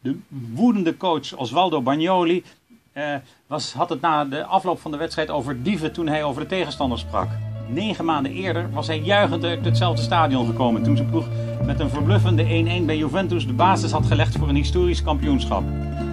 De 0.00 0.18
woedende 0.28 0.96
coach 0.96 1.36
Osvaldo 1.36 1.82
Bagnoli 1.82 2.44
eh, 2.92 3.14
was, 3.46 3.72
had 3.72 3.88
het 3.88 4.00
na 4.00 4.24
de 4.24 4.44
afloop 4.44 4.80
van 4.80 4.90
de 4.90 4.96
wedstrijd 4.96 5.30
over 5.30 5.62
dieven 5.62 5.92
toen 5.92 6.08
hij 6.08 6.24
over 6.24 6.42
de 6.42 6.48
tegenstander 6.48 6.98
sprak. 6.98 7.28
Negen 7.66 8.04
maanden 8.04 8.32
eerder 8.32 8.70
was 8.70 8.86
hij 8.86 8.98
juichend 8.98 9.44
uit 9.44 9.64
hetzelfde 9.64 10.02
stadion 10.02 10.46
gekomen 10.46 10.82
toen 10.82 10.96
zijn 10.96 11.10
ploeg 11.10 11.26
met 11.64 11.80
een 11.80 11.90
verbluffende 11.90 12.80
1-1 12.82 12.84
bij 12.84 12.96
Juventus 12.96 13.46
de 13.46 13.52
basis 13.52 13.90
had 13.90 14.06
gelegd 14.06 14.36
voor 14.36 14.48
een 14.48 14.54
historisch 14.54 15.02
kampioenschap. 15.02 15.62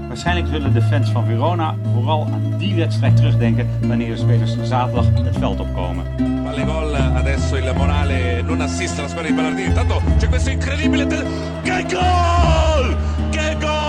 Waarschijnlijk 0.07 0.47
zullen 0.47 0.73
de 0.73 0.81
fans 0.81 1.09
van 1.09 1.25
Verona 1.25 1.75
vooral 1.93 2.25
aan 2.25 2.57
die 2.57 2.75
wedstrijd 2.75 3.15
terugdenken 3.15 3.69
wanneer 3.87 4.09
de 4.09 4.17
spelers 4.17 4.55
zaterdag 4.63 5.05
het 5.13 5.37
veld 5.37 5.59
opkomen. 5.59 6.05
Palle 6.43 6.65
gol, 6.65 6.95
adesso 6.95 7.55
il 7.55 7.73
morale 7.75 8.41
non 8.41 8.61
assiste 8.61 8.99
alla 8.99 9.09
squadra 9.09 9.29
di 9.29 9.35
Ballardini. 9.35 9.67
Intanto 9.67 10.01
c'è 10.17 10.29
questo 10.29 10.49
incredibile. 10.49 11.07
Che 11.63 11.85
gol! 11.87 12.95
Che 13.29 13.55
gol! 13.59 13.85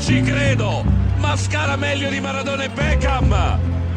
Ci 0.00 0.22
credo! 0.22 0.82
Ma 1.18 1.36
scala 1.36 1.76
meglio 1.76 2.08
di 2.08 2.20
Maradona 2.20 2.64
e 2.64 2.70
Beckham! 2.70 3.89